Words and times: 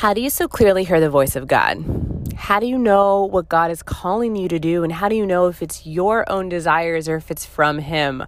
How 0.00 0.14
do 0.14 0.22
you 0.22 0.30
so 0.30 0.48
clearly 0.48 0.84
hear 0.84 0.98
the 0.98 1.10
voice 1.10 1.36
of 1.36 1.46
God? 1.46 1.84
How 2.34 2.58
do 2.58 2.64
you 2.64 2.78
know 2.78 3.26
what 3.26 3.50
God 3.50 3.70
is 3.70 3.82
calling 3.82 4.34
you 4.34 4.48
to 4.48 4.58
do? 4.58 4.82
And 4.82 4.90
how 4.90 5.10
do 5.10 5.14
you 5.14 5.26
know 5.26 5.48
if 5.48 5.60
it's 5.60 5.84
your 5.84 6.24
own 6.32 6.48
desires 6.48 7.06
or 7.06 7.16
if 7.16 7.30
it's 7.30 7.44
from 7.44 7.80
Him? 7.80 8.24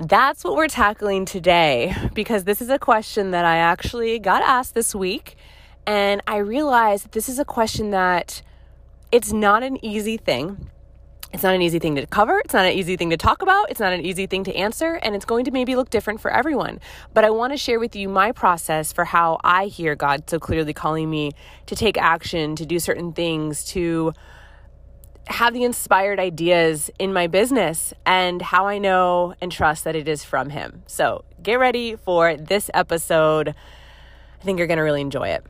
That's 0.00 0.42
what 0.42 0.56
we're 0.56 0.66
tackling 0.66 1.24
today 1.24 1.94
because 2.14 2.42
this 2.42 2.60
is 2.60 2.68
a 2.68 2.80
question 2.80 3.30
that 3.30 3.44
I 3.44 3.58
actually 3.58 4.18
got 4.18 4.42
asked 4.42 4.74
this 4.74 4.92
week. 4.92 5.36
And 5.86 6.20
I 6.26 6.38
realized 6.38 7.12
this 7.12 7.28
is 7.28 7.38
a 7.38 7.44
question 7.44 7.92
that 7.92 8.42
it's 9.12 9.32
not 9.32 9.62
an 9.62 9.78
easy 9.84 10.16
thing 10.16 10.68
it's 11.32 11.42
not 11.42 11.54
an 11.54 11.60
easy 11.60 11.78
thing 11.78 11.94
to 11.96 12.06
cover. 12.06 12.40
It's 12.40 12.54
not 12.54 12.64
an 12.64 12.72
easy 12.72 12.96
thing 12.96 13.10
to 13.10 13.16
talk 13.16 13.42
about. 13.42 13.70
It's 13.70 13.80
not 13.80 13.92
an 13.92 14.00
easy 14.00 14.26
thing 14.26 14.44
to 14.44 14.54
answer. 14.54 14.94
And 14.94 15.14
it's 15.14 15.26
going 15.26 15.44
to 15.44 15.50
maybe 15.50 15.76
look 15.76 15.90
different 15.90 16.20
for 16.20 16.30
everyone. 16.30 16.80
But 17.12 17.24
I 17.24 17.30
want 17.30 17.52
to 17.52 17.56
share 17.58 17.78
with 17.78 17.94
you 17.94 18.08
my 18.08 18.32
process 18.32 18.92
for 18.92 19.04
how 19.04 19.38
I 19.44 19.66
hear 19.66 19.94
God 19.94 20.28
so 20.28 20.38
clearly 20.38 20.72
calling 20.72 21.10
me 21.10 21.32
to 21.66 21.76
take 21.76 21.98
action, 21.98 22.56
to 22.56 22.64
do 22.64 22.78
certain 22.78 23.12
things, 23.12 23.64
to 23.66 24.14
have 25.26 25.52
the 25.52 25.64
inspired 25.64 26.18
ideas 26.18 26.90
in 26.98 27.12
my 27.12 27.26
business, 27.26 27.92
and 28.06 28.40
how 28.40 28.66
I 28.66 28.78
know 28.78 29.34
and 29.42 29.52
trust 29.52 29.84
that 29.84 29.94
it 29.94 30.08
is 30.08 30.24
from 30.24 30.48
Him. 30.48 30.82
So 30.86 31.24
get 31.42 31.58
ready 31.58 31.96
for 31.96 32.34
this 32.36 32.70
episode. 32.72 33.50
I 34.40 34.44
think 34.44 34.56
you're 34.56 34.66
going 34.66 34.78
to 34.78 34.82
really 34.82 35.02
enjoy 35.02 35.28
it. 35.28 35.44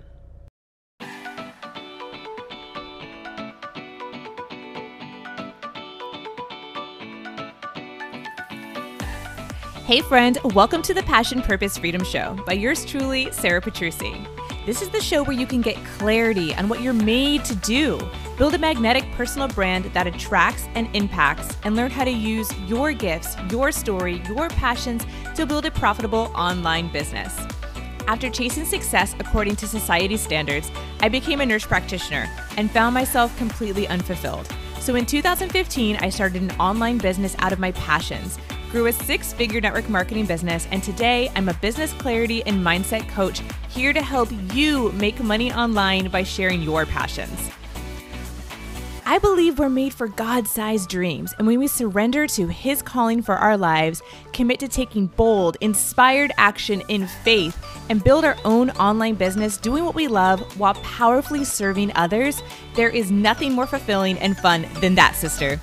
Hey, 9.88 10.02
friend, 10.02 10.36
welcome 10.44 10.82
to 10.82 10.92
the 10.92 11.02
Passion 11.04 11.40
Purpose 11.40 11.78
Freedom 11.78 12.04
Show 12.04 12.34
by 12.46 12.52
yours 12.52 12.84
truly, 12.84 13.32
Sara 13.32 13.62
Petrucci. 13.62 14.22
This 14.66 14.82
is 14.82 14.90
the 14.90 15.00
show 15.00 15.22
where 15.22 15.34
you 15.34 15.46
can 15.46 15.62
get 15.62 15.82
clarity 15.96 16.54
on 16.56 16.68
what 16.68 16.82
you're 16.82 16.92
made 16.92 17.42
to 17.46 17.54
do, 17.54 17.98
build 18.36 18.52
a 18.52 18.58
magnetic 18.58 19.10
personal 19.12 19.48
brand 19.48 19.86
that 19.94 20.06
attracts 20.06 20.68
and 20.74 20.94
impacts, 20.94 21.56
and 21.64 21.74
learn 21.74 21.90
how 21.90 22.04
to 22.04 22.10
use 22.10 22.52
your 22.66 22.92
gifts, 22.92 23.34
your 23.50 23.72
story, 23.72 24.20
your 24.28 24.50
passions 24.50 25.06
to 25.34 25.46
build 25.46 25.64
a 25.64 25.70
profitable 25.70 26.30
online 26.34 26.92
business. 26.92 27.34
After 28.06 28.28
chasing 28.28 28.66
success 28.66 29.14
according 29.18 29.56
to 29.56 29.66
society 29.66 30.18
standards, 30.18 30.70
I 31.00 31.08
became 31.08 31.40
a 31.40 31.46
nurse 31.46 31.64
practitioner 31.64 32.28
and 32.58 32.70
found 32.70 32.92
myself 32.92 33.34
completely 33.38 33.88
unfulfilled. 33.88 34.54
So 34.80 34.96
in 34.96 35.06
2015, 35.06 35.96
I 35.96 36.10
started 36.10 36.42
an 36.42 36.50
online 36.60 36.98
business 36.98 37.34
out 37.38 37.54
of 37.54 37.58
my 37.58 37.72
passions 37.72 38.36
grew 38.70 38.86
a 38.86 38.92
six 38.92 39.32
figure 39.32 39.60
network 39.60 39.88
marketing 39.88 40.26
business, 40.26 40.66
and 40.70 40.82
today 40.82 41.30
I'm 41.34 41.48
a 41.48 41.54
business 41.54 41.92
clarity 41.94 42.42
and 42.44 42.64
mindset 42.64 43.08
coach 43.08 43.40
here 43.68 43.92
to 43.92 44.02
help 44.02 44.28
you 44.52 44.92
make 44.92 45.20
money 45.20 45.52
online 45.52 46.08
by 46.08 46.22
sharing 46.22 46.62
your 46.62 46.86
passions. 46.86 47.50
I 49.10 49.16
believe 49.16 49.58
we're 49.58 49.70
made 49.70 49.94
for 49.94 50.06
God 50.06 50.46
sized 50.46 50.90
dreams, 50.90 51.34
and 51.38 51.46
when 51.46 51.58
we 51.58 51.66
surrender 51.66 52.26
to 52.26 52.46
His 52.46 52.82
calling 52.82 53.22
for 53.22 53.36
our 53.36 53.56
lives, 53.56 54.02
commit 54.34 54.60
to 54.60 54.68
taking 54.68 55.06
bold, 55.06 55.56
inspired 55.62 56.30
action 56.36 56.82
in 56.88 57.06
faith, 57.06 57.56
and 57.88 58.04
build 58.04 58.26
our 58.26 58.36
own 58.44 58.68
online 58.72 59.14
business 59.14 59.56
doing 59.56 59.86
what 59.86 59.94
we 59.94 60.08
love 60.08 60.40
while 60.60 60.74
powerfully 60.74 61.42
serving 61.42 61.90
others, 61.94 62.42
there 62.74 62.90
is 62.90 63.10
nothing 63.10 63.54
more 63.54 63.66
fulfilling 63.66 64.18
and 64.18 64.36
fun 64.36 64.66
than 64.82 64.94
that, 64.96 65.14
sister. 65.16 65.58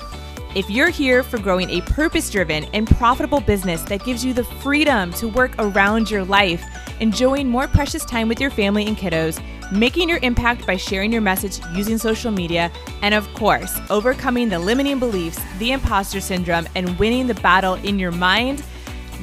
If 0.56 0.70
you're 0.70 0.89
here 0.89 1.22
for 1.22 1.38
growing 1.38 1.70
a 1.70 1.81
purpose 1.81 2.30
driven 2.30 2.64
and 2.73 2.88
profitable 2.88 3.42
business 3.42 3.81
that 3.84 4.06
gives 4.06 4.23
you 4.23 4.31
the 4.31 4.45
freedom 4.45 5.11
to 5.16 5.28
work 5.28 5.52
around 5.59 6.09
your 6.09 6.23
life, 6.23 6.64
enjoying 7.02 7.50
more 7.50 7.67
precious 7.67 8.06
time 8.06 8.30
with 8.30 8.39
your 8.39 8.50
family 8.50 8.86
and 8.86 8.95
kiddos, 8.95 9.44
making 9.70 10.08
your 10.08 10.20
impact 10.22 10.66
by 10.66 10.78
sharing 10.78 11.11
your 11.11 11.22
message 11.22 11.59
using 11.73 11.98
social 11.98 12.31
media, 12.31 12.72
and 13.02 13.14
of 13.14 13.28
course, 13.33 13.78
overcoming 13.89 14.48
the 14.48 14.58
limiting 14.58 14.98
beliefs, 14.98 15.42
the 15.59 15.73
imposter 15.73 16.22
syndrome, 16.22 16.70
and 16.73 16.98
winning 16.98 17.27
the 17.27 17.33
battle 17.36 17.73
in 17.73 17.99
your 17.99 18.14
mind, 18.14 18.64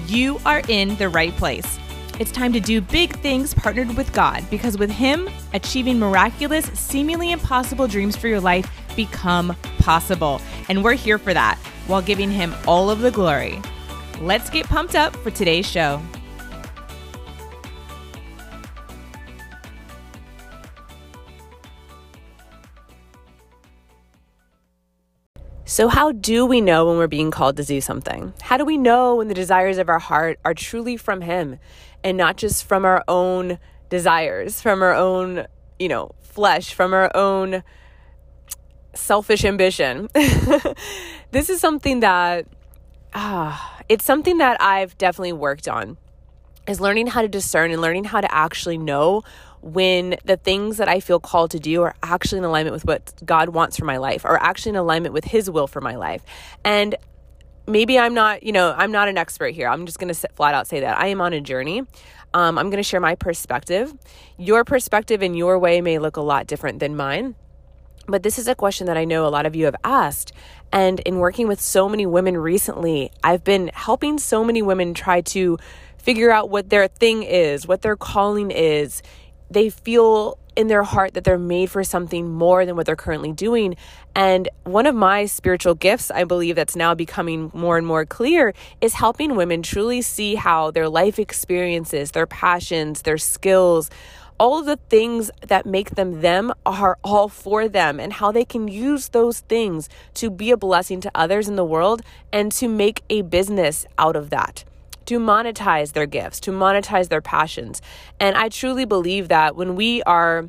you 0.06 0.38
are 0.44 0.60
in 0.68 0.94
the 0.96 1.08
right 1.08 1.34
place. 1.36 1.78
It's 2.20 2.30
time 2.30 2.52
to 2.52 2.60
do 2.60 2.82
big 2.82 3.16
things 3.20 3.54
partnered 3.54 3.96
with 3.96 4.12
God 4.12 4.44
because 4.50 4.76
with 4.76 4.90
Him, 4.90 5.30
achieving 5.54 5.98
miraculous, 5.98 6.66
seemingly 6.78 7.32
impossible 7.32 7.88
dreams 7.88 8.16
for 8.16 8.28
your 8.28 8.38
life 8.38 8.70
become 8.96 9.56
possible. 9.78 10.40
And 10.68 10.84
we're 10.84 10.94
here 10.94 11.18
for 11.18 11.34
that 11.34 11.58
while 11.86 12.02
giving 12.02 12.30
Him 12.30 12.54
all 12.66 12.90
of 12.90 13.00
the 13.00 13.10
glory. 13.10 13.60
Let's 14.20 14.50
get 14.50 14.66
pumped 14.66 14.94
up 14.94 15.16
for 15.16 15.30
today's 15.30 15.68
show. 15.68 16.00
So, 25.72 25.88
how 25.88 26.12
do 26.12 26.44
we 26.44 26.60
know 26.60 26.84
when 26.84 26.98
we're 26.98 27.06
being 27.06 27.30
called 27.30 27.56
to 27.56 27.64
do 27.64 27.80
something? 27.80 28.34
How 28.42 28.58
do 28.58 28.64
we 28.66 28.76
know 28.76 29.14
when 29.14 29.28
the 29.28 29.34
desires 29.34 29.78
of 29.78 29.88
our 29.88 29.98
heart 29.98 30.38
are 30.44 30.52
truly 30.52 30.98
from 30.98 31.22
Him 31.22 31.58
and 32.04 32.18
not 32.18 32.36
just 32.36 32.64
from 32.64 32.84
our 32.84 33.02
own 33.08 33.58
desires, 33.88 34.60
from 34.60 34.82
our 34.82 34.94
own, 34.94 35.46
you 35.78 35.88
know, 35.88 36.10
flesh, 36.20 36.74
from 36.74 36.92
our 36.92 37.10
own 37.16 37.62
selfish 38.94 39.44
ambition. 39.44 40.08
this 41.30 41.48
is 41.50 41.60
something 41.60 42.00
that 42.00 42.46
ah, 43.14 43.80
it's 43.88 44.04
something 44.04 44.38
that 44.38 44.60
I've 44.60 44.96
definitely 44.98 45.32
worked 45.32 45.68
on 45.68 45.96
is 46.68 46.80
learning 46.80 47.08
how 47.08 47.22
to 47.22 47.28
discern 47.28 47.70
and 47.70 47.80
learning 47.80 48.04
how 48.04 48.20
to 48.20 48.32
actually 48.32 48.78
know 48.78 49.22
when 49.62 50.16
the 50.24 50.36
things 50.36 50.76
that 50.76 50.88
I 50.88 51.00
feel 51.00 51.20
called 51.20 51.52
to 51.52 51.60
do 51.60 51.82
are 51.82 51.94
actually 52.02 52.38
in 52.38 52.44
alignment 52.44 52.74
with 52.74 52.84
what 52.84 53.12
God 53.24 53.50
wants 53.50 53.76
for 53.76 53.84
my 53.84 53.96
life 53.96 54.24
or 54.24 54.40
actually 54.42 54.70
in 54.70 54.76
alignment 54.76 55.12
with 55.12 55.24
his 55.24 55.48
will 55.50 55.66
for 55.66 55.80
my 55.80 55.96
life. 55.96 56.24
And 56.64 56.96
maybe 57.66 57.98
I'm 57.98 58.14
not, 58.14 58.42
you 58.42 58.52
know, 58.52 58.74
I'm 58.76 58.90
not 58.90 59.08
an 59.08 59.16
expert 59.16 59.54
here. 59.54 59.68
I'm 59.68 59.86
just 59.86 59.98
going 59.98 60.12
to 60.12 60.28
flat 60.34 60.54
out 60.54 60.66
say 60.66 60.80
that 60.80 60.98
I 60.98 61.08
am 61.08 61.20
on 61.20 61.32
a 61.32 61.40
journey. 61.40 61.82
Um, 62.34 62.58
I'm 62.58 62.70
going 62.70 62.78
to 62.78 62.82
share 62.82 63.00
my 63.00 63.14
perspective. 63.14 63.92
Your 64.36 64.64
perspective 64.64 65.22
in 65.22 65.34
your 65.34 65.58
way 65.58 65.80
may 65.80 65.98
look 65.98 66.16
a 66.16 66.22
lot 66.22 66.46
different 66.46 66.80
than 66.80 66.96
mine. 66.96 67.36
But 68.06 68.22
this 68.22 68.38
is 68.38 68.48
a 68.48 68.54
question 68.54 68.86
that 68.86 68.96
I 68.96 69.04
know 69.04 69.26
a 69.26 69.30
lot 69.30 69.46
of 69.46 69.54
you 69.54 69.64
have 69.66 69.76
asked. 69.84 70.32
And 70.72 71.00
in 71.00 71.18
working 71.18 71.48
with 71.48 71.60
so 71.60 71.88
many 71.88 72.06
women 72.06 72.36
recently, 72.36 73.12
I've 73.22 73.44
been 73.44 73.70
helping 73.74 74.18
so 74.18 74.44
many 74.44 74.62
women 74.62 74.94
try 74.94 75.20
to 75.20 75.58
figure 75.98 76.30
out 76.30 76.50
what 76.50 76.70
their 76.70 76.88
thing 76.88 77.22
is, 77.22 77.66
what 77.66 77.82
their 77.82 77.96
calling 77.96 78.50
is. 78.50 79.02
They 79.50 79.70
feel 79.70 80.38
in 80.56 80.66
their 80.66 80.82
heart 80.82 81.14
that 81.14 81.24
they're 81.24 81.38
made 81.38 81.70
for 81.70 81.82
something 81.84 82.30
more 82.30 82.66
than 82.66 82.76
what 82.76 82.86
they're 82.86 82.96
currently 82.96 83.32
doing. 83.32 83.76
And 84.14 84.48
one 84.64 84.86
of 84.86 84.94
my 84.94 85.26
spiritual 85.26 85.74
gifts, 85.74 86.10
I 86.10 86.24
believe, 86.24 86.56
that's 86.56 86.76
now 86.76 86.94
becoming 86.94 87.50
more 87.54 87.78
and 87.78 87.86
more 87.86 88.04
clear 88.04 88.52
is 88.80 88.94
helping 88.94 89.34
women 89.34 89.62
truly 89.62 90.02
see 90.02 90.34
how 90.34 90.70
their 90.70 90.88
life 90.88 91.18
experiences, 91.18 92.10
their 92.10 92.26
passions, 92.26 93.02
their 93.02 93.18
skills, 93.18 93.88
all 94.38 94.58
of 94.58 94.66
the 94.66 94.78
things 94.88 95.30
that 95.46 95.66
make 95.66 95.90
them 95.90 96.20
them 96.20 96.52
are 96.66 96.98
all 97.04 97.28
for 97.28 97.68
them 97.68 98.00
and 98.00 98.14
how 98.14 98.32
they 98.32 98.44
can 98.44 98.68
use 98.68 99.08
those 99.08 99.40
things 99.40 99.88
to 100.14 100.30
be 100.30 100.50
a 100.50 100.56
blessing 100.56 101.00
to 101.00 101.10
others 101.14 101.48
in 101.48 101.56
the 101.56 101.64
world 101.64 102.02
and 102.32 102.50
to 102.52 102.68
make 102.68 103.02
a 103.08 103.22
business 103.22 103.86
out 103.98 104.16
of 104.16 104.30
that 104.30 104.64
to 105.06 105.18
monetize 105.18 105.92
their 105.92 106.06
gifts, 106.06 106.40
to 106.40 106.50
monetize 106.50 107.08
their 107.08 107.20
passions. 107.20 107.82
And 108.20 108.36
I 108.36 108.48
truly 108.48 108.84
believe 108.84 109.28
that 109.28 109.56
when 109.56 109.74
we 109.74 110.02
are 110.04 110.48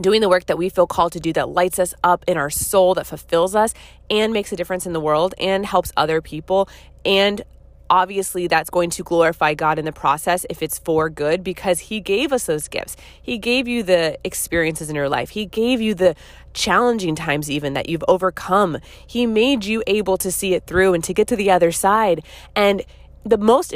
doing 0.00 0.20
the 0.20 0.28
work 0.28 0.46
that 0.46 0.58
we 0.58 0.68
feel 0.68 0.86
called 0.86 1.12
to 1.12 1.20
do 1.20 1.32
that 1.32 1.48
lights 1.48 1.78
us 1.78 1.94
up 2.04 2.24
in 2.26 2.36
our 2.36 2.50
soul, 2.50 2.94
that 2.94 3.06
fulfills 3.06 3.54
us 3.54 3.74
and 4.10 4.32
makes 4.32 4.52
a 4.52 4.56
difference 4.56 4.86
in 4.86 4.92
the 4.92 5.00
world 5.00 5.34
and 5.38 5.66
helps 5.66 5.92
other 5.96 6.20
people 6.20 6.68
and 7.04 7.42
obviously 7.90 8.46
that's 8.46 8.70
going 8.70 8.90
to 8.90 9.02
glorify 9.02 9.54
God 9.54 9.78
in 9.78 9.84
the 9.84 9.92
process 9.92 10.44
if 10.50 10.62
it's 10.62 10.78
for 10.78 11.08
good 11.08 11.42
because 11.42 11.78
He 11.78 12.00
gave 12.00 12.32
us 12.32 12.46
those 12.46 12.68
gifts. 12.68 12.96
He 13.20 13.38
gave 13.38 13.68
you 13.68 13.82
the 13.82 14.18
experiences 14.24 14.88
in 14.90 14.96
your 14.96 15.08
life, 15.08 15.30
He 15.30 15.46
gave 15.46 15.80
you 15.80 15.94
the 15.94 16.14
challenging 16.54 17.14
times, 17.14 17.50
even 17.50 17.74
that 17.74 17.88
you've 17.88 18.04
overcome. 18.08 18.78
He 19.06 19.26
made 19.26 19.64
you 19.64 19.82
able 19.86 20.16
to 20.18 20.32
see 20.32 20.54
it 20.54 20.66
through 20.66 20.94
and 20.94 21.04
to 21.04 21.14
get 21.14 21.28
to 21.28 21.36
the 21.36 21.50
other 21.50 21.72
side. 21.72 22.24
And 22.56 22.82
the 23.24 23.38
most 23.38 23.74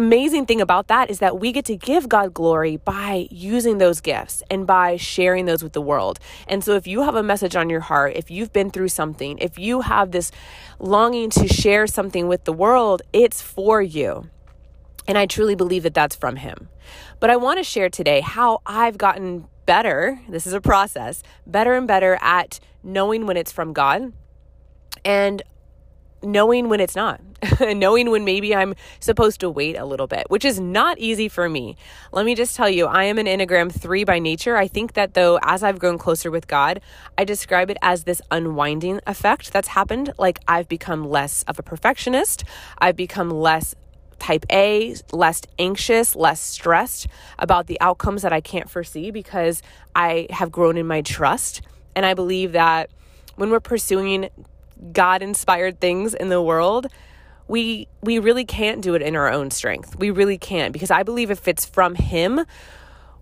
amazing 0.00 0.46
thing 0.46 0.62
about 0.62 0.88
that 0.88 1.10
is 1.10 1.18
that 1.18 1.38
we 1.38 1.52
get 1.52 1.66
to 1.66 1.76
give 1.76 2.08
God 2.08 2.32
glory 2.32 2.78
by 2.78 3.28
using 3.30 3.76
those 3.76 4.00
gifts 4.00 4.42
and 4.50 4.66
by 4.66 4.96
sharing 4.96 5.44
those 5.44 5.62
with 5.62 5.74
the 5.74 5.82
world. 5.82 6.18
And 6.48 6.64
so, 6.64 6.74
if 6.74 6.86
you 6.86 7.02
have 7.02 7.14
a 7.14 7.22
message 7.22 7.54
on 7.54 7.68
your 7.68 7.80
heart, 7.80 8.14
if 8.16 8.30
you've 8.30 8.52
been 8.52 8.70
through 8.70 8.88
something, 8.88 9.38
if 9.38 9.58
you 9.58 9.82
have 9.82 10.10
this 10.10 10.32
longing 10.78 11.28
to 11.30 11.46
share 11.46 11.86
something 11.86 12.28
with 12.28 12.44
the 12.44 12.52
world, 12.52 13.02
it's 13.12 13.42
for 13.42 13.82
you. 13.82 14.30
And 15.06 15.18
I 15.18 15.26
truly 15.26 15.54
believe 15.54 15.82
that 15.82 15.94
that's 15.94 16.16
from 16.16 16.36
Him. 16.36 16.70
But 17.20 17.28
I 17.28 17.36
want 17.36 17.58
to 17.58 17.64
share 17.64 17.90
today 17.90 18.20
how 18.20 18.62
I've 18.64 18.96
gotten 18.96 19.48
better. 19.66 20.20
This 20.28 20.46
is 20.46 20.54
a 20.54 20.60
process, 20.60 21.22
better 21.46 21.74
and 21.74 21.86
better 21.86 22.18
at 22.22 22.58
knowing 22.82 23.26
when 23.26 23.36
it's 23.36 23.52
from 23.52 23.74
God 23.74 24.14
and 25.04 25.42
knowing 26.22 26.68
when 26.68 26.80
it's 26.80 26.96
not, 26.96 27.20
knowing 27.60 28.10
when 28.10 28.24
maybe 28.24 28.54
I'm 28.54 28.74
supposed 29.00 29.40
to 29.40 29.50
wait 29.50 29.76
a 29.76 29.84
little 29.84 30.06
bit, 30.06 30.26
which 30.28 30.44
is 30.44 30.60
not 30.60 30.98
easy 30.98 31.28
for 31.28 31.48
me. 31.48 31.76
Let 32.12 32.26
me 32.26 32.34
just 32.34 32.56
tell 32.56 32.68
you, 32.68 32.86
I 32.86 33.04
am 33.04 33.18
an 33.18 33.26
Enneagram 33.26 33.72
3 33.72 34.04
by 34.04 34.18
nature. 34.18 34.56
I 34.56 34.68
think 34.68 34.94
that 34.94 35.14
though, 35.14 35.38
as 35.42 35.62
I've 35.62 35.78
grown 35.78 35.98
closer 35.98 36.30
with 36.30 36.46
God, 36.46 36.80
I 37.16 37.24
describe 37.24 37.70
it 37.70 37.78
as 37.82 38.04
this 38.04 38.20
unwinding 38.30 39.00
effect 39.06 39.52
that's 39.52 39.68
happened. 39.68 40.12
Like 40.18 40.38
I've 40.46 40.68
become 40.68 41.08
less 41.08 41.42
of 41.44 41.58
a 41.58 41.62
perfectionist, 41.62 42.44
I've 42.78 42.96
become 42.96 43.30
less 43.30 43.74
type 44.18 44.44
A, 44.52 44.94
less 45.12 45.42
anxious, 45.58 46.14
less 46.14 46.40
stressed 46.40 47.08
about 47.38 47.66
the 47.66 47.80
outcomes 47.80 48.22
that 48.22 48.32
I 48.32 48.40
can't 48.40 48.70
foresee 48.70 49.10
because 49.10 49.62
I 49.96 50.26
have 50.30 50.52
grown 50.52 50.76
in 50.76 50.86
my 50.86 51.00
trust. 51.00 51.62
And 51.96 52.06
I 52.06 52.14
believe 52.14 52.52
that 52.52 52.90
when 53.36 53.50
we're 53.50 53.60
pursuing 53.60 54.28
God 54.92 55.22
inspired 55.22 55.80
things 55.80 56.14
in 56.14 56.28
the 56.28 56.42
world, 56.42 56.86
we 57.48 57.88
we 58.00 58.18
really 58.18 58.44
can't 58.44 58.80
do 58.80 58.94
it 58.94 59.02
in 59.02 59.16
our 59.16 59.30
own 59.30 59.50
strength. 59.50 59.96
We 59.96 60.10
really 60.10 60.38
can't 60.38 60.72
because 60.72 60.90
I 60.90 61.02
believe 61.02 61.30
if 61.30 61.48
it's 61.48 61.64
from 61.66 61.96
him, 61.96 62.44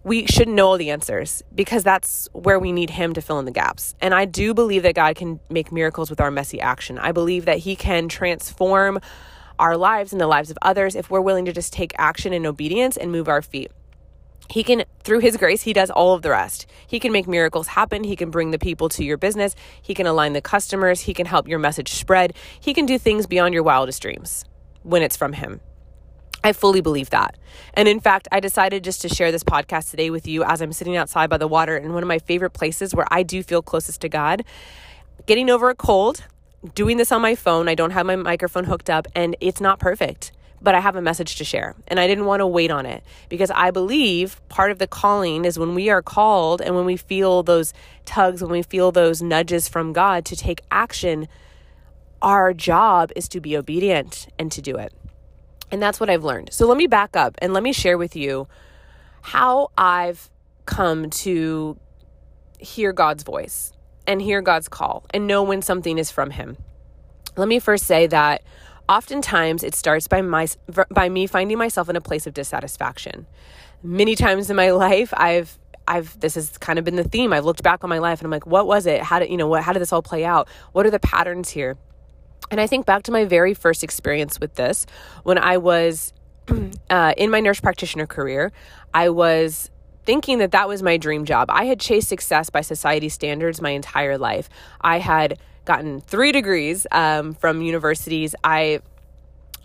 we 0.04 0.26
should 0.26 0.48
know 0.48 0.68
all 0.68 0.78
the 0.78 0.90
answers 0.90 1.42
because 1.54 1.82
that's 1.82 2.28
where 2.32 2.58
we 2.58 2.72
need 2.72 2.90
him 2.90 3.12
to 3.14 3.20
fill 3.20 3.38
in 3.38 3.44
the 3.44 3.50
gaps. 3.50 3.94
And 4.00 4.14
I 4.14 4.24
do 4.24 4.54
believe 4.54 4.82
that 4.82 4.94
God 4.94 5.16
can 5.16 5.40
make 5.50 5.72
miracles 5.72 6.10
with 6.10 6.20
our 6.20 6.30
messy 6.30 6.60
action. 6.60 6.98
I 6.98 7.12
believe 7.12 7.46
that 7.46 7.58
he 7.58 7.74
can 7.74 8.08
transform 8.08 9.00
our 9.58 9.76
lives 9.76 10.12
and 10.12 10.20
the 10.20 10.26
lives 10.26 10.50
of 10.50 10.58
others 10.62 10.94
if 10.94 11.10
we're 11.10 11.20
willing 11.20 11.44
to 11.46 11.52
just 11.52 11.72
take 11.72 11.92
action 11.98 12.32
in 12.32 12.46
obedience 12.46 12.96
and 12.96 13.10
move 13.10 13.28
our 13.28 13.42
feet. 13.42 13.72
He 14.50 14.64
can, 14.64 14.84
through 15.04 15.20
His 15.20 15.36
grace, 15.36 15.62
He 15.62 15.72
does 15.72 15.90
all 15.90 16.14
of 16.14 16.22
the 16.22 16.30
rest. 16.30 16.66
He 16.86 16.98
can 16.98 17.12
make 17.12 17.28
miracles 17.28 17.68
happen. 17.68 18.04
He 18.04 18.16
can 18.16 18.30
bring 18.30 18.50
the 18.50 18.58
people 18.58 18.88
to 18.90 19.04
your 19.04 19.16
business. 19.16 19.54
He 19.80 19.94
can 19.94 20.06
align 20.06 20.32
the 20.32 20.40
customers. 20.40 21.00
He 21.00 21.14
can 21.14 21.26
help 21.26 21.48
your 21.48 21.58
message 21.58 21.92
spread. 21.92 22.34
He 22.58 22.72
can 22.72 22.86
do 22.86 22.98
things 22.98 23.26
beyond 23.26 23.54
your 23.54 23.62
wildest 23.62 24.00
dreams 24.00 24.44
when 24.82 25.02
it's 25.02 25.16
from 25.16 25.34
Him. 25.34 25.60
I 26.42 26.52
fully 26.52 26.80
believe 26.80 27.10
that. 27.10 27.36
And 27.74 27.88
in 27.88 28.00
fact, 28.00 28.28
I 28.30 28.40
decided 28.40 28.84
just 28.84 29.02
to 29.02 29.08
share 29.08 29.32
this 29.32 29.42
podcast 29.42 29.90
today 29.90 30.08
with 30.08 30.26
you 30.26 30.44
as 30.44 30.62
I'm 30.62 30.72
sitting 30.72 30.96
outside 30.96 31.28
by 31.28 31.36
the 31.36 31.48
water 31.48 31.76
in 31.76 31.92
one 31.92 32.02
of 32.02 32.06
my 32.06 32.20
favorite 32.20 32.50
places 32.50 32.94
where 32.94 33.06
I 33.10 33.24
do 33.24 33.42
feel 33.42 33.60
closest 33.60 34.00
to 34.02 34.08
God. 34.08 34.44
Getting 35.26 35.50
over 35.50 35.68
a 35.68 35.74
cold, 35.74 36.24
doing 36.74 36.96
this 36.96 37.12
on 37.12 37.20
my 37.20 37.34
phone. 37.34 37.68
I 37.68 37.74
don't 37.74 37.90
have 37.90 38.06
my 38.06 38.16
microphone 38.16 38.64
hooked 38.64 38.88
up, 38.88 39.06
and 39.14 39.36
it's 39.40 39.60
not 39.60 39.78
perfect 39.78 40.32
but 40.60 40.74
I 40.74 40.80
have 40.80 40.96
a 40.96 41.02
message 41.02 41.36
to 41.36 41.44
share. 41.44 41.74
And 41.86 42.00
I 42.00 42.06
didn't 42.06 42.24
want 42.24 42.40
to 42.40 42.46
wait 42.46 42.70
on 42.70 42.86
it 42.86 43.02
because 43.28 43.50
I 43.50 43.70
believe 43.70 44.40
part 44.48 44.70
of 44.70 44.78
the 44.78 44.86
calling 44.86 45.44
is 45.44 45.58
when 45.58 45.74
we 45.74 45.90
are 45.90 46.02
called 46.02 46.60
and 46.60 46.74
when 46.74 46.84
we 46.84 46.96
feel 46.96 47.42
those 47.42 47.72
tugs, 48.04 48.42
when 48.42 48.50
we 48.50 48.62
feel 48.62 48.92
those 48.92 49.22
nudges 49.22 49.68
from 49.68 49.92
God 49.92 50.24
to 50.26 50.36
take 50.36 50.62
action, 50.70 51.28
our 52.22 52.52
job 52.52 53.12
is 53.14 53.28
to 53.28 53.40
be 53.40 53.56
obedient 53.56 54.28
and 54.38 54.50
to 54.52 54.62
do 54.62 54.76
it. 54.76 54.92
And 55.70 55.82
that's 55.82 56.00
what 56.00 56.10
I've 56.10 56.24
learned. 56.24 56.52
So 56.52 56.66
let 56.66 56.76
me 56.76 56.86
back 56.86 57.16
up 57.16 57.36
and 57.40 57.52
let 57.52 57.62
me 57.62 57.72
share 57.72 57.98
with 57.98 58.16
you 58.16 58.48
how 59.20 59.70
I've 59.76 60.30
come 60.66 61.10
to 61.10 61.78
hear 62.58 62.92
God's 62.92 63.22
voice 63.22 63.72
and 64.06 64.20
hear 64.20 64.40
God's 64.40 64.68
call 64.68 65.04
and 65.10 65.26
know 65.26 65.42
when 65.42 65.62
something 65.62 65.98
is 65.98 66.10
from 66.10 66.30
Him. 66.30 66.56
Let 67.36 67.48
me 67.48 67.60
first 67.60 67.84
say 67.84 68.06
that 68.08 68.42
oftentimes 68.88 69.62
it 69.62 69.74
starts 69.74 70.08
by 70.08 70.22
my 70.22 70.46
by 70.90 71.08
me 71.08 71.26
finding 71.26 71.58
myself 71.58 71.88
in 71.88 71.96
a 71.96 72.00
place 72.00 72.26
of 72.26 72.34
dissatisfaction 72.34 73.26
many 73.82 74.14
times 74.14 74.50
in 74.50 74.56
my 74.56 74.70
life 74.86 75.12
i've 75.16 75.58
I've 75.88 76.20
this 76.20 76.34
has 76.34 76.58
kind 76.58 76.78
of 76.78 76.84
been 76.84 76.96
the 76.96 77.04
theme. 77.04 77.32
I've 77.32 77.46
looked 77.46 77.62
back 77.62 77.82
on 77.82 77.90
my 77.90 77.98
life 77.98 78.20
and 78.20 78.26
I'm 78.26 78.30
like, 78.30 78.46
what 78.46 78.66
was 78.66 78.86
it? 78.86 79.02
How 79.02 79.18
did 79.18 79.30
you 79.30 79.36
know 79.36 79.48
what 79.48 79.62
how 79.62 79.72
did 79.72 79.80
this 79.80 79.92
all 79.92 80.02
play 80.02 80.24
out? 80.24 80.48
What 80.72 80.86
are 80.86 80.90
the 80.90 81.00
patterns 81.00 81.48
here? 81.48 81.76
And 82.50 82.60
I 82.60 82.66
think 82.66 82.86
back 82.86 83.02
to 83.04 83.12
my 83.12 83.24
very 83.24 83.54
first 83.54 83.82
experience 83.82 84.38
with 84.38 84.54
this 84.54 84.86
when 85.22 85.38
I 85.38 85.56
was 85.56 86.12
uh, 86.90 87.14
in 87.16 87.30
my 87.30 87.40
nurse 87.40 87.60
practitioner 87.60 88.06
career. 88.06 88.52
I 88.94 89.08
was 89.08 89.70
thinking 90.04 90.38
that 90.38 90.52
that 90.52 90.68
was 90.68 90.82
my 90.82 90.96
dream 90.96 91.24
job. 91.24 91.50
I 91.50 91.64
had 91.64 91.80
chased 91.80 92.08
success 92.08 92.48
by 92.48 92.60
society 92.60 93.08
standards 93.08 93.60
my 93.60 93.70
entire 93.70 94.16
life. 94.16 94.48
I 94.80 94.98
had 94.98 95.38
gotten 95.68 96.00
three 96.00 96.32
degrees 96.32 96.86
um, 96.90 97.34
from 97.34 97.60
universities. 97.60 98.34
I 98.42 98.80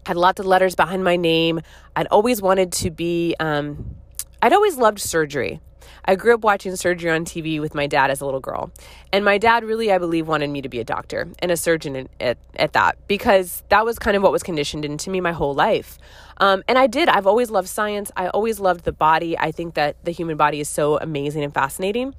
had 0.05 0.17
lots 0.17 0.39
of 0.41 0.45
letters 0.45 0.75
behind 0.75 1.03
my 1.03 1.15
name. 1.15 1.61
I'd 1.95 2.07
always 2.07 2.41
wanted 2.41 2.73
to 2.73 2.91
be, 2.91 3.35
um, 3.39 3.95
I'd 4.41 4.51
always 4.51 4.75
loved 4.75 4.99
surgery. 4.99 5.61
I 6.05 6.15
grew 6.15 6.33
up 6.33 6.41
watching 6.41 6.75
surgery 6.75 7.09
on 7.09 7.23
TV 7.23 7.61
with 7.61 7.73
my 7.73 7.87
dad 7.87 8.11
as 8.11 8.19
a 8.19 8.25
little 8.25 8.41
girl. 8.41 8.71
And 9.13 9.23
my 9.23 9.37
dad 9.37 9.63
really, 9.63 9.93
I 9.93 9.97
believe, 9.97 10.27
wanted 10.27 10.49
me 10.49 10.61
to 10.61 10.67
be 10.67 10.81
a 10.81 10.83
doctor 10.83 11.29
and 11.39 11.49
a 11.51 11.55
surgeon 11.55 12.09
at, 12.19 12.37
at 12.57 12.73
that 12.73 12.97
because 13.07 13.63
that 13.69 13.85
was 13.85 13.97
kind 13.97 14.17
of 14.17 14.23
what 14.23 14.33
was 14.33 14.43
conditioned 14.43 14.83
into 14.83 15.09
me 15.09 15.21
my 15.21 15.31
whole 15.31 15.53
life. 15.53 15.97
Um, 16.37 16.63
and 16.67 16.77
I 16.77 16.87
did. 16.87 17.07
I've 17.07 17.27
always 17.27 17.49
loved 17.49 17.69
science. 17.69 18.11
I 18.17 18.27
always 18.27 18.59
loved 18.59 18.83
the 18.83 18.91
body. 18.91 19.39
I 19.39 19.53
think 19.53 19.75
that 19.75 19.95
the 20.03 20.11
human 20.11 20.35
body 20.35 20.59
is 20.59 20.67
so 20.67 20.97
amazing 20.99 21.45
and 21.45 21.53
fascinating. 21.53 22.13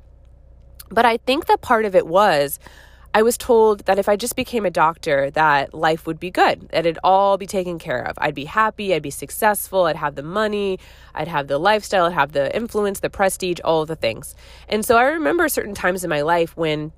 But 0.88 1.04
I 1.04 1.18
think 1.18 1.46
that 1.46 1.60
part 1.60 1.84
of 1.84 1.94
it 1.94 2.06
was 2.06 2.58
I 3.16 3.22
was 3.22 3.38
told 3.38 3.86
that 3.86 4.00
if 4.00 4.08
I 4.08 4.16
just 4.16 4.34
became 4.34 4.66
a 4.66 4.70
doctor, 4.70 5.30
that 5.30 5.72
life 5.72 6.04
would 6.04 6.18
be 6.18 6.32
good, 6.32 6.68
that 6.70 6.80
it'd 6.84 6.98
all 7.04 7.38
be 7.38 7.46
taken 7.46 7.78
care 7.78 8.02
of. 8.02 8.18
I'd 8.18 8.34
be 8.34 8.46
happy, 8.46 8.92
I'd 8.92 9.02
be 9.02 9.10
successful, 9.10 9.84
I'd 9.84 9.94
have 9.94 10.16
the 10.16 10.24
money, 10.24 10.80
I'd 11.14 11.28
have 11.28 11.46
the 11.46 11.58
lifestyle, 11.58 12.06
I'd 12.06 12.14
have 12.14 12.32
the 12.32 12.54
influence, 12.54 12.98
the 12.98 13.10
prestige, 13.10 13.60
all 13.64 13.82
of 13.82 13.88
the 13.88 13.94
things. 13.94 14.34
And 14.68 14.84
so 14.84 14.96
I 14.96 15.04
remember 15.04 15.48
certain 15.48 15.74
times 15.74 16.02
in 16.02 16.10
my 16.10 16.22
life 16.22 16.56
when 16.56 16.90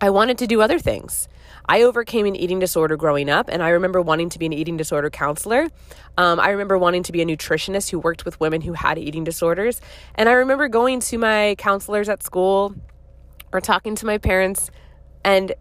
I 0.00 0.10
wanted 0.10 0.38
to 0.38 0.48
do 0.48 0.60
other 0.60 0.80
things. 0.80 1.28
I 1.68 1.82
overcame 1.82 2.26
an 2.26 2.34
eating 2.34 2.58
disorder 2.58 2.96
growing 2.96 3.30
up, 3.30 3.48
and 3.48 3.62
I 3.62 3.68
remember 3.68 4.02
wanting 4.02 4.30
to 4.30 4.40
be 4.40 4.46
an 4.46 4.52
eating 4.52 4.76
disorder 4.76 5.08
counselor. 5.08 5.68
Um, 6.16 6.40
I 6.40 6.50
remember 6.50 6.76
wanting 6.78 7.04
to 7.04 7.12
be 7.12 7.22
a 7.22 7.24
nutritionist 7.24 7.90
who 7.90 8.00
worked 8.00 8.24
with 8.24 8.40
women 8.40 8.62
who 8.62 8.72
had 8.72 8.98
eating 8.98 9.22
disorders. 9.22 9.80
And 10.16 10.28
I 10.28 10.32
remember 10.32 10.66
going 10.66 10.98
to 11.00 11.18
my 11.18 11.54
counselors 11.58 12.08
at 12.08 12.24
school 12.24 12.74
or 13.52 13.60
talking 13.60 13.94
to 13.96 14.06
my 14.06 14.18
parents 14.18 14.70
and 15.24 15.54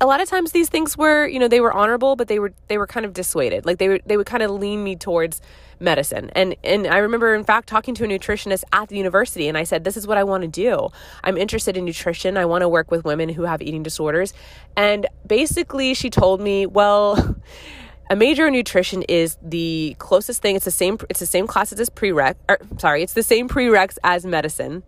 a 0.00 0.06
lot 0.06 0.20
of 0.20 0.28
times 0.28 0.52
these 0.52 0.68
things 0.68 0.98
were 0.98 1.26
you 1.26 1.38
know 1.38 1.48
they 1.48 1.60
were 1.60 1.72
honorable 1.72 2.16
but 2.16 2.28
they 2.28 2.38
were 2.38 2.52
they 2.68 2.78
were 2.78 2.86
kind 2.86 3.06
of 3.06 3.12
dissuaded. 3.12 3.64
Like 3.64 3.78
they 3.78 3.88
were 3.88 4.00
they 4.04 4.16
would 4.16 4.26
kind 4.26 4.42
of 4.42 4.50
lean 4.50 4.82
me 4.84 4.96
towards 4.96 5.40
medicine. 5.80 6.30
And 6.34 6.56
and 6.64 6.86
i 6.86 6.98
remember 6.98 7.34
in 7.34 7.44
fact 7.44 7.68
talking 7.68 7.94
to 7.96 8.04
a 8.04 8.06
nutritionist 8.08 8.64
at 8.72 8.88
the 8.88 8.96
university 8.96 9.48
and 9.48 9.56
i 9.56 9.64
said 9.64 9.84
this 9.84 9.96
is 9.96 10.06
what 10.06 10.18
i 10.18 10.24
want 10.24 10.42
to 10.42 10.48
do. 10.48 10.88
I'm 11.22 11.36
interested 11.36 11.76
in 11.76 11.84
nutrition. 11.84 12.36
I 12.36 12.44
want 12.44 12.62
to 12.62 12.68
work 12.68 12.90
with 12.90 13.04
women 13.04 13.28
who 13.28 13.42
have 13.42 13.62
eating 13.62 13.82
disorders. 13.82 14.34
And 14.76 15.06
basically 15.26 15.94
she 15.94 16.10
told 16.10 16.40
me 16.40 16.66
well 16.66 17.36
a 18.10 18.16
major 18.16 18.46
in 18.46 18.52
nutrition 18.52 19.02
is 19.04 19.38
the 19.42 19.96
closest 19.98 20.42
thing 20.42 20.56
it's 20.56 20.64
the 20.64 20.70
same 20.70 20.98
it's 21.08 21.20
the 21.20 21.26
same 21.26 21.46
classes 21.46 21.80
as 21.80 21.88
prereq 21.88 22.34
or 22.48 22.58
sorry 22.78 23.02
it's 23.02 23.14
the 23.14 23.22
same 23.22 23.48
prereqs 23.48 23.96
as 24.04 24.26
medicine 24.26 24.82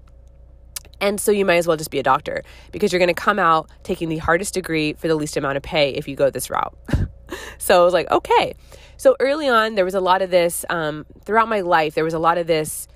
and 1.01 1.21
so 1.21 1.31
you 1.31 1.45
might 1.45 1.57
as 1.57 1.67
well 1.67 1.77
just 1.77 1.91
be 1.91 1.99
a 1.99 2.03
doctor 2.03 2.43
because 2.73 2.93
you're 2.93 2.99
going 2.99 3.09
to 3.09 3.15
come 3.15 3.39
out 3.39 3.71
taking 3.83 4.09
the 4.09 4.19
hardest 4.19 4.55
degree 4.55 4.95
for 4.95 5.09
the 5.09 5.15
least 5.15 5.37
amount 5.37 5.57
of 5.57 5.63
pay 5.63 5.91
if 5.91 6.09
you 6.09 6.17
go 6.17 6.31
this 6.31 6.51
route. 6.51 6.77
so 7.59 7.81
I 7.81 7.85
was 7.85 7.93
like, 7.93 8.11
okay. 8.11 8.55
So 8.97 9.17
early 9.21 9.49
on, 9.49 9.75
there 9.75 9.85
was 9.85 9.95
a 9.95 10.01
lot 10.01 10.23
of 10.23 10.31
this, 10.31 10.65
um, 10.71 11.05
throughout 11.25 11.49
my 11.49 11.61
life, 11.61 11.95
there 11.95 12.05
was 12.05 12.15
a 12.15 12.19
lot 12.19 12.39
of 12.39 12.47
this. 12.47 12.89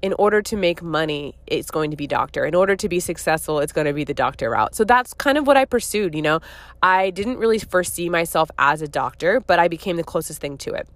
In 0.00 0.14
order 0.14 0.42
to 0.42 0.56
make 0.56 0.82
money, 0.82 1.36
it's 1.46 1.70
going 1.70 1.92
to 1.92 1.96
be 1.96 2.08
doctor. 2.08 2.44
In 2.44 2.56
order 2.56 2.74
to 2.74 2.88
be 2.88 2.98
successful, 2.98 3.60
it's 3.60 3.72
going 3.72 3.86
to 3.86 3.92
be 3.92 4.02
the 4.02 4.14
doctor 4.14 4.50
route. 4.50 4.74
So 4.74 4.82
that's 4.82 5.14
kind 5.14 5.38
of 5.38 5.46
what 5.46 5.56
I 5.56 5.64
pursued. 5.64 6.16
You 6.16 6.22
know, 6.22 6.40
I 6.82 7.10
didn't 7.10 7.36
really 7.36 7.60
foresee 7.60 8.08
myself 8.08 8.50
as 8.58 8.82
a 8.82 8.88
doctor, 8.88 9.38
but 9.38 9.60
I 9.60 9.68
became 9.68 9.96
the 9.96 10.02
closest 10.02 10.40
thing 10.40 10.58
to 10.58 10.72
it. 10.72 10.88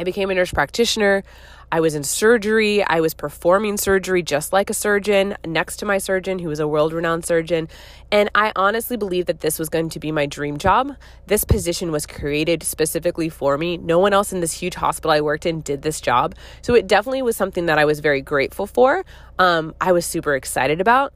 I 0.00 0.04
became 0.04 0.30
a 0.30 0.34
nurse 0.34 0.50
practitioner. 0.50 1.22
I 1.70 1.80
was 1.80 1.94
in 1.94 2.04
surgery. 2.04 2.82
I 2.82 3.00
was 3.00 3.12
performing 3.12 3.76
surgery 3.76 4.22
just 4.22 4.50
like 4.50 4.70
a 4.70 4.74
surgeon 4.74 5.36
next 5.46 5.76
to 5.76 5.84
my 5.84 5.98
surgeon, 5.98 6.38
who 6.38 6.48
was 6.48 6.58
a 6.58 6.66
world 6.66 6.94
renowned 6.94 7.26
surgeon. 7.26 7.68
And 8.10 8.30
I 8.34 8.50
honestly 8.56 8.96
believe 8.96 9.26
that 9.26 9.40
this 9.40 9.58
was 9.58 9.68
going 9.68 9.90
to 9.90 10.00
be 10.00 10.10
my 10.10 10.24
dream 10.24 10.56
job. 10.56 10.96
This 11.26 11.44
position 11.44 11.92
was 11.92 12.06
created 12.06 12.62
specifically 12.62 13.28
for 13.28 13.58
me. 13.58 13.76
No 13.76 13.98
one 13.98 14.14
else 14.14 14.32
in 14.32 14.40
this 14.40 14.52
huge 14.52 14.74
hospital 14.74 15.10
I 15.10 15.20
worked 15.20 15.44
in 15.44 15.60
did 15.60 15.82
this 15.82 16.00
job. 16.00 16.34
So 16.62 16.72
it 16.72 16.86
definitely 16.86 17.20
was 17.20 17.36
something 17.36 17.66
that 17.66 17.78
I 17.78 17.84
was 17.84 18.00
very 18.00 18.22
grateful 18.22 18.66
for. 18.66 19.04
Um, 19.38 19.74
I 19.82 19.92
was 19.92 20.06
super 20.06 20.34
excited 20.34 20.80
about. 20.80 21.12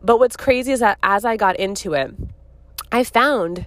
But 0.00 0.20
what's 0.20 0.36
crazy 0.36 0.70
is 0.70 0.78
that 0.78 0.96
as 1.02 1.24
I 1.24 1.36
got 1.36 1.56
into 1.56 1.94
it, 1.94 2.14
I 2.92 3.02
found 3.02 3.66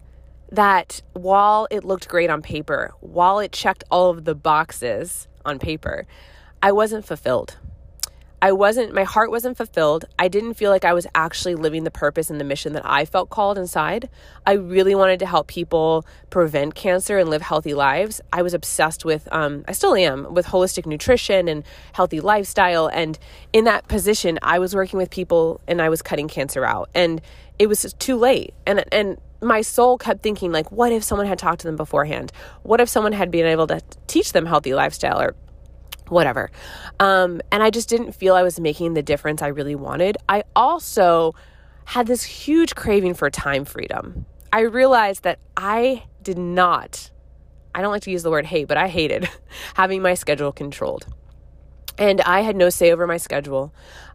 that 0.51 1.01
while 1.13 1.67
it 1.71 1.83
looked 1.83 2.07
great 2.07 2.29
on 2.29 2.41
paper, 2.41 2.91
while 2.99 3.39
it 3.39 3.51
checked 3.51 3.83
all 3.89 4.09
of 4.09 4.25
the 4.25 4.35
boxes 4.35 5.27
on 5.45 5.59
paper, 5.59 6.05
I 6.61 6.71
wasn't 6.71 7.05
fulfilled. 7.05 7.57
I 8.43 8.53
wasn't, 8.53 8.91
my 8.91 9.03
heart 9.03 9.29
wasn't 9.29 9.55
fulfilled. 9.55 10.05
I 10.17 10.27
didn't 10.27 10.55
feel 10.55 10.71
like 10.71 10.83
I 10.83 10.93
was 10.93 11.05
actually 11.13 11.53
living 11.53 11.83
the 11.83 11.91
purpose 11.91 12.31
and 12.31 12.39
the 12.39 12.43
mission 12.43 12.73
that 12.73 12.81
I 12.83 13.05
felt 13.05 13.29
called 13.29 13.59
inside. 13.59 14.09
I 14.47 14.53
really 14.53 14.95
wanted 14.95 15.19
to 15.19 15.27
help 15.27 15.45
people 15.45 16.07
prevent 16.31 16.73
cancer 16.73 17.19
and 17.19 17.29
live 17.29 17.43
healthy 17.43 17.75
lives. 17.75 18.19
I 18.33 18.41
was 18.41 18.55
obsessed 18.55 19.05
with, 19.05 19.27
um, 19.31 19.63
I 19.67 19.73
still 19.73 19.93
am, 19.93 20.33
with 20.33 20.47
holistic 20.47 20.87
nutrition 20.87 21.47
and 21.47 21.63
healthy 21.93 22.19
lifestyle. 22.19 22.87
And 22.87 23.19
in 23.53 23.65
that 23.65 23.87
position, 23.87 24.39
I 24.41 24.57
was 24.57 24.73
working 24.73 24.97
with 24.97 25.11
people 25.11 25.61
and 25.67 25.79
I 25.79 25.89
was 25.89 26.01
cutting 26.01 26.27
cancer 26.27 26.65
out. 26.65 26.89
And 26.95 27.21
it 27.59 27.67
was 27.67 27.93
too 27.99 28.15
late. 28.15 28.55
And, 28.65 28.83
and, 28.91 29.19
my 29.41 29.61
soul 29.61 29.97
kept 29.97 30.21
thinking 30.21 30.51
like 30.51 30.71
what 30.71 30.91
if 30.91 31.03
someone 31.03 31.27
had 31.27 31.39
talked 31.39 31.61
to 31.61 31.67
them 31.67 31.75
beforehand? 31.75 32.31
What 32.63 32.79
if 32.79 32.89
someone 32.89 33.13
had 33.13 33.31
been 33.31 33.45
able 33.45 33.67
to 33.67 33.81
teach 34.07 34.33
them 34.33 34.45
healthy 34.45 34.73
lifestyle 34.73 35.19
or 35.19 35.35
whatever? 36.07 36.51
Um, 36.99 37.41
and 37.51 37.63
i 37.63 37.69
just 37.69 37.89
didn't 37.89 38.13
feel 38.13 38.35
i 38.35 38.43
was 38.43 38.59
making 38.59 38.93
the 38.93 39.01
difference 39.01 39.41
i 39.41 39.47
really 39.47 39.75
wanted. 39.75 40.17
I 40.29 40.43
also 40.55 41.33
had 41.85 42.07
this 42.07 42.23
huge 42.23 42.75
craving 42.75 43.15
for 43.15 43.29
time 43.29 43.65
freedom. 43.65 44.25
I 44.53 44.61
realized 44.61 45.23
that 45.23 45.39
i 45.57 46.03
did 46.21 46.37
not 46.37 47.09
i 47.73 47.81
don't 47.81 47.91
like 47.91 48.03
to 48.03 48.11
use 48.11 48.21
the 48.21 48.29
word 48.29 48.45
hate 48.45 48.67
but 48.67 48.77
i 48.77 48.87
hated 48.87 49.27
having 49.73 50.01
my 50.01 50.13
schedule 50.13 50.51
controlled. 50.51 51.07
And 51.97 52.21
i 52.21 52.41
had 52.41 52.55
no 52.55 52.69
say 52.69 52.91
over 52.91 53.07
my 53.07 53.17
schedule. 53.17 53.73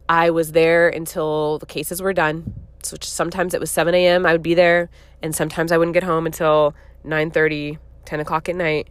I 0.09 0.29
was 0.29 0.53
there 0.53 0.87
until 0.87 1.59
the 1.59 1.65
cases 1.65 2.01
were 2.01 2.13
done 2.13 2.66
so 2.87 2.97
sometimes 3.01 3.53
it 3.53 3.59
was 3.59 3.69
7 3.69 3.93
a.m 3.93 4.25
i 4.25 4.31
would 4.31 4.43
be 4.43 4.53
there 4.53 4.89
and 5.21 5.35
sometimes 5.35 5.71
I 5.71 5.77
wouldn't 5.77 5.93
get 5.93 6.03
home 6.03 6.25
until 6.25 6.75
9:30, 7.05 7.77
10 8.05 8.19
o'clock 8.19 8.49
at 8.49 8.55
night. 8.55 8.87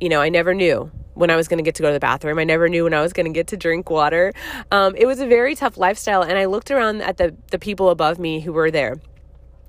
You 0.00 0.08
know, 0.08 0.20
I 0.20 0.28
never 0.28 0.54
knew 0.54 0.90
when 1.14 1.30
I 1.30 1.36
was 1.36 1.48
going 1.48 1.58
to 1.58 1.64
get 1.64 1.74
to 1.76 1.82
go 1.82 1.88
to 1.88 1.92
the 1.92 2.00
bathroom. 2.00 2.38
I 2.38 2.44
never 2.44 2.68
knew 2.68 2.84
when 2.84 2.94
I 2.94 3.02
was 3.02 3.12
going 3.12 3.26
to 3.26 3.32
get 3.32 3.48
to 3.48 3.56
drink 3.56 3.90
water. 3.90 4.32
Um, 4.70 4.94
it 4.96 5.06
was 5.06 5.18
a 5.18 5.26
very 5.26 5.54
tough 5.54 5.76
lifestyle, 5.76 6.22
and 6.22 6.38
I 6.38 6.44
looked 6.44 6.70
around 6.70 7.02
at 7.02 7.16
the 7.16 7.34
the 7.50 7.58
people 7.58 7.90
above 7.90 8.18
me 8.18 8.40
who 8.40 8.52
were 8.52 8.70
there, 8.70 8.96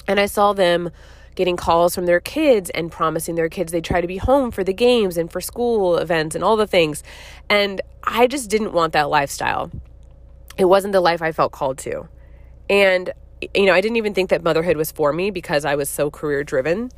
and 0.08 0.20
I 0.20 0.26
saw 0.26 0.54
them 0.54 0.92
getting 1.36 1.56
calls 1.56 1.96
from 1.96 2.06
their 2.06 2.20
kids 2.20 2.70
and 2.72 2.92
promising 2.92 3.36
their 3.36 3.48
kids 3.48 3.72
they'd 3.72 3.84
try 3.84 4.02
to 4.02 4.08
be 4.08 4.18
home 4.18 4.52
for 4.52 4.62
the 4.62 4.74
games 4.74 5.16
and 5.16 5.32
for 5.32 5.40
school 5.40 5.98
events 5.98 6.36
and 6.36 6.44
all 6.44 6.58
the 6.58 6.68
things. 6.68 7.02
And 7.50 7.80
I 8.04 8.28
just 8.28 8.50
didn't 8.50 8.74
want 8.74 8.92
that 8.92 9.10
lifestyle. 9.10 9.72
It 10.58 10.66
wasn't 10.66 10.92
the 10.92 11.00
life 11.00 11.22
I 11.22 11.32
felt 11.32 11.54
called 11.54 11.78
to. 11.80 12.10
And 12.70 13.12
you 13.56 13.66
know, 13.66 13.74
I 13.74 13.82
didn't 13.82 13.98
even 13.98 14.14
think 14.14 14.30
that 14.30 14.44
motherhood 14.44 14.78
was 14.78 14.92
for 14.92 15.14
me 15.14 15.32
because 15.32 15.66
I 15.66 15.76
was 15.76 15.90
so 15.90 16.12
career 16.12 16.44
driven. 16.44 16.92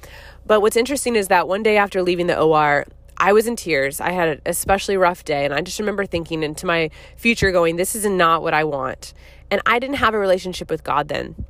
But 0.46 0.62
what's 0.62 0.76
interesting 0.76 1.16
is 1.16 1.28
that 1.28 1.48
one 1.48 1.64
day 1.64 1.78
after 1.78 2.02
leaving 2.02 2.28
the 2.28 2.40
OR, 2.40 2.86
I 3.18 3.34
was 3.34 3.46
in 3.46 3.56
tears. 3.56 4.02
I 4.02 4.12
had 4.12 4.30
an 4.30 4.42
especially 4.48 4.98
rough 4.98 5.24
day. 5.24 5.46
And 5.46 5.54
I 5.54 5.62
just 5.62 5.80
remember 5.80 6.06
thinking 6.06 6.42
into 6.42 6.66
my 6.66 6.90
future, 7.16 7.52
going, 7.52 7.76
this 7.76 7.96
is 7.96 8.06
not 8.06 8.42
what 8.42 8.54
I 8.54 8.64
want. 8.64 9.14
And 9.52 9.62
I 9.66 9.78
didn't 9.78 9.98
have 9.98 10.16
a 10.16 10.18
relationship 10.18 10.72
with 10.72 10.84
God 10.84 11.08
then. 11.08 11.46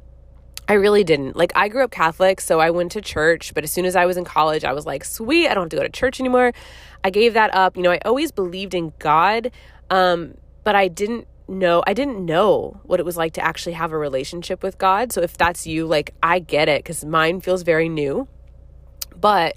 I 0.67 0.73
really 0.73 1.03
didn't. 1.03 1.35
Like, 1.35 1.51
I 1.55 1.69
grew 1.69 1.83
up 1.83 1.91
Catholic, 1.91 2.41
so 2.41 2.59
I 2.59 2.71
went 2.71 2.91
to 2.93 3.01
church. 3.01 3.53
But 3.53 3.63
as 3.63 3.71
soon 3.71 3.85
as 3.85 3.95
I 3.95 4.05
was 4.05 4.17
in 4.17 4.25
college, 4.25 4.65
I 4.65 4.73
was 4.73 4.85
like, 4.85 5.05
sweet, 5.05 5.47
I 5.47 5.53
don't 5.53 5.63
have 5.63 5.69
to 5.69 5.77
go 5.77 5.83
to 5.83 5.89
church 5.89 6.19
anymore. 6.19 6.51
I 7.03 7.09
gave 7.09 7.33
that 7.33 7.53
up. 7.55 7.77
You 7.77 7.83
know, 7.83 7.91
I 7.91 7.99
always 8.03 8.31
believed 8.31 8.73
in 8.73 8.93
God, 8.99 9.51
um, 9.89 10.35
but 10.63 10.75
I 10.75 10.89
didn't 10.89 11.27
know 11.51 11.83
I 11.85 11.93
didn't 11.93 12.25
know 12.25 12.79
what 12.83 12.99
it 12.99 13.05
was 13.05 13.17
like 13.17 13.33
to 13.33 13.43
actually 13.43 13.73
have 13.73 13.91
a 13.91 13.97
relationship 13.97 14.63
with 14.63 14.77
God. 14.77 15.11
So 15.11 15.21
if 15.21 15.37
that's 15.37 15.67
you, 15.67 15.85
like 15.85 16.13
I 16.23 16.39
get 16.39 16.69
it 16.69 16.83
because 16.83 17.05
mine 17.05 17.41
feels 17.41 17.63
very 17.63 17.89
new. 17.89 18.27
But 19.15 19.55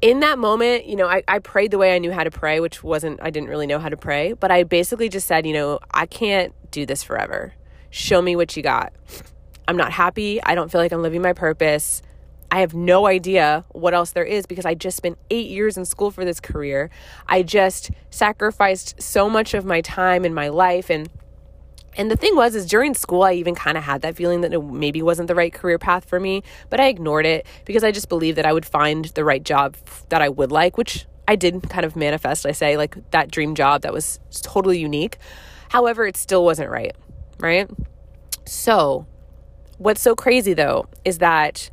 in 0.00 0.20
that 0.20 0.38
moment, 0.38 0.86
you 0.86 0.96
know, 0.96 1.08
I, 1.08 1.22
I 1.26 1.40
prayed 1.40 1.72
the 1.72 1.78
way 1.78 1.94
I 1.94 1.98
knew 1.98 2.12
how 2.12 2.24
to 2.24 2.30
pray, 2.30 2.60
which 2.60 2.82
wasn't, 2.82 3.20
I 3.20 3.30
didn't 3.30 3.48
really 3.48 3.66
know 3.66 3.78
how 3.78 3.88
to 3.88 3.96
pray, 3.96 4.32
but 4.32 4.50
I 4.50 4.62
basically 4.62 5.08
just 5.08 5.26
said, 5.26 5.44
you 5.46 5.52
know, 5.52 5.80
I 5.92 6.06
can't 6.06 6.54
do 6.70 6.86
this 6.86 7.02
forever. 7.02 7.52
Show 7.90 8.22
me 8.22 8.36
what 8.36 8.56
you 8.56 8.62
got. 8.62 8.92
I'm 9.66 9.76
not 9.76 9.92
happy. 9.92 10.42
I 10.42 10.54
don't 10.54 10.70
feel 10.70 10.80
like 10.80 10.92
I'm 10.92 11.02
living 11.02 11.20
my 11.20 11.32
purpose. 11.32 12.00
I 12.50 12.60
have 12.60 12.74
no 12.74 13.06
idea 13.06 13.64
what 13.70 13.94
else 13.94 14.12
there 14.12 14.24
is 14.24 14.46
because 14.46 14.64
I 14.64 14.74
just 14.74 14.96
spent 14.96 15.18
eight 15.30 15.48
years 15.48 15.76
in 15.76 15.84
school 15.84 16.10
for 16.10 16.24
this 16.24 16.40
career. 16.40 16.90
I 17.26 17.42
just 17.42 17.90
sacrificed 18.10 19.00
so 19.02 19.28
much 19.28 19.52
of 19.54 19.64
my 19.64 19.80
time 19.80 20.24
and 20.24 20.34
my 20.34 20.48
life 20.48 20.90
and 20.90 21.08
and 21.96 22.10
the 22.10 22.16
thing 22.16 22.36
was 22.36 22.54
is 22.54 22.66
during 22.66 22.94
school 22.94 23.24
I 23.24 23.32
even 23.32 23.56
kind 23.56 23.76
of 23.76 23.82
had 23.82 24.02
that 24.02 24.14
feeling 24.14 24.42
that 24.42 24.52
it 24.52 24.62
maybe 24.62 25.02
wasn't 25.02 25.26
the 25.26 25.34
right 25.34 25.52
career 25.52 25.78
path 25.78 26.04
for 26.04 26.20
me, 26.20 26.42
but 26.70 26.80
I 26.80 26.86
ignored 26.86 27.26
it 27.26 27.44
because 27.64 27.82
I 27.82 27.90
just 27.90 28.08
believed 28.08 28.38
that 28.38 28.46
I 28.46 28.52
would 28.52 28.64
find 28.64 29.06
the 29.06 29.24
right 29.24 29.42
job 29.42 29.76
that 30.08 30.22
I 30.22 30.28
would 30.28 30.52
like, 30.52 30.78
which 30.78 31.06
I 31.26 31.34
did 31.34 31.68
kind 31.68 31.84
of 31.84 31.96
manifest, 31.96 32.46
I 32.46 32.52
say, 32.52 32.76
like 32.76 33.10
that 33.10 33.30
dream 33.30 33.54
job 33.54 33.82
that 33.82 33.92
was 33.92 34.20
totally 34.42 34.78
unique. 34.78 35.18
However, 35.70 36.06
it 36.06 36.16
still 36.16 36.44
wasn't 36.44 36.70
right, 36.70 36.94
right? 37.40 37.68
So, 38.46 39.06
what's 39.76 40.00
so 40.00 40.14
crazy 40.14 40.54
though 40.54 40.86
is 41.04 41.18
that 41.18 41.70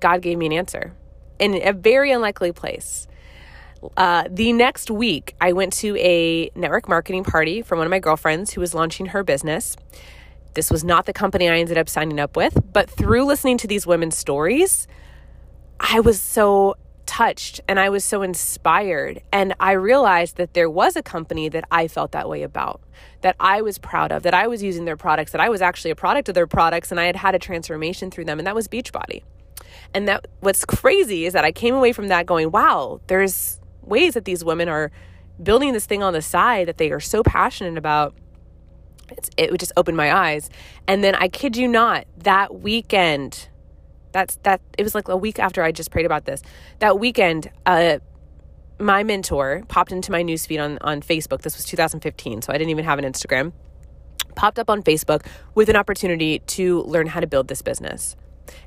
God 0.00 0.22
gave 0.22 0.38
me 0.38 0.46
an 0.46 0.52
answer 0.52 0.94
in 1.38 1.54
a 1.54 1.72
very 1.72 2.10
unlikely 2.10 2.52
place. 2.52 3.06
Uh, 3.96 4.24
the 4.28 4.52
next 4.52 4.90
week, 4.90 5.36
I 5.40 5.52
went 5.52 5.72
to 5.74 5.96
a 5.98 6.50
network 6.54 6.88
marketing 6.88 7.24
party 7.24 7.62
for 7.62 7.76
one 7.76 7.86
of 7.86 7.90
my 7.90 8.00
girlfriends 8.00 8.52
who 8.52 8.60
was 8.60 8.74
launching 8.74 9.06
her 9.06 9.22
business. 9.22 9.76
This 10.54 10.70
was 10.70 10.82
not 10.82 11.06
the 11.06 11.12
company 11.12 11.48
I 11.48 11.58
ended 11.58 11.78
up 11.78 11.88
signing 11.88 12.18
up 12.18 12.36
with, 12.36 12.58
but 12.72 12.90
through 12.90 13.24
listening 13.24 13.58
to 13.58 13.68
these 13.68 13.86
women's 13.86 14.16
stories, 14.16 14.88
I 15.78 16.00
was 16.00 16.20
so 16.20 16.76
touched 17.06 17.60
and 17.68 17.78
I 17.78 17.88
was 17.88 18.04
so 18.04 18.22
inspired. 18.22 19.22
And 19.32 19.54
I 19.60 19.72
realized 19.72 20.36
that 20.36 20.54
there 20.54 20.68
was 20.68 20.96
a 20.96 21.02
company 21.02 21.48
that 21.48 21.64
I 21.70 21.86
felt 21.86 22.12
that 22.12 22.28
way 22.28 22.42
about, 22.42 22.80
that 23.20 23.36
I 23.38 23.62
was 23.62 23.78
proud 23.78 24.10
of, 24.10 24.24
that 24.24 24.34
I 24.34 24.48
was 24.48 24.62
using 24.62 24.84
their 24.84 24.96
products, 24.96 25.32
that 25.32 25.40
I 25.40 25.48
was 25.48 25.62
actually 25.62 25.92
a 25.92 25.96
product 25.96 26.28
of 26.28 26.34
their 26.34 26.46
products, 26.48 26.90
and 26.90 26.98
I 26.98 27.04
had 27.04 27.16
had 27.16 27.34
a 27.34 27.38
transformation 27.38 28.10
through 28.10 28.24
them, 28.24 28.38
and 28.38 28.46
that 28.46 28.54
was 28.54 28.66
Beachbody. 28.68 29.22
And 29.94 30.08
that 30.08 30.28
what's 30.40 30.64
crazy 30.64 31.26
is 31.26 31.32
that 31.32 31.44
I 31.44 31.52
came 31.52 31.74
away 31.74 31.92
from 31.92 32.08
that 32.08 32.26
going, 32.26 32.50
wow, 32.50 33.00
there's 33.06 33.60
ways 33.82 34.14
that 34.14 34.24
these 34.24 34.44
women 34.44 34.68
are 34.68 34.90
building 35.42 35.72
this 35.72 35.86
thing 35.86 36.02
on 36.02 36.12
the 36.12 36.22
side 36.22 36.68
that 36.68 36.78
they 36.78 36.90
are 36.90 37.00
so 37.00 37.22
passionate 37.22 37.78
about. 37.78 38.14
It's, 39.10 39.30
it 39.36 39.50
would 39.50 39.60
just 39.60 39.72
open 39.76 39.96
my 39.96 40.14
eyes. 40.14 40.50
And 40.86 41.02
then 41.02 41.14
I 41.14 41.28
kid 41.28 41.56
you 41.56 41.66
not, 41.66 42.06
that 42.18 42.60
weekend, 42.60 43.48
that's 44.12 44.36
that 44.42 44.60
it 44.76 44.82
was 44.82 44.94
like 44.94 45.08
a 45.08 45.16
week 45.16 45.38
after 45.38 45.62
I 45.62 45.72
just 45.72 45.90
prayed 45.90 46.06
about 46.06 46.24
this. 46.24 46.42
That 46.80 46.98
weekend, 46.98 47.50
uh, 47.64 47.98
my 48.78 49.02
mentor 49.02 49.64
popped 49.68 49.92
into 49.92 50.12
my 50.12 50.22
newsfeed 50.22 50.62
on 50.62 50.78
on 50.80 51.00
Facebook. 51.00 51.42
This 51.42 51.56
was 51.56 51.64
2015, 51.64 52.42
so 52.42 52.52
I 52.52 52.58
didn't 52.58 52.70
even 52.70 52.84
have 52.84 52.98
an 52.98 53.04
Instagram. 53.04 53.52
Popped 54.34 54.58
up 54.58 54.70
on 54.70 54.82
Facebook 54.82 55.26
with 55.54 55.68
an 55.68 55.76
opportunity 55.76 56.40
to 56.40 56.82
learn 56.82 57.06
how 57.08 57.20
to 57.20 57.26
build 57.26 57.48
this 57.48 57.62
business. 57.62 58.16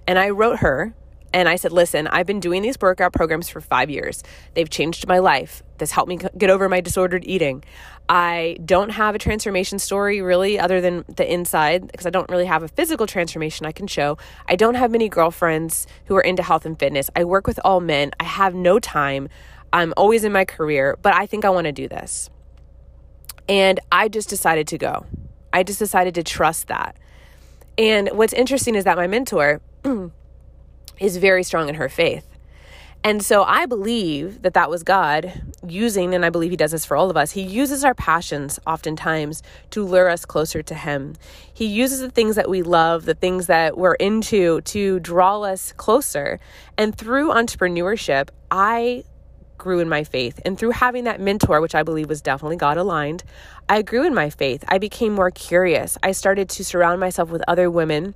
And 0.08 0.20
I 0.20 0.30
wrote 0.30 0.60
her 0.60 0.94
and 1.34 1.48
I 1.48 1.56
said, 1.56 1.72
Listen, 1.72 2.08
I've 2.08 2.26
been 2.26 2.40
doing 2.40 2.62
these 2.62 2.78
workout 2.80 3.14
programs 3.14 3.50
for 3.50 3.62
five 3.62 3.90
years. 3.90 4.24
They've 4.54 4.70
changed 4.70 5.08
my 5.08 5.20
life. 5.20 5.64
This 5.78 5.92
helped 5.92 6.10
me 6.10 6.20
get 6.38 6.50
over 6.50 6.70
my 6.70 6.82
disordered 6.82 7.24
eating. 7.26 7.64
I 8.08 8.58
don't 8.66 8.90
have 8.90 9.16
a 9.16 9.20
transformation 9.20 9.80
story 9.80 10.22
really, 10.22 10.60
other 10.60 10.82
than 10.82 11.06
the 11.08 11.32
inside, 11.32 11.88
because 11.88 12.06
I 12.06 12.10
don't 12.10 12.30
really 12.30 12.46
have 12.46 12.62
a 12.64 12.68
physical 12.68 13.08
transformation 13.08 13.66
I 13.66 13.72
can 13.72 13.88
show. 13.88 14.18
I 14.48 14.56
don't 14.56 14.76
have 14.76 14.92
many 14.92 15.10
girlfriends 15.10 15.88
who 16.06 16.16
are 16.16 16.22
into 16.22 16.44
health 16.44 16.66
and 16.66 16.78
fitness. 16.78 17.10
I 17.16 17.24
work 17.24 17.48
with 17.48 17.60
all 17.64 17.80
men. 17.80 18.12
I 18.20 18.26
have 18.26 18.54
no 18.54 18.80
time. 18.80 19.30
I'm 19.74 19.94
always 19.96 20.24
in 20.24 20.32
my 20.34 20.46
career, 20.46 20.98
but 21.02 21.16
I 21.16 21.26
think 21.26 21.46
I 21.46 21.50
want 21.50 21.66
to 21.66 21.72
do 21.72 21.88
this. 21.88 22.30
And 23.48 23.80
I 23.92 24.10
just 24.10 24.30
decided 24.30 24.68
to 24.68 24.78
go. 24.78 25.06
I 25.54 25.64
just 25.64 25.80
decided 25.80 26.16
to 26.16 26.24
trust 26.24 26.68
that. 26.68 26.98
And 27.78 28.10
what's 28.10 28.34
interesting 28.34 28.76
is 28.76 28.84
that 28.84 28.98
my 28.98 29.08
mentor, 29.08 29.62
is 31.02 31.18
very 31.18 31.44
strong 31.44 31.68
in 31.68 31.76
her 31.76 31.90
faith. 31.90 32.28
And 33.04 33.26
so 33.26 33.44
I 33.44 33.66
believe 33.66 34.44
that 34.44 34.54
that 34.54 34.70
was 34.70 34.84
God 34.84 35.42
using, 35.68 36.14
and 36.14 36.24
I 36.24 36.30
believe 36.30 36.52
He 36.52 36.58
does 36.58 36.72
this 36.72 36.86
for 36.86 36.96
all 36.96 37.10
of 37.10 37.18
us. 37.18 37.32
He 37.32 37.42
uses 37.42 37.84
our 37.84 37.96
passions 37.96 38.60
oftentimes 38.68 39.42
to 39.72 39.84
lure 39.84 40.08
us 40.08 40.24
closer 40.24 40.62
to 40.62 40.76
Him. 40.76 41.16
He 41.52 41.66
uses 41.66 42.02
the 42.02 42.12
things 42.12 42.36
that 42.36 42.48
we 42.48 42.62
love, 42.62 43.06
the 43.06 43.16
things 43.16 43.48
that 43.48 43.76
we're 43.76 43.96
into 43.96 44.62
to 44.62 45.00
draw 45.00 45.42
us 45.42 45.74
closer. 45.74 46.40
And 46.78 46.96
through 46.96 47.30
entrepreneurship, 47.30 48.30
I 48.52 49.04
grew 49.58 49.80
in 49.80 49.90
my 49.90 50.04
faith. 50.04 50.40
And 50.46 50.58
through 50.58 50.72
having 50.72 51.06
that 51.06 51.20
mentor, 51.20 51.60
which 51.60 51.74
I 51.74 51.82
believe 51.82 52.08
was 52.10 52.22
definitely 52.22 52.58
God 52.58 52.78
aligned, 52.78 53.24
I 53.68 53.82
grew 53.82 54.06
in 54.06 54.14
my 54.14 54.30
faith. 54.30 54.64
I 54.68 54.78
became 54.78 55.14
more 55.14 55.32
curious. 55.32 55.98
I 56.04 56.12
started 56.12 56.50
to 56.50 56.64
surround 56.64 57.00
myself 57.00 57.30
with 57.32 57.44
other 57.48 57.72
women 57.72 58.14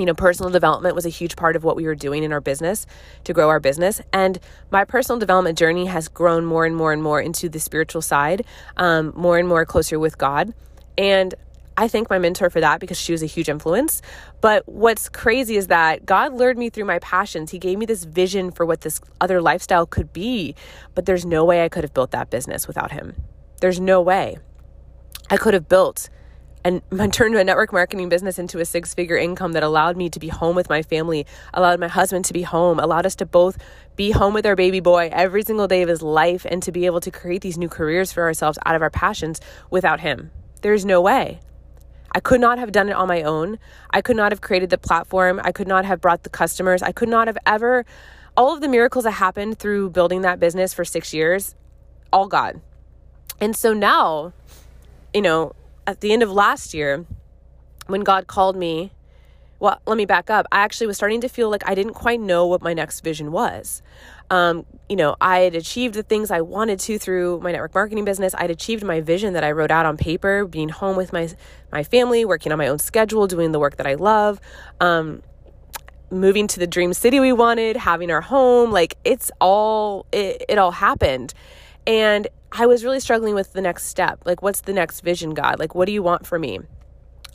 you 0.00 0.06
know, 0.06 0.14
personal 0.14 0.50
development 0.50 0.94
was 0.94 1.04
a 1.04 1.10
huge 1.10 1.36
part 1.36 1.56
of 1.56 1.62
what 1.62 1.76
we 1.76 1.84
were 1.84 1.94
doing 1.94 2.24
in 2.24 2.32
our 2.32 2.40
business 2.40 2.86
to 3.24 3.34
grow 3.34 3.50
our 3.50 3.60
business. 3.60 4.00
And 4.14 4.40
my 4.70 4.84
personal 4.84 5.18
development 5.18 5.58
journey 5.58 5.86
has 5.86 6.08
grown 6.08 6.46
more 6.46 6.64
and 6.64 6.74
more 6.74 6.92
and 6.92 7.02
more 7.02 7.20
into 7.20 7.50
the 7.50 7.60
spiritual 7.60 8.00
side, 8.00 8.46
um, 8.78 9.12
more 9.14 9.36
and 9.36 9.46
more 9.46 9.66
closer 9.66 9.98
with 9.98 10.16
God. 10.16 10.54
And 10.96 11.34
I 11.76 11.86
thank 11.86 12.08
my 12.08 12.18
mentor 12.18 12.48
for 12.48 12.60
that 12.60 12.80
because 12.80 12.98
she 12.98 13.12
was 13.12 13.22
a 13.22 13.26
huge 13.26 13.50
influence. 13.50 14.00
But 14.40 14.66
what's 14.66 15.10
crazy 15.10 15.56
is 15.56 15.66
that 15.66 16.06
God 16.06 16.32
lured 16.32 16.56
me 16.56 16.70
through 16.70 16.86
my 16.86 16.98
passions. 16.98 17.50
He 17.50 17.58
gave 17.58 17.78
me 17.78 17.84
this 17.84 18.04
vision 18.04 18.50
for 18.50 18.64
what 18.64 18.80
this 18.80 19.00
other 19.20 19.40
lifestyle 19.42 19.86
could 19.86 20.12
be. 20.12 20.54
But 20.94 21.04
there's 21.04 21.26
no 21.26 21.44
way 21.44 21.62
I 21.62 21.68
could 21.68 21.84
have 21.84 21.94
built 21.94 22.10
that 22.12 22.30
business 22.30 22.66
without 22.66 22.92
Him. 22.92 23.16
There's 23.60 23.80
no 23.80 24.00
way. 24.00 24.38
I 25.30 25.36
could 25.36 25.54
have 25.54 25.68
built 25.68 26.08
and 26.64 26.82
turned 27.12 27.34
my 27.34 27.42
network 27.42 27.72
marketing 27.72 28.08
business 28.08 28.38
into 28.38 28.58
a 28.58 28.64
six 28.64 28.94
figure 28.94 29.16
income 29.16 29.52
that 29.52 29.62
allowed 29.62 29.96
me 29.96 30.10
to 30.10 30.18
be 30.18 30.28
home 30.28 30.56
with 30.56 30.68
my 30.68 30.82
family, 30.82 31.26
allowed 31.54 31.80
my 31.80 31.88
husband 31.88 32.24
to 32.26 32.32
be 32.32 32.42
home, 32.42 32.78
allowed 32.78 33.06
us 33.06 33.14
to 33.16 33.26
both 33.26 33.58
be 33.96 34.10
home 34.10 34.34
with 34.34 34.46
our 34.46 34.56
baby 34.56 34.80
boy 34.80 35.08
every 35.12 35.42
single 35.42 35.68
day 35.68 35.82
of 35.82 35.88
his 35.88 36.02
life, 36.02 36.46
and 36.48 36.62
to 36.62 36.72
be 36.72 36.86
able 36.86 37.00
to 37.00 37.10
create 37.10 37.42
these 37.42 37.58
new 37.58 37.68
careers 37.68 38.12
for 38.12 38.22
ourselves 38.22 38.58
out 38.64 38.74
of 38.74 38.82
our 38.82 38.90
passions 38.90 39.40
without 39.70 40.00
him. 40.00 40.30
There's 40.62 40.84
no 40.84 41.00
way. 41.00 41.40
I 42.12 42.20
could 42.20 42.40
not 42.40 42.58
have 42.58 42.72
done 42.72 42.88
it 42.88 42.96
on 42.96 43.06
my 43.08 43.22
own. 43.22 43.58
I 43.90 44.02
could 44.02 44.16
not 44.16 44.32
have 44.32 44.40
created 44.40 44.70
the 44.70 44.78
platform. 44.78 45.40
I 45.42 45.52
could 45.52 45.68
not 45.68 45.84
have 45.84 46.00
brought 46.00 46.24
the 46.24 46.30
customers. 46.30 46.82
I 46.82 46.92
could 46.92 47.08
not 47.08 47.28
have 47.28 47.38
ever, 47.46 47.84
all 48.36 48.52
of 48.52 48.60
the 48.60 48.68
miracles 48.68 49.04
that 49.04 49.12
happened 49.12 49.58
through 49.58 49.90
building 49.90 50.22
that 50.22 50.40
business 50.40 50.74
for 50.74 50.84
six 50.84 51.14
years, 51.14 51.54
all 52.12 52.26
God. 52.26 52.60
And 53.40 53.54
so 53.54 53.72
now, 53.72 54.32
you 55.14 55.22
know, 55.22 55.54
at 55.90 56.00
the 56.00 56.12
end 56.12 56.22
of 56.22 56.30
last 56.30 56.72
year, 56.72 57.04
when 57.86 58.02
God 58.02 58.26
called 58.26 58.56
me, 58.56 58.92
well, 59.58 59.80
let 59.86 59.96
me 59.96 60.06
back 60.06 60.30
up. 60.30 60.46
I 60.50 60.60
actually 60.60 60.86
was 60.86 60.96
starting 60.96 61.20
to 61.20 61.28
feel 61.28 61.50
like 61.50 61.68
I 61.68 61.74
didn't 61.74 61.92
quite 61.92 62.20
know 62.20 62.46
what 62.46 62.62
my 62.62 62.72
next 62.72 63.00
vision 63.00 63.30
was. 63.30 63.82
Um, 64.30 64.64
you 64.88 64.96
know, 64.96 65.16
I 65.20 65.40
had 65.40 65.54
achieved 65.54 65.94
the 65.94 66.02
things 66.02 66.30
I 66.30 66.40
wanted 66.40 66.78
to 66.80 66.98
through 66.98 67.40
my 67.40 67.52
network 67.52 67.74
marketing 67.74 68.04
business. 68.04 68.34
I'd 68.38 68.50
achieved 68.50 68.84
my 68.84 69.00
vision 69.00 69.34
that 69.34 69.44
I 69.44 69.50
wrote 69.50 69.70
out 69.70 69.84
on 69.84 69.96
paper, 69.96 70.46
being 70.46 70.70
home 70.70 70.96
with 70.96 71.12
my 71.12 71.28
my 71.72 71.82
family, 71.82 72.24
working 72.24 72.52
on 72.52 72.58
my 72.58 72.68
own 72.68 72.78
schedule, 72.78 73.26
doing 73.26 73.52
the 73.52 73.58
work 73.58 73.76
that 73.76 73.86
I 73.86 73.94
love. 73.94 74.40
Um, 74.80 75.22
moving 76.10 76.46
to 76.48 76.58
the 76.58 76.66
dream 76.66 76.92
city 76.92 77.20
we 77.20 77.32
wanted, 77.32 77.76
having 77.76 78.10
our 78.10 78.20
home, 78.20 78.70
like 78.70 78.96
it's 79.04 79.30
all 79.40 80.06
it, 80.12 80.44
it 80.48 80.58
all 80.58 80.72
happened. 80.72 81.34
And 81.90 82.28
I 82.52 82.66
was 82.66 82.84
really 82.84 83.00
struggling 83.00 83.34
with 83.34 83.52
the 83.52 83.60
next 83.60 83.86
step. 83.86 84.20
Like 84.24 84.42
what's 84.42 84.60
the 84.60 84.72
next 84.72 85.00
vision, 85.00 85.34
God? 85.34 85.58
Like 85.58 85.74
what 85.74 85.86
do 85.86 85.92
you 85.92 86.04
want 86.04 86.24
for 86.24 86.38
me? 86.38 86.60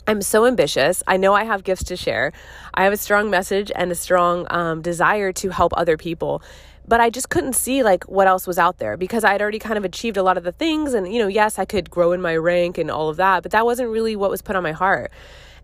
I'm 0.06 0.22
so 0.22 0.46
ambitious. 0.46 1.02
I 1.06 1.18
know 1.18 1.34
I 1.34 1.44
have 1.44 1.62
gifts 1.62 1.84
to 1.84 1.96
share. 1.96 2.32
I 2.72 2.84
have 2.84 2.92
a 2.94 2.96
strong 2.96 3.28
message 3.28 3.70
and 3.74 3.92
a 3.92 3.94
strong 3.94 4.46
um, 4.48 4.80
desire 4.80 5.30
to 5.34 5.50
help 5.50 5.74
other 5.76 5.98
people 5.98 6.42
but 6.88 7.00
I 7.00 7.10
just 7.10 7.30
couldn't 7.30 7.54
see 7.54 7.82
like 7.82 8.04
what 8.04 8.28
else 8.28 8.46
was 8.46 8.60
out 8.60 8.78
there 8.78 8.96
because 8.96 9.24
I 9.24 9.32
had 9.32 9.42
already 9.42 9.58
kind 9.58 9.76
of 9.76 9.84
achieved 9.84 10.16
a 10.16 10.22
lot 10.22 10.38
of 10.38 10.44
the 10.44 10.52
things 10.52 10.94
and 10.94 11.12
you 11.12 11.18
know 11.18 11.26
yes 11.26 11.58
I 11.58 11.64
could 11.64 11.90
grow 11.90 12.12
in 12.12 12.22
my 12.22 12.36
rank 12.36 12.78
and 12.78 12.92
all 12.92 13.08
of 13.08 13.16
that 13.16 13.42
but 13.42 13.50
that 13.50 13.64
wasn't 13.64 13.90
really 13.90 14.14
what 14.14 14.30
was 14.30 14.40
put 14.40 14.54
on 14.54 14.62
my 14.62 14.70
heart 14.70 15.10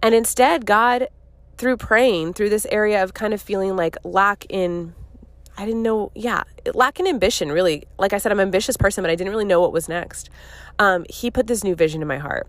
and 0.03 0.17
instead 0.17 0.67
God 0.67 1.07
through 1.59 1.77
praying 1.77 2.33
through 2.33 2.49
this 2.49 2.67
area 2.73 3.05
of 3.05 3.15
kind 3.15 3.33
of 3.33 3.41
feeling 3.41 3.77
like 3.77 3.97
lack 4.03 4.45
in 4.49 4.97
I 5.57 5.67
didn't 5.67 5.83
know 5.83 6.11
yeah 6.15 6.45
lack 6.75 6.99
in 7.01 7.07
ambition 7.07 7.53
really. 7.53 7.85
Like 7.99 8.13
I 8.13 8.19
said 8.19 8.33
I'm 8.33 8.41
an 8.41 8.47
ambitious 8.47 8.77
person 8.77 9.03
but 9.03 9.11
I 9.11 9.15
didn't 9.15 9.33
really 9.33 9.45
know 9.45 9.61
what 9.61 9.73
was 9.73 9.89
next. 9.89 10.31
Um, 10.79 11.05
he 11.09 11.31
put 11.31 11.47
this 11.47 11.63
new 11.63 11.75
vision 11.75 12.03
in 12.03 12.09
my 12.09 12.19
heart. 12.19 12.49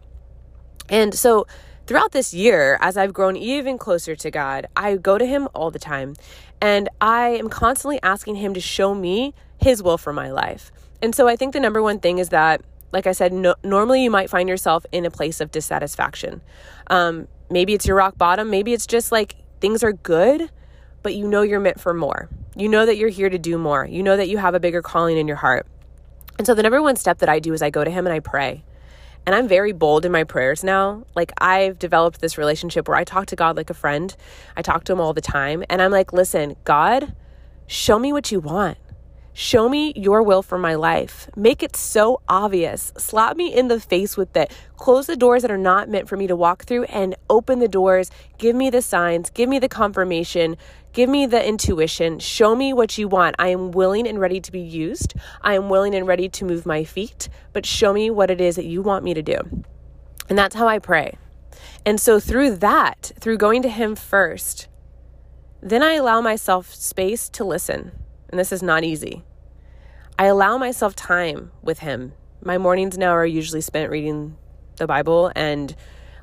And 0.89 1.13
so 1.13 1.47
throughout 1.85 2.11
this 2.11 2.33
year, 2.33 2.77
as 2.81 2.97
I've 2.97 3.13
grown 3.13 3.35
even 3.35 3.77
closer 3.77 4.15
to 4.15 4.31
God, 4.31 4.67
I 4.75 4.95
go 4.97 5.17
to 5.17 5.25
Him 5.25 5.47
all 5.53 5.71
the 5.71 5.79
time. 5.79 6.15
And 6.61 6.89
I 7.01 7.29
am 7.29 7.49
constantly 7.49 7.99
asking 8.03 8.35
Him 8.35 8.53
to 8.53 8.61
show 8.61 8.95
me 8.95 9.33
His 9.59 9.83
will 9.83 9.97
for 9.97 10.13
my 10.13 10.31
life. 10.31 10.71
And 11.01 11.13
so 11.13 11.27
I 11.27 11.35
think 11.35 11.53
the 11.53 11.59
number 11.59 11.81
one 11.81 11.99
thing 11.99 12.17
is 12.17 12.29
that, 12.29 12.61
like 12.91 13.07
I 13.07 13.11
said, 13.11 13.33
no, 13.33 13.55
normally 13.63 14.03
you 14.03 14.11
might 14.11 14.29
find 14.29 14.47
yourself 14.47 14.85
in 14.91 15.05
a 15.05 15.11
place 15.11 15.41
of 15.41 15.51
dissatisfaction. 15.51 16.41
Um, 16.87 17.27
maybe 17.49 17.73
it's 17.73 17.85
your 17.85 17.97
rock 17.97 18.17
bottom, 18.17 18.49
maybe 18.49 18.73
it's 18.73 18.87
just 18.87 19.11
like 19.11 19.35
things 19.59 19.83
are 19.83 19.93
good, 19.93 20.49
but 21.03 21.13
you 21.13 21.27
know 21.27 21.41
you're 21.41 21.59
meant 21.59 21.79
for 21.79 21.93
more. 21.93 22.29
You 22.55 22.69
know 22.69 22.85
that 22.85 22.97
you're 22.97 23.09
here 23.09 23.29
to 23.29 23.37
do 23.37 23.57
more. 23.57 23.85
You 23.85 24.01
know 24.01 24.17
that 24.17 24.29
you 24.29 24.37
have 24.37 24.55
a 24.55 24.59
bigger 24.59 24.81
calling 24.81 25.17
in 25.17 25.27
your 25.27 25.37
heart. 25.37 25.67
And 26.37 26.47
so 26.47 26.55
the 26.55 26.63
number 26.63 26.81
one 26.81 26.95
step 26.95 27.19
that 27.19 27.29
I 27.29 27.39
do 27.39 27.53
is 27.53 27.61
I 27.61 27.69
go 27.69 27.83
to 27.83 27.91
Him 27.91 28.07
and 28.07 28.13
I 28.13 28.19
pray. 28.19 28.63
And 29.25 29.35
I'm 29.35 29.47
very 29.47 29.71
bold 29.71 30.05
in 30.05 30.11
my 30.11 30.23
prayers 30.23 30.63
now. 30.63 31.05
Like, 31.15 31.31
I've 31.37 31.79
developed 31.79 32.19
this 32.19 32.37
relationship 32.37 32.87
where 32.87 32.97
I 32.97 33.03
talk 33.03 33.27
to 33.27 33.35
God 33.35 33.55
like 33.55 33.69
a 33.69 33.73
friend. 33.73 34.13
I 34.57 34.61
talk 34.61 34.83
to 34.85 34.93
Him 34.93 34.99
all 34.99 35.13
the 35.13 35.21
time. 35.21 35.63
And 35.69 35.81
I'm 35.81 35.91
like, 35.91 36.11
listen, 36.11 36.55
God, 36.63 37.13
show 37.67 37.99
me 37.99 38.11
what 38.11 38.31
you 38.31 38.39
want. 38.39 38.77
Show 39.35 39.67
me 39.67 39.93
your 39.95 40.21
will 40.21 40.43
for 40.43 40.59
my 40.59 40.75
life. 40.75 41.27
Make 41.35 41.63
it 41.63 41.75
so 41.75 42.21
obvious. 42.29 42.93
Slap 42.97 43.35
me 43.35 43.51
in 43.51 43.67
the 43.67 43.79
face 43.79 44.15
with 44.15 44.37
it. 44.37 44.55
Close 44.77 45.07
the 45.07 45.15
doors 45.15 45.41
that 45.41 45.49
are 45.49 45.57
not 45.57 45.89
meant 45.89 46.07
for 46.07 46.15
me 46.15 46.27
to 46.27 46.35
walk 46.35 46.65
through 46.65 46.83
and 46.83 47.15
open 47.31 47.57
the 47.57 47.67
doors. 47.67 48.11
Give 48.37 48.55
me 48.55 48.69
the 48.69 48.83
signs. 48.83 49.31
Give 49.31 49.49
me 49.49 49.57
the 49.57 49.67
confirmation. 49.67 50.55
Give 50.91 51.09
me 51.09 51.25
the 51.25 51.43
intuition. 51.43 52.19
Show 52.19 52.55
me 52.55 52.73
what 52.73 52.99
you 52.99 53.07
want. 53.07 53.35
I 53.39 53.47
am 53.47 53.71
willing 53.71 54.07
and 54.07 54.19
ready 54.19 54.39
to 54.39 54.51
be 54.51 54.61
used. 54.61 55.15
I 55.41 55.55
am 55.55 55.67
willing 55.67 55.95
and 55.95 56.05
ready 56.05 56.29
to 56.29 56.45
move 56.45 56.67
my 56.67 56.83
feet, 56.83 57.27
but 57.53 57.65
show 57.65 57.91
me 57.91 58.11
what 58.11 58.29
it 58.29 58.39
is 58.39 58.55
that 58.57 58.65
you 58.65 58.83
want 58.83 59.03
me 59.03 59.15
to 59.15 59.23
do. 59.23 59.37
And 60.29 60.37
that's 60.37 60.55
how 60.55 60.67
I 60.67 60.77
pray. 60.77 61.17
And 61.83 61.99
so 61.99 62.19
through 62.19 62.57
that, 62.57 63.13
through 63.19 63.39
going 63.39 63.63
to 63.63 63.69
Him 63.69 63.95
first, 63.95 64.67
then 65.59 65.81
I 65.81 65.93
allow 65.93 66.21
myself 66.21 66.71
space 66.71 67.29
to 67.29 67.43
listen 67.43 68.02
and 68.33 68.39
this 68.39 68.51
is 68.51 68.63
not 68.63 68.83
easy. 68.83 69.21
I 70.17 70.25
allow 70.25 70.57
myself 70.57 70.95
time 70.95 71.51
with 71.61 71.79
Him. 71.79 72.13
My 72.43 72.57
mornings 72.57 72.97
now 72.97 73.11
are 73.11 73.27
usually 73.27 73.61
spent 73.61 73.91
reading 73.91 74.35
the 74.77 74.87
Bible 74.87 75.31
and 75.35 75.75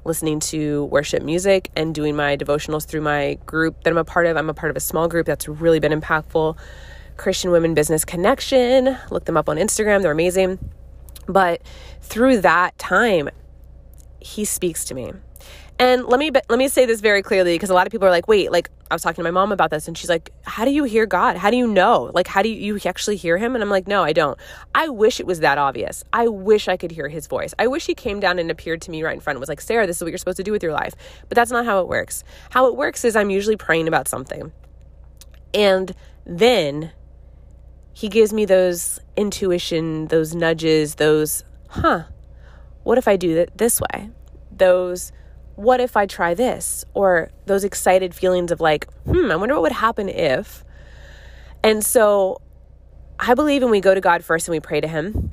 listening 0.05 0.41
to 0.41 0.87
worship 0.87 1.23
music 1.23 1.71
and 1.77 1.95
doing 1.95 2.17
my 2.17 2.37
devotionals 2.37 2.85
through 2.85 3.03
my 3.03 3.39
group 3.47 3.85
that 3.85 3.91
I'm 3.91 3.97
a 3.97 4.03
part 4.03 4.27
of. 4.27 4.37
I'm 4.37 4.51
a 4.51 4.55
part 4.55 4.71
of 4.71 4.77
a 4.77 4.81
small 4.81 5.07
group 5.07 5.25
that's 5.25 5.47
really 5.47 5.79
been 5.79 5.93
impactful. 5.93 6.59
Christian 7.17 7.53
Women 7.53 7.75
Business 7.75 8.05
Connection. 8.05 8.99
Look 9.13 9.27
them 9.27 9.37
up 9.37 9.49
on 9.49 9.57
Instagram, 9.57 10.03
they're 10.03 10.11
amazing. 10.11 10.59
But 11.29 11.63
through 12.01 12.41
that 12.41 12.77
time, 12.77 13.29
he 14.19 14.45
speaks 14.45 14.85
to 14.87 14.97
me. 14.97 15.13
And 15.81 16.05
let 16.05 16.21
me 16.21 16.31
let 16.51 16.59
me 16.59 16.69
say 16.69 16.85
this 16.85 17.01
very 17.01 17.23
clearly 17.23 17.55
because 17.55 17.71
a 17.71 17.75
lot 17.75 17.87
of 17.87 17.91
people 17.91 18.07
are 18.07 18.11
like, 18.11 18.29
"Wait, 18.29 18.53
like 18.53 18.69
I 18.91 18.95
was 18.95 19.01
talking 19.01 19.17
to 19.17 19.23
my 19.23 19.31
mom 19.31 19.51
about 19.51 19.71
this 19.71 19.89
and 19.89 19.97
she's 19.97 20.11
like, 20.11 20.31
"How 20.43 20.67
do 20.67 20.71
you 20.71 20.85
hear 20.85 21.07
God? 21.07 21.39
How 21.39 21.51
do 21.51 21.57
you 21.57 21.67
know? 21.67 22.11
Like 22.13 22.27
how 22.27 22.43
do 22.43 22.51
you, 22.51 22.77
you 22.77 22.81
actually 22.85 23.17
hear 23.17 23.39
him?" 23.39 23.55
And 23.55 23.65
I'm 23.65 23.71
like, 23.71 23.89
"No, 23.89 24.03
I 24.03 24.13
don't. 24.13 24.39
I 24.75 24.91
wish 24.91 25.21
it 25.21 25.27
was 25.27 25.41
that 25.41 25.57
obvious. 25.57 26.05
I 26.13 26.29
wish 26.29 26.69
I 26.69 26.77
could 26.77 26.91
hear 26.91 27.09
his 27.09 27.27
voice. 27.27 27.55
I 27.59 27.67
wish 27.67 27.87
he 27.87 27.95
came 27.95 28.21
down 28.21 28.39
and 28.39 28.51
appeared 28.51 28.83
to 28.83 28.91
me 28.91 29.03
right 29.03 29.15
in 29.15 29.21
front 29.21 29.37
and 29.37 29.41
was 29.41 29.49
like, 29.49 29.63
"Sara, 29.63 29.87
this 29.87 29.97
is 29.97 30.03
what 30.03 30.11
you're 30.11 30.19
supposed 30.19 30.37
to 30.37 30.43
do 30.43 30.53
with 30.53 30.63
your 30.63 30.75
life." 30.75 30.95
But 31.31 31.37
that's 31.37 31.51
not 31.51 31.65
how 31.65 31.81
it 31.81 31.89
works. 31.89 32.25
How 32.51 32.67
it 32.67 32.77
works 32.77 33.03
is 33.07 33.17
I'm 33.17 33.31
usually 33.31 33.57
praying 33.57 33.89
about 33.89 34.07
something. 34.07 34.53
And 35.55 35.95
then 36.27 36.93
he 37.95 38.11
gives 38.11 38.35
me 38.35 38.45
those 38.45 39.01
intuition, 39.17 40.09
those 40.09 40.35
nudges, 40.35 40.97
those, 40.97 41.43
"Huh. 41.69 42.03
What 42.83 42.99
if 42.99 43.09
I 43.09 43.17
do 43.17 43.39
it 43.39 43.57
this 43.57 43.81
way?" 43.81 44.11
Those 44.55 45.13
what 45.61 45.79
if 45.79 45.97
I 45.97 46.07
try 46.07 46.33
this? 46.33 46.85
Or 46.95 47.31
those 47.45 47.65
excited 47.65 48.15
feelings 48.15 48.51
of 48.51 48.61
like, 48.61 48.91
hmm, 49.05 49.31
I 49.31 49.37
wonder 49.37 49.55
what 49.55 49.63
would 49.63 49.73
happen 49.73 50.09
if. 50.09 50.65
And 51.63 51.85
so 51.85 52.41
I 53.19 53.35
believe 53.35 53.63
when 53.63 53.71
we 53.71 53.81
go 53.81 53.95
to 53.95 54.01
God 54.01 54.25
first 54.25 54.49
and 54.49 54.53
we 54.53 54.61
pray 54.61 54.81
to 54.81 54.89
Him, 54.89 55.33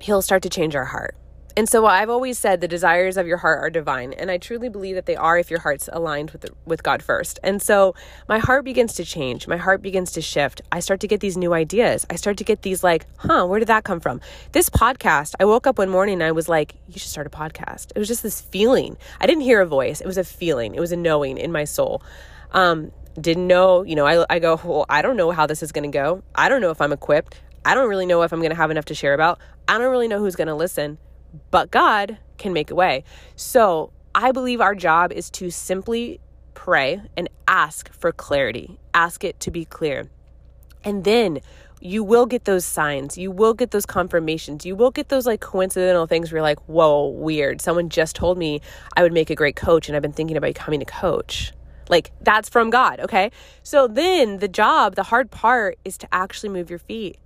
He'll 0.00 0.22
start 0.22 0.42
to 0.42 0.50
change 0.50 0.76
our 0.76 0.84
heart. 0.84 1.16
And 1.58 1.68
so 1.68 1.86
I've 1.86 2.08
always 2.08 2.38
said 2.38 2.60
the 2.60 2.68
desires 2.68 3.16
of 3.16 3.26
your 3.26 3.38
heart 3.38 3.58
are 3.58 3.68
divine, 3.68 4.12
and 4.12 4.30
I 4.30 4.38
truly 4.38 4.68
believe 4.68 4.94
that 4.94 5.06
they 5.06 5.16
are 5.16 5.36
if 5.36 5.50
your 5.50 5.58
heart's 5.58 5.88
aligned 5.92 6.30
with 6.30 6.42
the, 6.42 6.50
with 6.64 6.84
God 6.84 7.02
first. 7.02 7.40
And 7.42 7.60
so 7.60 7.96
my 8.28 8.38
heart 8.38 8.64
begins 8.64 8.94
to 8.94 9.04
change, 9.04 9.48
my 9.48 9.56
heart 9.56 9.82
begins 9.82 10.12
to 10.12 10.22
shift. 10.22 10.60
I 10.70 10.78
start 10.78 11.00
to 11.00 11.08
get 11.08 11.18
these 11.18 11.36
new 11.36 11.52
ideas. 11.52 12.06
I 12.08 12.14
start 12.14 12.36
to 12.36 12.44
get 12.44 12.62
these 12.62 12.84
like, 12.84 13.06
huh, 13.16 13.44
where 13.46 13.58
did 13.58 13.66
that 13.66 13.82
come 13.82 13.98
from? 13.98 14.20
This 14.52 14.70
podcast, 14.70 15.34
I 15.40 15.46
woke 15.46 15.66
up 15.66 15.78
one 15.78 15.90
morning 15.90 16.12
and 16.12 16.22
I 16.22 16.30
was 16.30 16.48
like, 16.48 16.76
you 16.86 17.00
should 17.00 17.10
start 17.10 17.26
a 17.26 17.30
podcast. 17.30 17.90
It 17.92 17.98
was 17.98 18.06
just 18.06 18.22
this 18.22 18.40
feeling. 18.40 18.96
I 19.20 19.26
didn't 19.26 19.42
hear 19.42 19.60
a 19.60 19.66
voice. 19.66 20.00
It 20.00 20.06
was 20.06 20.16
a 20.16 20.22
feeling. 20.22 20.76
It 20.76 20.80
was 20.80 20.92
a 20.92 20.96
knowing 20.96 21.38
in 21.38 21.50
my 21.50 21.64
soul. 21.64 22.04
Um, 22.52 22.92
didn't 23.20 23.48
know, 23.48 23.82
you 23.82 23.96
know, 23.96 24.06
I, 24.06 24.24
I 24.30 24.38
go, 24.38 24.60
well, 24.62 24.86
I 24.88 25.02
don't 25.02 25.16
know 25.16 25.32
how 25.32 25.46
this 25.46 25.64
is 25.64 25.72
going 25.72 25.90
to 25.90 25.98
go. 25.98 26.22
I 26.36 26.48
don't 26.50 26.60
know 26.60 26.70
if 26.70 26.80
I'm 26.80 26.92
equipped. 26.92 27.40
I 27.64 27.74
don't 27.74 27.88
really 27.88 28.06
know 28.06 28.22
if 28.22 28.32
I'm 28.32 28.38
going 28.38 28.52
to 28.52 28.56
have 28.56 28.70
enough 28.70 28.84
to 28.84 28.94
share 28.94 29.12
about. 29.12 29.40
I 29.66 29.76
don't 29.76 29.90
really 29.90 30.06
know 30.06 30.20
who's 30.20 30.36
going 30.36 30.46
to 30.46 30.54
listen 30.54 30.98
but 31.50 31.70
God 31.70 32.18
can 32.36 32.52
make 32.52 32.70
a 32.70 32.74
way. 32.74 33.04
So 33.36 33.92
I 34.14 34.32
believe 34.32 34.60
our 34.60 34.74
job 34.74 35.12
is 35.12 35.30
to 35.30 35.50
simply 35.50 36.20
pray 36.54 37.02
and 37.16 37.28
ask 37.46 37.92
for 37.92 38.12
clarity, 38.12 38.78
ask 38.94 39.24
it 39.24 39.38
to 39.40 39.50
be 39.50 39.64
clear. 39.64 40.08
And 40.84 41.04
then 41.04 41.40
you 41.80 42.02
will 42.02 42.26
get 42.26 42.44
those 42.44 42.64
signs. 42.64 43.16
You 43.16 43.30
will 43.30 43.54
get 43.54 43.70
those 43.70 43.86
confirmations. 43.86 44.66
You 44.66 44.74
will 44.74 44.90
get 44.90 45.08
those 45.08 45.26
like 45.26 45.40
coincidental 45.40 46.06
things 46.06 46.30
where 46.30 46.38
you're 46.38 46.42
like, 46.42 46.60
whoa, 46.66 47.08
weird. 47.08 47.60
Someone 47.60 47.88
just 47.88 48.16
told 48.16 48.38
me 48.38 48.60
I 48.96 49.02
would 49.02 49.12
make 49.12 49.30
a 49.30 49.34
great 49.34 49.56
coach 49.56 49.88
and 49.88 49.96
I've 49.96 50.02
been 50.02 50.12
thinking 50.12 50.36
about 50.36 50.48
becoming 50.48 50.82
a 50.82 50.86
coach. 50.86 51.52
Like 51.88 52.10
that's 52.20 52.48
from 52.48 52.70
God, 52.70 53.00
okay? 53.00 53.30
So 53.62 53.86
then 53.86 54.38
the 54.38 54.48
job, 54.48 54.94
the 54.94 55.04
hard 55.04 55.30
part 55.30 55.78
is 55.84 55.96
to 55.98 56.08
actually 56.12 56.50
move 56.50 56.70
your 56.70 56.78
feet. 56.80 57.18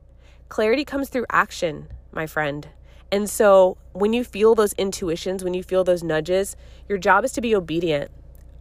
Clarity 0.48 0.84
comes 0.84 1.08
through 1.08 1.26
action, 1.30 1.88
my 2.12 2.26
friend. 2.26 2.68
And 3.12 3.28
so 3.28 3.76
when 3.92 4.14
you 4.14 4.24
feel 4.24 4.54
those 4.54 4.72
intuitions, 4.72 5.44
when 5.44 5.52
you 5.52 5.62
feel 5.62 5.84
those 5.84 6.02
nudges, 6.02 6.56
your 6.88 6.96
job 6.96 7.24
is 7.24 7.32
to 7.32 7.42
be 7.42 7.54
obedient. 7.54 8.10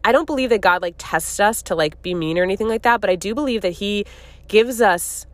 I 0.03 0.11
don't 0.11 0.25
believe 0.25 0.49
that 0.49 0.61
God 0.61 0.81
like 0.81 0.95
tests 0.97 1.39
us 1.39 1.61
to 1.63 1.75
like 1.75 2.01
be 2.01 2.13
mean 2.13 2.37
or 2.37 2.43
anything 2.43 2.67
like 2.67 2.81
that, 2.83 2.99
but 2.99 3.09
I 3.09 3.15
do 3.15 3.33
believe 3.33 3.61
that 3.61 3.73
he 3.73 4.05
gives 4.47 4.81
us 4.81 5.25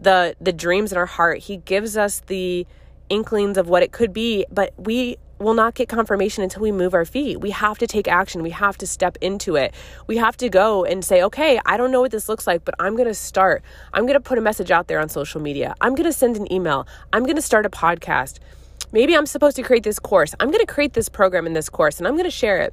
the 0.00 0.34
the 0.40 0.52
dreams 0.52 0.92
in 0.92 0.98
our 0.98 1.06
heart. 1.06 1.38
He 1.40 1.58
gives 1.58 1.96
us 1.96 2.22
the 2.26 2.66
inklings 3.10 3.58
of 3.58 3.68
what 3.68 3.82
it 3.82 3.92
could 3.92 4.12
be, 4.12 4.46
but 4.50 4.72
we 4.78 5.18
will 5.44 5.54
not 5.54 5.74
get 5.74 5.88
confirmation 5.88 6.42
until 6.42 6.62
we 6.62 6.72
move 6.72 6.94
our 6.94 7.04
feet. 7.04 7.40
We 7.40 7.50
have 7.50 7.78
to 7.78 7.86
take 7.86 8.08
action. 8.08 8.42
We 8.42 8.50
have 8.50 8.76
to 8.78 8.86
step 8.86 9.16
into 9.20 9.56
it. 9.56 9.74
We 10.06 10.16
have 10.16 10.36
to 10.38 10.48
go 10.48 10.84
and 10.84 11.04
say, 11.04 11.22
okay, 11.22 11.60
I 11.66 11.76
don't 11.76 11.90
know 11.90 12.00
what 12.00 12.10
this 12.10 12.28
looks 12.28 12.46
like, 12.46 12.64
but 12.64 12.74
I'm 12.78 12.96
going 12.96 13.08
to 13.08 13.14
start. 13.14 13.62
I'm 13.92 14.04
going 14.04 14.14
to 14.14 14.20
put 14.20 14.38
a 14.38 14.40
message 14.40 14.70
out 14.70 14.88
there 14.88 15.00
on 15.00 15.08
social 15.08 15.40
media. 15.40 15.74
I'm 15.80 15.94
going 15.94 16.08
to 16.08 16.12
send 16.12 16.36
an 16.36 16.50
email. 16.52 16.86
I'm 17.12 17.22
going 17.24 17.36
to 17.36 17.42
start 17.42 17.66
a 17.66 17.70
podcast 17.70 18.38
maybe 18.94 19.16
I'm 19.16 19.26
supposed 19.26 19.56
to 19.56 19.62
create 19.62 19.82
this 19.82 19.98
course. 19.98 20.34
I'm 20.40 20.48
going 20.50 20.64
to 20.64 20.72
create 20.72 20.92
this 20.92 21.08
program 21.08 21.46
in 21.46 21.52
this 21.52 21.68
course 21.68 21.98
and 21.98 22.06
I'm 22.06 22.14
going 22.14 22.24
to 22.24 22.30
share 22.30 22.62
it. 22.62 22.72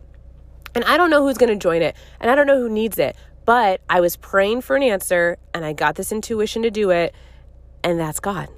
And 0.73 0.85
I 0.85 0.95
don't 0.95 1.09
know 1.09 1.23
who's 1.23 1.37
going 1.37 1.49
to 1.51 1.61
join 1.61 1.81
it 1.81 1.95
and 2.19 2.31
I 2.31 2.35
don't 2.35 2.47
know 2.47 2.59
who 2.59 2.69
needs 2.69 2.97
it. 2.99 3.15
But 3.43 3.81
I 3.89 3.99
was 3.99 4.15
praying 4.15 4.61
for 4.61 4.75
an 4.75 4.83
answer 4.83 5.37
and 5.53 5.65
I 5.65 5.73
got 5.73 5.95
this 5.95 6.11
intuition 6.11 6.61
to 6.61 6.71
do 6.71 6.91
it. 6.91 7.13
And 7.83 7.99
that's 7.99 8.19
God. 8.19 8.49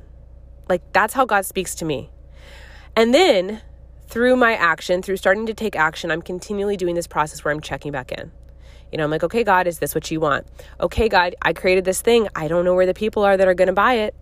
Like, 0.68 0.82
that's 0.92 1.14
how 1.14 1.26
God 1.26 1.46
speaks 1.46 1.74
to 1.76 1.86
me. 1.86 2.10
And 2.96 3.14
then 3.14 3.62
through 4.14 4.36
my 4.36 4.54
action, 4.54 5.02
through 5.02 5.18
starting 5.18 5.48
to 5.48 5.56
take 5.56 5.76
action, 5.76 6.12
I'm 6.12 6.22
continually 6.22 6.78
doing 6.78 6.94
this 6.94 7.08
process 7.08 7.44
where 7.44 7.52
I'm 7.52 7.62
checking 7.62 7.92
back 7.92 8.12
in. 8.12 8.32
You 8.92 9.00
know, 9.00 9.06
I'm 9.06 9.10
like, 9.10 9.24
okay, 9.24 9.44
God, 9.44 9.66
is 9.66 9.80
this 9.80 9.96
what 9.96 10.12
you 10.12 10.20
want? 10.20 10.46
Okay, 10.80 11.10
God, 11.10 11.34
I 11.42 11.52
created 11.52 11.84
this 11.84 12.00
thing. 12.00 12.28
I 12.36 12.48
don't 12.48 12.64
know 12.64 12.76
where 12.76 12.86
the 12.86 12.94
people 12.94 13.24
are 13.24 13.36
that 13.36 13.48
are 13.48 13.56
going 13.56 13.70
to 13.70 13.74
buy 13.74 13.96
it. 13.96 14.14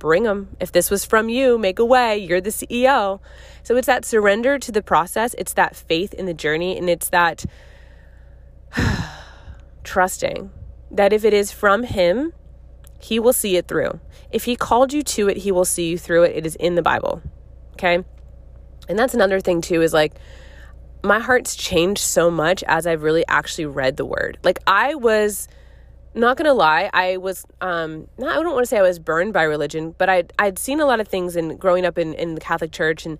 Bring 0.00 0.24
them. 0.24 0.56
If 0.58 0.72
this 0.72 0.90
was 0.90 1.04
from 1.04 1.28
you, 1.28 1.58
make 1.58 1.78
a 1.78 1.84
way. 1.84 2.18
You're 2.18 2.40
the 2.40 2.50
CEO. 2.50 3.20
So 3.62 3.76
it's 3.76 3.86
that 3.86 4.04
surrender 4.04 4.58
to 4.58 4.72
the 4.72 4.82
process, 4.82 5.36
it's 5.38 5.52
that 5.52 5.76
faith 5.76 6.12
in 6.12 6.26
the 6.26 6.34
journey, 6.34 6.76
and 6.76 6.90
it's 6.90 7.08
that 7.10 7.44
trusting 9.84 10.50
that 10.90 11.12
if 11.12 11.24
it 11.24 11.32
is 11.32 11.52
from 11.52 11.84
Him, 11.84 12.32
He 12.98 13.20
will 13.20 13.32
see 13.32 13.56
it 13.56 13.68
through. 13.68 14.00
If 14.32 14.46
He 14.46 14.56
called 14.56 14.92
you 14.92 15.04
to 15.04 15.28
it, 15.28 15.36
He 15.36 15.52
will 15.52 15.64
see 15.64 15.88
you 15.88 15.98
through 15.98 16.24
it. 16.24 16.36
It 16.36 16.46
is 16.46 16.56
in 16.56 16.74
the 16.74 16.82
Bible. 16.82 17.22
Okay. 17.74 18.02
And 18.90 18.98
that's 18.98 19.14
another 19.14 19.40
thing, 19.40 19.62
too, 19.62 19.80
is 19.80 19.94
like, 19.94 20.12
my 21.02 21.18
heart's 21.18 21.56
changed 21.56 22.02
so 22.02 22.30
much 22.30 22.62
as 22.64 22.86
I've 22.86 23.02
really 23.02 23.24
actually 23.26 23.66
read 23.66 23.96
the 23.96 24.04
word. 24.04 24.38
Like 24.42 24.58
I 24.66 24.94
was 24.94 25.48
not 26.14 26.36
gonna 26.36 26.54
lie, 26.54 26.90
I 26.92 27.16
was 27.16 27.46
um 27.60 28.08
not, 28.18 28.36
I 28.36 28.42
don't 28.42 28.52
want 28.52 28.64
to 28.64 28.68
say 28.68 28.78
I 28.78 28.82
was 28.82 28.98
burned 28.98 29.32
by 29.32 29.44
religion, 29.44 29.94
but 29.96 30.08
I'd 30.08 30.32
I'd 30.38 30.58
seen 30.58 30.80
a 30.80 30.86
lot 30.86 31.00
of 31.00 31.08
things 31.08 31.36
in 31.36 31.56
growing 31.56 31.86
up 31.86 31.98
in, 31.98 32.14
in 32.14 32.34
the 32.34 32.40
Catholic 32.40 32.72
Church 32.72 33.06
and 33.06 33.18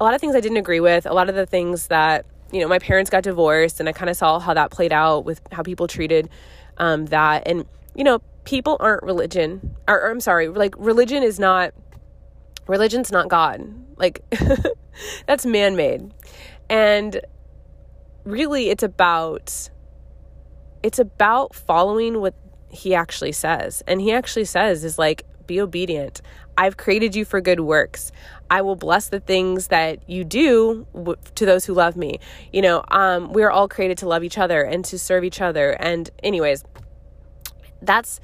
a 0.00 0.04
lot 0.04 0.14
of 0.14 0.20
things 0.20 0.34
I 0.34 0.40
didn't 0.40 0.58
agree 0.58 0.80
with, 0.80 1.06
a 1.06 1.14
lot 1.14 1.28
of 1.28 1.34
the 1.34 1.46
things 1.46 1.86
that, 1.86 2.26
you 2.50 2.60
know, 2.60 2.68
my 2.68 2.78
parents 2.78 3.10
got 3.10 3.22
divorced 3.22 3.80
and 3.80 3.88
I 3.88 3.92
kind 3.92 4.10
of 4.10 4.16
saw 4.16 4.38
how 4.38 4.54
that 4.54 4.70
played 4.70 4.92
out 4.92 5.24
with 5.24 5.40
how 5.52 5.62
people 5.62 5.86
treated 5.86 6.28
um 6.78 7.06
that 7.06 7.44
and 7.46 7.64
you 7.94 8.04
know, 8.04 8.20
people 8.44 8.76
aren't 8.80 9.02
religion 9.02 9.74
or, 9.88 10.00
or 10.02 10.10
I'm 10.10 10.20
sorry, 10.20 10.48
like 10.48 10.74
religion 10.76 11.22
is 11.22 11.38
not 11.38 11.72
religion's 12.66 13.12
not 13.12 13.28
God. 13.28 13.62
Like 13.96 14.22
that's 15.26 15.46
man-made. 15.46 16.12
And 16.68 17.20
really 18.24 18.70
it's 18.70 18.82
about 18.82 19.70
it's 20.82 20.98
about 20.98 21.54
following 21.54 22.20
what 22.20 22.34
he 22.68 22.94
actually 22.94 23.32
says. 23.32 23.82
And 23.86 24.00
he 24.00 24.12
actually 24.12 24.44
says 24.44 24.84
is 24.84 24.98
like 24.98 25.24
be 25.46 25.60
obedient. 25.60 26.22
I've 26.56 26.76
created 26.76 27.14
you 27.14 27.24
for 27.24 27.40
good 27.40 27.60
works. 27.60 28.12
I 28.50 28.60
will 28.62 28.76
bless 28.76 29.08
the 29.08 29.20
things 29.20 29.68
that 29.68 30.08
you 30.08 30.24
do 30.24 30.86
w- 30.92 31.16
to 31.34 31.46
those 31.46 31.64
who 31.64 31.72
love 31.72 31.96
me. 31.96 32.20
You 32.52 32.62
know, 32.62 32.84
um, 32.88 33.32
we're 33.32 33.50
all 33.50 33.68
created 33.68 33.98
to 33.98 34.08
love 34.08 34.22
each 34.22 34.36
other 34.36 34.62
and 34.62 34.84
to 34.86 34.98
serve 34.98 35.24
each 35.24 35.40
other. 35.40 35.70
And, 35.70 36.10
anyways, 36.22 36.64
that's 37.80 38.20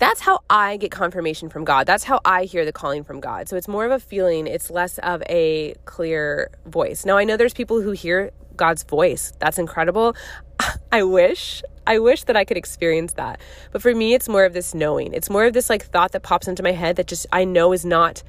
that's 0.00 0.20
how 0.20 0.40
I 0.48 0.78
get 0.78 0.90
confirmation 0.90 1.50
from 1.50 1.64
God. 1.64 1.86
That's 1.86 2.04
how 2.04 2.20
I 2.24 2.44
hear 2.44 2.64
the 2.64 2.72
calling 2.72 3.04
from 3.04 3.20
God. 3.20 3.48
So 3.50 3.56
it's 3.56 3.68
more 3.68 3.84
of 3.84 3.92
a 3.92 4.00
feeling, 4.00 4.46
it's 4.46 4.70
less 4.70 4.98
of 4.98 5.22
a 5.28 5.74
clear 5.84 6.50
voice. 6.64 7.04
Now, 7.04 7.18
I 7.18 7.24
know 7.24 7.36
there's 7.36 7.52
people 7.52 7.82
who 7.82 7.90
hear 7.90 8.30
God's 8.56 8.82
voice. 8.82 9.32
That's 9.38 9.58
incredible. 9.58 10.16
I 10.92 11.02
wish. 11.02 11.62
I 11.86 11.98
wish 11.98 12.24
that 12.24 12.36
I 12.36 12.44
could 12.44 12.56
experience 12.56 13.12
that. 13.14 13.40
But 13.72 13.82
for 13.82 13.94
me, 13.94 14.14
it's 14.14 14.26
more 14.26 14.44
of 14.46 14.54
this 14.54 14.74
knowing. 14.74 15.12
It's 15.12 15.28
more 15.28 15.44
of 15.44 15.52
this 15.52 15.68
like 15.68 15.84
thought 15.84 16.12
that 16.12 16.22
pops 16.22 16.48
into 16.48 16.62
my 16.62 16.72
head 16.72 16.96
that 16.96 17.06
just 17.06 17.26
I 17.30 17.44
know 17.44 17.72
is 17.72 17.84
not 17.84 18.22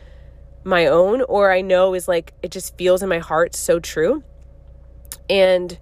my 0.66 0.88
own, 0.88 1.22
or 1.22 1.52
I 1.54 1.62
know 1.62 1.94
is 1.94 2.08
like 2.08 2.34
it 2.44 2.52
just 2.52 2.78
feels 2.78 3.02
in 3.02 3.08
my 3.08 3.20
heart 3.20 3.56
so 3.56 3.80
true. 3.80 4.24
And 5.30 5.80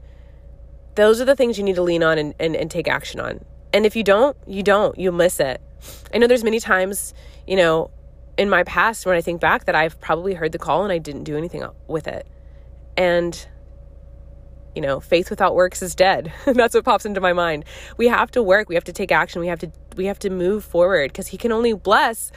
those 0.93 1.19
are 1.19 1.25
the 1.25 1.36
things 1.36 1.58
you 1.58 1.63
need 1.63 1.75
to 1.75 1.82
lean 1.82 2.04
on 2.04 2.19
and, 2.19 2.36
and, 2.39 2.56
and 2.56 2.69
take 2.69 2.88
action 2.88 3.19
on. 3.19 3.43
And 3.73 3.86
if 3.86 3.95
you 3.95 4.04
don't, 4.04 4.38
you 4.45 4.62
don't. 4.62 4.97
You'll 4.97 5.13
miss 5.13 5.39
it. 5.39 5.62
I 6.13 6.18
know 6.18 6.28
there's 6.28 6.44
many 6.44 6.60
times, 6.60 7.13
you 7.48 7.56
know, 7.56 7.92
in 8.38 8.50
my 8.50 8.63
past 8.63 9.06
when 9.06 9.15
I 9.15 9.22
think 9.22 9.42
back 9.42 9.65
that 9.65 9.76
I've 9.76 10.00
probably 10.00 10.34
heard 10.34 10.52
the 10.52 10.60
call 10.60 10.84
and 10.84 10.92
I 10.92 10.98
didn't 10.98 11.26
do 11.26 11.38
anything 11.38 11.63
with 11.88 12.08
it. 12.08 12.26
And 12.96 13.48
you 14.76 14.82
know, 14.82 15.00
faith 15.00 15.30
without 15.30 15.56
works 15.56 15.82
is 15.82 15.96
dead. 15.96 16.32
That's 16.46 16.76
what 16.76 16.86
pops 16.86 17.06
into 17.06 17.20
my 17.20 17.34
mind. 17.34 17.65
We 17.98 18.08
have 18.08 18.32
to 18.32 18.44
work, 18.44 18.70
we 18.70 18.76
have 18.76 18.84
to 18.86 18.94
take 18.94 19.12
action, 19.12 19.42
we 19.42 19.48
have 19.48 19.60
to 19.60 19.72
we 19.96 20.06
have 20.06 20.20
to 20.20 20.30
move 20.30 20.63
forward 20.63 21.12
because 21.12 21.28
he 21.28 21.38
can 21.38 21.52
only 21.52 21.74
bless 21.74 22.32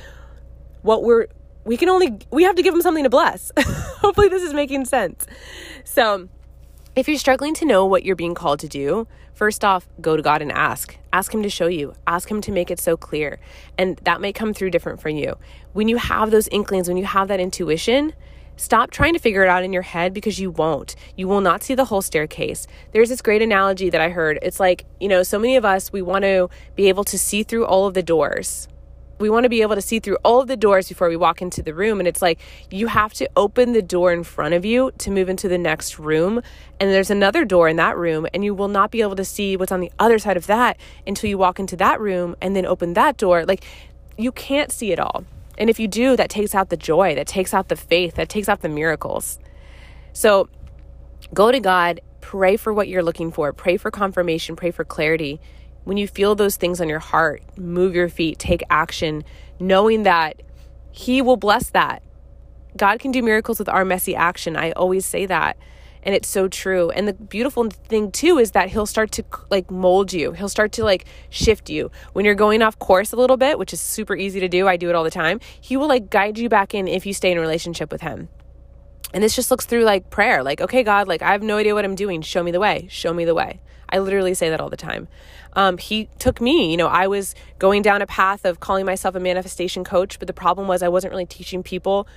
what 0.82 1.04
we're 1.04 1.28
we 1.64 1.76
can 1.76 1.88
only 1.88 2.18
we 2.30 2.42
have 2.44 2.56
to 2.56 2.62
give 2.62 2.74
him 2.74 2.82
something 2.82 3.04
to 3.04 3.10
bless. 3.10 3.52
Hopefully 3.58 4.28
this 4.28 4.42
is 4.42 4.54
making 4.54 4.86
sense. 4.86 5.26
So, 5.84 6.28
if 6.94 7.08
you're 7.08 7.16
struggling 7.16 7.54
to 7.54 7.64
know 7.64 7.86
what 7.86 8.04
you're 8.04 8.16
being 8.16 8.34
called 8.34 8.60
to 8.60 8.68
do, 8.68 9.06
first 9.32 9.64
off, 9.64 9.88
go 10.00 10.14
to 10.14 10.22
God 10.22 10.42
and 10.42 10.52
ask. 10.52 10.96
Ask 11.12 11.32
Him 11.32 11.42
to 11.42 11.48
show 11.48 11.66
you, 11.66 11.94
ask 12.06 12.30
Him 12.30 12.42
to 12.42 12.52
make 12.52 12.70
it 12.70 12.78
so 12.78 12.96
clear. 12.98 13.38
And 13.78 13.96
that 14.04 14.20
may 14.20 14.32
come 14.32 14.52
through 14.52 14.70
different 14.70 15.00
for 15.00 15.08
you. 15.08 15.36
When 15.72 15.88
you 15.88 15.96
have 15.96 16.30
those 16.30 16.48
inklings, 16.48 16.88
when 16.88 16.98
you 16.98 17.06
have 17.06 17.28
that 17.28 17.40
intuition, 17.40 18.12
Stop 18.56 18.90
trying 18.90 19.14
to 19.14 19.18
figure 19.18 19.42
it 19.42 19.48
out 19.48 19.64
in 19.64 19.72
your 19.72 19.82
head 19.82 20.12
because 20.12 20.38
you 20.38 20.50
won't. 20.50 20.94
You 21.16 21.26
will 21.26 21.40
not 21.40 21.62
see 21.62 21.74
the 21.74 21.86
whole 21.86 22.02
staircase. 22.02 22.66
There's 22.92 23.08
this 23.08 23.22
great 23.22 23.42
analogy 23.42 23.88
that 23.90 24.00
I 24.00 24.10
heard. 24.10 24.38
It's 24.42 24.60
like, 24.60 24.84
you 25.00 25.08
know, 25.08 25.22
so 25.22 25.38
many 25.38 25.56
of 25.56 25.64
us, 25.64 25.90
we 25.90 26.02
want 26.02 26.24
to 26.24 26.48
be 26.76 26.88
able 26.88 27.02
to 27.04 27.18
see 27.18 27.42
through 27.42 27.64
all 27.64 27.86
of 27.86 27.94
the 27.94 28.02
doors 28.02 28.68
we 29.22 29.30
want 29.30 29.44
to 29.44 29.48
be 29.48 29.62
able 29.62 29.76
to 29.76 29.80
see 29.80 30.00
through 30.00 30.18
all 30.24 30.40
of 30.40 30.48
the 30.48 30.56
doors 30.56 30.88
before 30.88 31.08
we 31.08 31.16
walk 31.16 31.40
into 31.40 31.62
the 31.62 31.72
room. 31.72 32.00
And 32.00 32.08
it's 32.08 32.20
like 32.20 32.38
you 32.70 32.88
have 32.88 33.14
to 33.14 33.30
open 33.36 33.72
the 33.72 33.80
door 33.80 34.12
in 34.12 34.24
front 34.24 34.52
of 34.52 34.64
you 34.64 34.90
to 34.98 35.10
move 35.10 35.28
into 35.28 35.48
the 35.48 35.56
next 35.56 35.98
room. 35.98 36.42
And 36.80 36.90
there's 36.90 37.10
another 37.10 37.44
door 37.44 37.68
in 37.68 37.76
that 37.76 37.96
room, 37.96 38.26
and 38.34 38.44
you 38.44 38.52
will 38.52 38.68
not 38.68 38.90
be 38.90 39.00
able 39.00 39.16
to 39.16 39.24
see 39.24 39.56
what's 39.56 39.72
on 39.72 39.80
the 39.80 39.92
other 39.98 40.18
side 40.18 40.36
of 40.36 40.46
that 40.48 40.76
until 41.06 41.30
you 41.30 41.38
walk 41.38 41.60
into 41.60 41.76
that 41.76 42.00
room 42.00 42.34
and 42.42 42.56
then 42.56 42.66
open 42.66 42.94
that 42.94 43.16
door. 43.16 43.46
Like 43.46 43.64
you 44.18 44.32
can't 44.32 44.72
see 44.72 44.92
it 44.92 44.98
all. 44.98 45.24
And 45.56 45.70
if 45.70 45.78
you 45.78 45.86
do, 45.86 46.16
that 46.16 46.28
takes 46.28 46.54
out 46.54 46.70
the 46.70 46.76
joy, 46.76 47.14
that 47.14 47.26
takes 47.26 47.54
out 47.54 47.68
the 47.68 47.76
faith, 47.76 48.16
that 48.16 48.28
takes 48.28 48.48
out 48.48 48.62
the 48.62 48.68
miracles. 48.68 49.38
So 50.12 50.48
go 51.32 51.52
to 51.52 51.60
God, 51.60 52.00
pray 52.20 52.56
for 52.56 52.72
what 52.72 52.88
you're 52.88 53.02
looking 53.02 53.30
for, 53.30 53.52
pray 53.52 53.76
for 53.76 53.90
confirmation, 53.90 54.56
pray 54.56 54.72
for 54.72 54.84
clarity 54.84 55.40
when 55.84 55.96
you 55.96 56.06
feel 56.06 56.34
those 56.34 56.56
things 56.56 56.80
on 56.80 56.88
your 56.88 56.98
heart, 56.98 57.42
move 57.56 57.94
your 57.94 58.08
feet, 58.08 58.38
take 58.38 58.62
action, 58.70 59.24
knowing 59.58 60.04
that 60.04 60.42
He 60.90 61.22
will 61.22 61.36
bless 61.36 61.70
that. 61.70 62.02
God 62.76 63.00
can 63.00 63.10
do 63.12 63.22
miracles 63.22 63.58
with 63.58 63.68
our 63.68 63.84
messy 63.84 64.14
action. 64.16 64.56
I 64.56 64.72
always 64.72 65.04
say 65.04 65.26
that. 65.26 65.56
And 66.04 66.14
it's 66.14 66.28
so 66.28 66.48
true. 66.48 66.90
And 66.90 67.06
the 67.06 67.12
beautiful 67.12 67.70
thing 67.70 68.10
too 68.10 68.38
is 68.38 68.52
that 68.52 68.70
he'll 68.70 68.86
start 68.86 69.12
to 69.12 69.24
like 69.50 69.70
mold 69.70 70.12
you. 70.12 70.32
He'll 70.32 70.48
start 70.48 70.72
to 70.72 70.84
like 70.84 71.04
shift 71.30 71.70
you. 71.70 71.92
When 72.12 72.24
you're 72.24 72.34
going 72.34 72.60
off 72.60 72.78
course 72.78 73.12
a 73.12 73.16
little 73.16 73.36
bit, 73.36 73.58
which 73.58 73.72
is 73.72 73.80
super 73.80 74.16
easy 74.16 74.40
to 74.40 74.48
do, 74.48 74.66
I 74.66 74.76
do 74.76 74.88
it 74.88 74.96
all 74.96 75.04
the 75.04 75.10
time, 75.10 75.38
he 75.60 75.76
will 75.76 75.86
like 75.86 76.10
guide 76.10 76.38
you 76.38 76.48
back 76.48 76.74
in 76.74 76.88
if 76.88 77.06
you 77.06 77.14
stay 77.14 77.30
in 77.30 77.38
a 77.38 77.40
relationship 77.40 77.92
with 77.92 78.00
him. 78.00 78.28
And 79.14 79.22
this 79.22 79.34
just 79.34 79.50
looks 79.50 79.66
through 79.66 79.84
like 79.84 80.10
prayer. 80.10 80.42
Like, 80.42 80.60
okay, 80.60 80.82
God, 80.82 81.08
like 81.08 81.22
I 81.22 81.32
have 81.32 81.42
no 81.42 81.58
idea 81.58 81.74
what 81.74 81.84
I'm 81.84 81.94
doing. 81.94 82.22
Show 82.22 82.42
me 82.42 82.50
the 82.50 82.60
way. 82.60 82.86
Show 82.90 83.12
me 83.12 83.24
the 83.24 83.34
way. 83.34 83.60
I 83.88 83.98
literally 83.98 84.32
say 84.32 84.48
that 84.48 84.60
all 84.60 84.70
the 84.70 84.76
time. 84.76 85.06
Um, 85.52 85.76
he 85.76 86.08
took 86.18 86.40
me, 86.40 86.70
you 86.70 86.78
know, 86.78 86.88
I 86.88 87.06
was 87.06 87.34
going 87.58 87.82
down 87.82 88.00
a 88.00 88.06
path 88.06 88.46
of 88.46 88.58
calling 88.58 88.86
myself 88.86 89.14
a 89.14 89.20
manifestation 89.20 89.84
coach, 89.84 90.18
but 90.18 90.26
the 90.26 90.32
problem 90.32 90.66
was 90.66 90.82
I 90.82 90.88
wasn't 90.88 91.12
really 91.12 91.26
teaching 91.26 91.62
people 91.62 92.08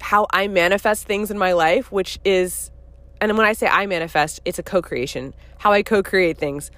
how 0.00 0.26
I 0.30 0.48
manifest 0.48 1.06
things 1.06 1.30
in 1.30 1.38
my 1.38 1.52
life, 1.52 1.92
which 1.92 2.18
is, 2.24 2.72
and 3.20 3.36
when 3.38 3.46
I 3.46 3.52
say 3.52 3.68
I 3.68 3.86
manifest, 3.86 4.40
it's 4.44 4.58
a 4.58 4.64
co 4.64 4.82
creation, 4.82 5.32
how 5.58 5.72
I 5.72 5.84
co 5.84 6.02
create 6.02 6.38
things 6.38 6.72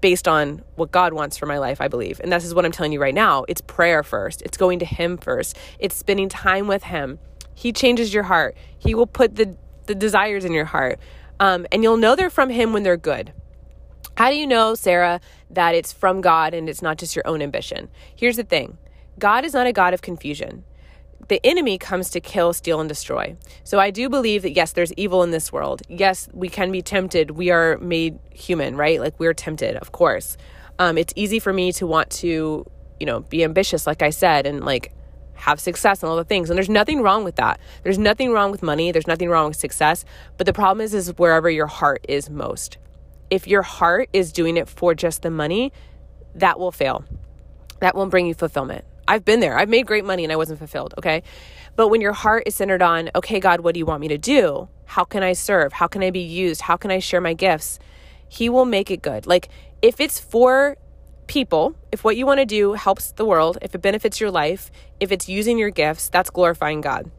based 0.00 0.26
on 0.26 0.62
what 0.74 0.90
God 0.90 1.12
wants 1.12 1.36
for 1.36 1.46
my 1.46 1.58
life, 1.58 1.80
I 1.80 1.88
believe. 1.88 2.20
And 2.20 2.32
this 2.32 2.44
is 2.44 2.54
what 2.54 2.64
I'm 2.64 2.72
telling 2.72 2.92
you 2.92 3.00
right 3.00 3.14
now. 3.14 3.44
It's 3.48 3.60
prayer 3.60 4.02
first, 4.02 4.40
it's 4.42 4.56
going 4.56 4.78
to 4.78 4.86
Him 4.86 5.18
first, 5.18 5.56
it's 5.78 5.94
spending 5.94 6.28
time 6.28 6.66
with 6.66 6.84
Him. 6.84 7.18
He 7.56 7.72
changes 7.72 8.14
your 8.14 8.22
heart, 8.22 8.56
He 8.78 8.94
will 8.94 9.08
put 9.08 9.34
the, 9.34 9.56
the 9.86 9.94
desires 9.96 10.44
in 10.44 10.52
your 10.52 10.66
heart. 10.66 11.00
Um, 11.40 11.66
and 11.72 11.82
you'll 11.82 11.96
know 11.96 12.14
they're 12.14 12.30
from 12.30 12.50
Him 12.50 12.72
when 12.72 12.84
they're 12.84 12.96
good. 12.96 13.32
How 14.16 14.30
do 14.30 14.36
you 14.36 14.46
know, 14.46 14.74
Sara, 14.74 15.20
that 15.50 15.74
it's 15.74 15.92
from 15.92 16.20
God 16.20 16.54
and 16.54 16.68
it's 16.68 16.80
not 16.80 16.96
just 16.96 17.16
your 17.16 17.26
own 17.26 17.42
ambition? 17.42 17.88
Here's 18.14 18.36
the 18.36 18.44
thing 18.44 18.78
God 19.18 19.44
is 19.44 19.52
not 19.52 19.66
a 19.66 19.72
God 19.72 19.94
of 19.94 20.02
confusion. 20.02 20.64
The 21.28 21.44
enemy 21.44 21.76
comes 21.76 22.10
to 22.10 22.20
kill, 22.20 22.52
steal, 22.52 22.80
and 22.80 22.88
destroy. 22.88 23.36
So 23.64 23.80
I 23.80 23.90
do 23.90 24.08
believe 24.08 24.42
that 24.42 24.52
yes, 24.52 24.72
there's 24.72 24.92
evil 24.94 25.22
in 25.22 25.32
this 25.32 25.52
world. 25.52 25.82
Yes, 25.88 26.28
we 26.32 26.48
can 26.48 26.70
be 26.70 26.82
tempted. 26.82 27.32
We 27.32 27.50
are 27.50 27.78
made 27.78 28.18
human, 28.30 28.76
right? 28.76 29.00
Like 29.00 29.18
we're 29.18 29.34
tempted, 29.34 29.76
of 29.76 29.92
course. 29.92 30.36
Um, 30.78 30.96
it's 30.96 31.12
easy 31.16 31.38
for 31.38 31.52
me 31.52 31.72
to 31.72 31.86
want 31.86 32.10
to, 32.10 32.64
you 33.00 33.06
know, 33.06 33.20
be 33.20 33.42
ambitious, 33.42 33.86
like 33.86 34.02
I 34.02 34.10
said, 34.10 34.46
and 34.46 34.64
like 34.64 34.92
have 35.36 35.60
success 35.60 36.02
and 36.02 36.10
all 36.10 36.16
the 36.16 36.24
things. 36.24 36.50
And 36.50 36.56
there's 36.56 36.68
nothing 36.68 37.02
wrong 37.02 37.24
with 37.24 37.36
that. 37.36 37.60
There's 37.82 37.98
nothing 37.98 38.32
wrong 38.32 38.50
with 38.50 38.62
money. 38.62 38.92
There's 38.92 39.06
nothing 39.06 39.28
wrong 39.28 39.48
with 39.48 39.56
success. 39.56 40.04
But 40.36 40.46
the 40.46 40.52
problem 40.52 40.80
is, 40.84 40.94
is 40.94 41.16
wherever 41.16 41.48
your 41.48 41.66
heart 41.66 42.04
is 42.08 42.28
most. 42.30 42.78
If 43.30 43.46
your 43.46 43.62
heart 43.62 44.08
is 44.12 44.32
doing 44.32 44.56
it 44.56 44.68
for 44.68 44.94
just 44.94 45.22
the 45.22 45.30
money, 45.30 45.72
that 46.34 46.58
will 46.58 46.72
fail. 46.72 47.04
That 47.80 47.94
won't 47.94 48.10
bring 48.10 48.26
you 48.26 48.34
fulfillment. 48.34 48.84
I've 49.08 49.24
been 49.24 49.40
there. 49.40 49.56
I've 49.56 49.68
made 49.68 49.86
great 49.86 50.04
money 50.04 50.24
and 50.24 50.32
I 50.32 50.36
wasn't 50.36 50.58
fulfilled, 50.58 50.94
okay? 50.98 51.22
But 51.76 51.88
when 51.88 52.00
your 52.00 52.12
heart 52.12 52.44
is 52.46 52.54
centered 52.54 52.82
on, 52.82 53.10
okay, 53.14 53.38
God, 53.38 53.60
what 53.60 53.74
do 53.74 53.78
you 53.78 53.86
want 53.86 54.00
me 54.00 54.08
to 54.08 54.18
do? 54.18 54.68
How 54.86 55.04
can 55.04 55.22
I 55.22 55.32
serve? 55.32 55.74
How 55.74 55.86
can 55.86 56.02
I 56.02 56.10
be 56.10 56.20
used? 56.20 56.62
How 56.62 56.76
can 56.76 56.90
I 56.90 56.98
share 56.98 57.20
my 57.20 57.34
gifts? 57.34 57.78
He 58.28 58.48
will 58.48 58.64
make 58.64 58.90
it 58.90 59.02
good. 59.02 59.26
Like 59.26 59.48
if 59.82 60.00
it's 60.00 60.18
for 60.18 60.76
people, 61.26 61.74
if 61.92 62.04
what 62.04 62.16
you 62.16 62.26
want 62.26 62.40
to 62.40 62.46
do 62.46 62.74
helps 62.74 63.12
the 63.12 63.24
world, 63.24 63.58
if 63.62 63.74
it 63.74 63.82
benefits 63.82 64.20
your 64.20 64.30
life, 64.30 64.70
if 65.00 65.12
it's 65.12 65.28
using 65.28 65.58
your 65.58 65.70
gifts, 65.70 66.08
that's 66.08 66.30
glorifying 66.30 66.80
God. 66.80 67.10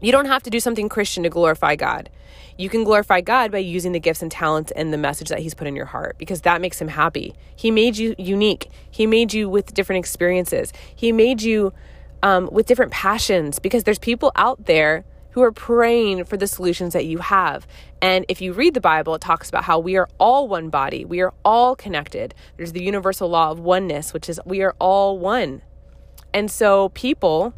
You 0.00 0.12
don't 0.12 0.26
have 0.26 0.42
to 0.42 0.50
do 0.50 0.60
something 0.60 0.88
Christian 0.88 1.22
to 1.22 1.30
glorify 1.30 1.76
God. 1.76 2.10
You 2.58 2.68
can 2.68 2.84
glorify 2.84 3.20
God 3.20 3.50
by 3.50 3.58
using 3.58 3.92
the 3.92 4.00
gifts 4.00 4.22
and 4.22 4.30
talents 4.30 4.72
and 4.72 4.92
the 4.92 4.98
message 4.98 5.28
that 5.28 5.40
He's 5.40 5.54
put 5.54 5.66
in 5.66 5.76
your 5.76 5.86
heart 5.86 6.16
because 6.18 6.42
that 6.42 6.60
makes 6.60 6.80
Him 6.80 6.88
happy. 6.88 7.34
He 7.54 7.70
made 7.70 7.96
you 7.96 8.14
unique, 8.18 8.70
He 8.90 9.06
made 9.06 9.32
you 9.32 9.48
with 9.48 9.74
different 9.74 9.98
experiences, 9.98 10.72
He 10.94 11.12
made 11.12 11.42
you 11.42 11.72
um, 12.22 12.48
with 12.50 12.66
different 12.66 12.92
passions 12.92 13.58
because 13.58 13.84
there's 13.84 13.98
people 13.98 14.32
out 14.36 14.66
there 14.66 15.04
who 15.30 15.42
are 15.42 15.52
praying 15.52 16.24
for 16.24 16.38
the 16.38 16.46
solutions 16.46 16.94
that 16.94 17.04
you 17.04 17.18
have. 17.18 17.66
And 18.06 18.24
if 18.28 18.40
you 18.40 18.52
read 18.52 18.74
the 18.74 18.80
Bible, 18.80 19.16
it 19.16 19.20
talks 19.20 19.48
about 19.48 19.64
how 19.64 19.80
we 19.80 19.96
are 19.96 20.08
all 20.20 20.46
one 20.46 20.70
body, 20.70 21.04
we 21.04 21.22
are 21.22 21.34
all 21.44 21.74
connected. 21.74 22.36
There's 22.56 22.70
the 22.70 22.80
universal 22.80 23.28
law 23.28 23.50
of 23.50 23.58
oneness, 23.58 24.14
which 24.14 24.28
is 24.28 24.38
we 24.46 24.62
are 24.62 24.76
all 24.78 25.18
one. 25.18 25.62
And 26.32 26.48
so 26.48 26.90
people 26.90 27.52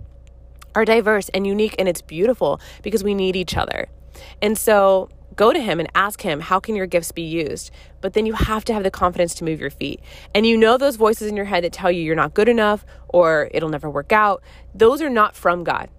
are 0.75 0.87
diverse 0.87 1.29
and 1.35 1.47
unique, 1.47 1.75
and 1.79 1.87
it's 1.87 2.01
beautiful 2.01 2.63
because 2.83 3.05
we 3.05 3.13
need 3.13 3.37
each 3.37 3.59
other. 3.59 3.89
And 4.41 4.57
so 4.57 5.11
go 5.37 5.53
to 5.53 5.61
him 5.61 5.81
and 5.81 5.89
ask 5.95 6.23
him, 6.23 6.41
How 6.41 6.61
can 6.61 6.75
your 6.75 6.87
gifts 6.87 7.13
be 7.13 7.21
used? 7.21 7.71
But 8.01 8.15
then 8.15 8.25
you 8.25 8.33
have 8.33 8.65
to 8.65 8.73
have 8.73 8.85
the 8.85 8.91
confidence 8.91 9.35
to 9.35 9.45
move 9.45 9.61
your 9.61 9.69
feet. 9.69 10.01
And 10.35 10.47
you 10.47 10.57
know 10.57 10.79
those 10.79 10.97
voices 10.97 11.29
in 11.29 11.37
your 11.37 11.45
head 11.45 11.63
that 11.63 11.75
tell 11.75 11.93
you 11.93 12.01
you're 12.03 12.17
not 12.17 12.33
good 12.33 12.49
enough 12.49 12.87
or 13.09 13.51
it'll 13.53 13.69
never 13.69 13.91
work 13.91 14.13
out. 14.13 14.43
Those 14.75 15.03
are 15.03 15.11
not 15.11 15.37
from 15.37 15.63
God, 15.63 15.91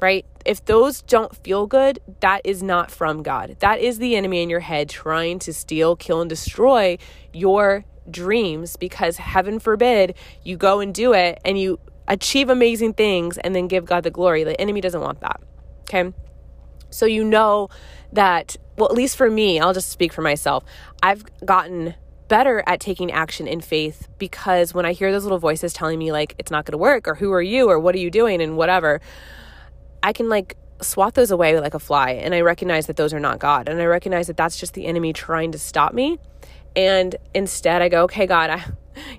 right? 0.00 0.26
If 0.44 0.64
those 0.64 1.02
don't 1.02 1.34
feel 1.36 1.66
good, 1.66 2.00
that 2.20 2.42
is 2.44 2.62
not 2.62 2.90
from 2.90 3.22
God. 3.22 3.56
That 3.60 3.80
is 3.80 3.98
the 3.98 4.16
enemy 4.16 4.42
in 4.42 4.50
your 4.50 4.60
head 4.60 4.88
trying 4.88 5.38
to 5.40 5.52
steal, 5.52 5.96
kill, 5.96 6.20
and 6.20 6.28
destroy 6.28 6.98
your 7.32 7.84
dreams 8.10 8.76
because 8.76 9.16
heaven 9.16 9.58
forbid 9.58 10.14
you 10.42 10.56
go 10.56 10.80
and 10.80 10.94
do 10.94 11.12
it 11.12 11.40
and 11.44 11.58
you 11.58 11.78
achieve 12.08 12.50
amazing 12.50 12.94
things 12.94 13.38
and 13.38 13.54
then 13.54 13.68
give 13.68 13.84
God 13.84 14.02
the 14.02 14.10
glory. 14.10 14.44
The 14.44 14.60
enemy 14.60 14.80
doesn't 14.80 15.00
want 15.00 15.20
that. 15.20 15.40
Okay. 15.82 16.12
So 16.90 17.06
you 17.06 17.24
know 17.24 17.68
that, 18.12 18.56
well, 18.76 18.88
at 18.88 18.94
least 18.94 19.16
for 19.16 19.30
me, 19.30 19.60
I'll 19.60 19.72
just 19.72 19.88
speak 19.88 20.12
for 20.12 20.22
myself. 20.22 20.64
I've 21.02 21.24
gotten 21.44 21.94
better 22.28 22.62
at 22.66 22.80
taking 22.80 23.10
action 23.12 23.46
in 23.46 23.60
faith 23.60 24.08
because 24.18 24.74
when 24.74 24.86
I 24.86 24.92
hear 24.92 25.12
those 25.12 25.22
little 25.22 25.38
voices 25.38 25.72
telling 25.72 25.98
me, 25.98 26.12
like, 26.12 26.34
it's 26.38 26.50
not 26.50 26.64
going 26.64 26.72
to 26.72 26.78
work, 26.78 27.06
or 27.06 27.14
who 27.14 27.30
are 27.32 27.42
you, 27.42 27.68
or 27.68 27.78
what 27.78 27.94
are 27.94 27.98
you 27.98 28.10
doing, 28.10 28.40
and 28.40 28.56
whatever, 28.56 29.00
I 30.02 30.12
can 30.12 30.28
like 30.28 30.56
swat 30.80 31.14
those 31.14 31.30
away 31.30 31.58
like 31.60 31.74
a 31.74 31.78
fly. 31.78 32.10
And 32.10 32.34
I 32.34 32.40
recognize 32.40 32.86
that 32.86 32.96
those 32.96 33.14
are 33.14 33.20
not 33.20 33.38
God. 33.38 33.68
And 33.68 33.80
I 33.80 33.84
recognize 33.86 34.26
that 34.26 34.36
that's 34.36 34.58
just 34.58 34.74
the 34.74 34.86
enemy 34.86 35.12
trying 35.12 35.52
to 35.52 35.58
stop 35.58 35.94
me. 35.94 36.18
And 36.74 37.14
instead, 37.34 37.82
I 37.82 37.88
go, 37.88 38.04
okay, 38.04 38.26
God, 38.26 38.50
I, 38.50 38.64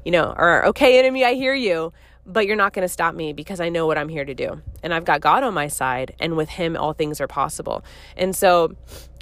you 0.05 0.11
know, 0.11 0.33
or 0.35 0.65
okay, 0.67 0.99
enemy, 0.99 1.23
I 1.23 1.33
hear 1.33 1.53
you 1.53 1.93
but 2.25 2.47
you're 2.47 2.55
not 2.55 2.73
going 2.73 2.83
to 2.83 2.89
stop 2.89 3.15
me 3.15 3.33
because 3.33 3.59
I 3.59 3.69
know 3.69 3.85
what 3.85 3.97
I'm 3.97 4.09
here 4.09 4.25
to 4.25 4.33
do. 4.33 4.61
And 4.81 4.93
I've 4.93 5.05
got 5.05 5.21
God 5.21 5.43
on 5.43 5.53
my 5.53 5.67
side, 5.67 6.15
and 6.19 6.37
with 6.37 6.49
Him, 6.49 6.77
all 6.77 6.93
things 6.93 7.19
are 7.19 7.27
possible. 7.27 7.83
And 8.15 8.35
so 8.35 8.75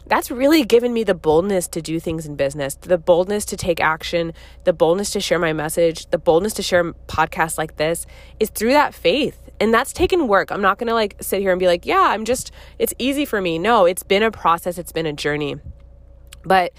that's 0.08 0.30
really 0.30 0.64
given 0.64 0.94
me 0.94 1.04
the 1.04 1.14
boldness 1.14 1.68
to 1.70 1.82
do 1.82 2.00
things 2.00 2.26
in 2.26 2.36
business, 2.36 2.76
the 2.76 2.98
boldness 2.98 3.46
to 3.46 3.58
take 3.58 3.80
action, 3.80 4.34
the 4.64 4.74
boldness 4.74 5.12
to 5.12 5.20
share 5.20 5.40
my 5.40 5.54
message, 5.54 6.08
the 6.08 6.18
boldness 6.18 6.54
to 6.54 6.64
share 6.64 6.94
podcasts 7.08 7.58
like 7.58 7.78
this 7.78 8.06
is 8.40 8.50
through 8.50 8.74
that 8.74 8.94
faith. 8.94 9.50
And 9.62 9.72
that's 9.72 9.94
taken 9.94 10.28
work. 10.28 10.52
I'm 10.52 10.62
not 10.62 10.80
going 10.80 10.88
to 10.88 10.96
like 10.96 11.16
sit 11.22 11.40
here 11.40 11.52
and 11.52 11.60
be 11.60 11.68
like, 11.68 11.86
yeah, 11.86 12.02
I'm 12.02 12.26
just, 12.26 12.52
it's 12.80 12.96
easy 12.98 13.26
for 13.26 13.40
me. 13.40 13.60
No, 13.60 13.86
it's 13.86 14.02
been 14.02 14.24
a 14.24 14.32
process, 14.32 14.80
it's 14.80 14.92
been 14.92 15.06
a 15.06 15.14
journey. 15.14 15.58
But 16.44 16.74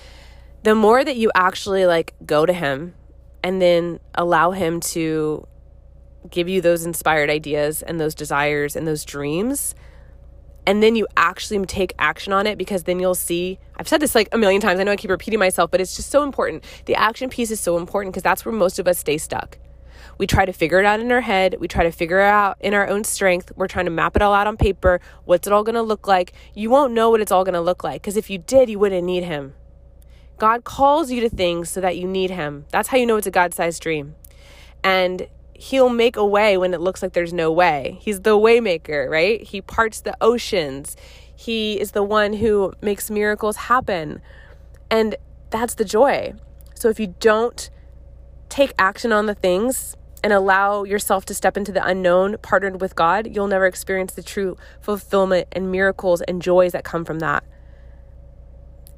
the 0.64 0.74
more 0.74 1.04
that 1.04 1.16
you 1.16 1.30
actually 1.32 1.86
like 1.86 2.12
go 2.26 2.44
to 2.44 2.52
Him 2.52 2.94
and 3.44 3.62
then 3.62 4.00
allow 4.16 4.50
Him 4.50 4.80
to 4.80 5.46
give 6.28 6.48
you 6.48 6.60
those 6.60 6.84
inspired 6.84 7.30
ideas 7.30 7.82
and 7.82 8.00
those 8.00 8.16
desires 8.16 8.74
and 8.74 8.86
those 8.86 9.04
dreams 9.04 9.76
and 10.66 10.82
then 10.82 10.94
you 10.94 11.06
actually 11.16 11.64
take 11.66 11.92
action 11.98 12.32
on 12.32 12.46
it 12.46 12.56
because 12.56 12.84
then 12.84 13.00
you'll 13.00 13.14
see 13.14 13.58
I've 13.76 13.88
said 13.88 14.00
this 14.00 14.14
like 14.14 14.28
a 14.30 14.38
million 14.38 14.60
times 14.60 14.78
I 14.78 14.84
know 14.84 14.92
I 14.92 14.96
keep 14.96 15.10
repeating 15.10 15.40
myself 15.40 15.70
but 15.72 15.80
it's 15.80 15.96
just 15.96 16.10
so 16.10 16.22
important 16.22 16.62
the 16.84 16.94
action 16.94 17.28
piece 17.28 17.50
is 17.50 17.58
so 17.58 17.76
important 17.76 18.12
because 18.12 18.22
that's 18.22 18.44
where 18.44 18.54
most 18.54 18.78
of 18.78 18.86
us 18.86 18.98
stay 18.98 19.18
stuck 19.18 19.58
we 20.18 20.26
try 20.26 20.44
to 20.44 20.52
figure 20.52 20.78
it 20.78 20.86
out 20.86 21.00
in 21.00 21.10
our 21.10 21.20
head 21.20 21.56
we 21.60 21.68
try 21.68 21.84
to 21.84 21.90
figure 21.90 22.20
it 22.20 22.24
out 22.24 22.56
in 22.60 22.74
our 22.74 22.88
own 22.88 23.04
strength 23.04 23.52
we're 23.56 23.66
trying 23.66 23.86
to 23.86 23.90
map 23.90 24.16
it 24.16 24.22
all 24.22 24.34
out 24.34 24.46
on 24.46 24.56
paper 24.56 25.00
what's 25.24 25.46
it 25.46 25.52
all 25.52 25.64
going 25.64 25.74
to 25.74 25.82
look 25.82 26.06
like 26.06 26.32
you 26.54 26.70
won't 26.70 26.92
know 26.92 27.10
what 27.10 27.20
it's 27.20 27.32
all 27.32 27.44
going 27.44 27.54
to 27.54 27.60
look 27.60 27.82
like 27.84 28.02
because 28.02 28.16
if 28.16 28.30
you 28.30 28.38
did 28.38 28.68
you 28.68 28.78
wouldn't 28.78 29.04
need 29.04 29.24
him 29.24 29.54
God 30.38 30.64
calls 30.64 31.10
you 31.10 31.20
to 31.20 31.28
things 31.28 31.70
so 31.70 31.80
that 31.80 31.96
you 31.96 32.06
need 32.06 32.30
him 32.30 32.66
that's 32.70 32.88
how 32.88 32.96
you 32.96 33.06
know 33.06 33.16
it's 33.16 33.26
a 33.26 33.30
God-sized 33.30 33.82
dream 33.82 34.14
and 34.84 35.28
he'll 35.62 35.88
make 35.88 36.16
a 36.16 36.26
way 36.26 36.58
when 36.58 36.74
it 36.74 36.80
looks 36.80 37.02
like 37.02 37.12
there's 37.12 37.32
no 37.32 37.52
way. 37.52 37.96
He's 38.00 38.22
the 38.22 38.36
waymaker, 38.36 39.08
right? 39.08 39.40
He 39.40 39.60
parts 39.60 40.00
the 40.00 40.16
oceans. 40.20 40.96
He 41.36 41.78
is 41.80 41.92
the 41.92 42.02
one 42.02 42.32
who 42.32 42.72
makes 42.82 43.10
miracles 43.10 43.56
happen. 43.56 44.20
And 44.90 45.14
that's 45.50 45.74
the 45.74 45.84
joy. 45.84 46.34
So 46.74 46.88
if 46.88 46.98
you 46.98 47.14
don't 47.20 47.70
take 48.48 48.72
action 48.76 49.12
on 49.12 49.26
the 49.26 49.36
things 49.36 49.96
and 50.22 50.32
allow 50.32 50.84
yourself 50.84 51.24
to 51.26 51.34
step 51.34 51.56
into 51.56 51.72
the 51.72 51.84
unknown 51.84 52.36
partnered 52.42 52.80
with 52.80 52.94
God, 52.94 53.34
you'll 53.34 53.48
never 53.48 53.66
experience 53.66 54.14
the 54.14 54.22
true 54.22 54.56
fulfillment 54.80 55.48
and 55.52 55.70
miracles 55.70 56.22
and 56.22 56.40
joys 56.40 56.72
that 56.72 56.84
come 56.84 57.04
from 57.04 57.18
that. 57.18 57.44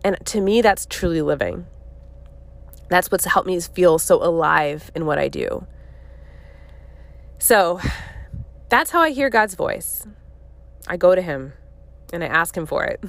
And 0.05 0.19
to 0.27 0.41
me, 0.41 0.61
that's 0.61 0.87
truly 0.87 1.23
living. 1.23 1.67
That's 2.89 3.11
what's 3.11 3.25
helped 3.25 3.47
me 3.47 3.59
feel 3.61 3.99
so 3.99 4.23
alive 4.23 4.91
in 4.95 5.07
what 5.07 5.19
I 5.19 5.29
do. 5.29 5.67
So 7.39 7.81
that's 8.69 8.91
how 8.91 9.01
I 9.01 9.11
hear 9.11 9.31
God's 9.31 9.55
voice. 9.55 10.07
I 10.87 10.99
go 10.99 11.15
to 11.15 11.23
Him 11.23 11.55
and 12.13 12.23
I 12.23 12.27
ask 12.27 12.57
Him 12.57 12.67
for 12.67 12.85
it 12.85 13.03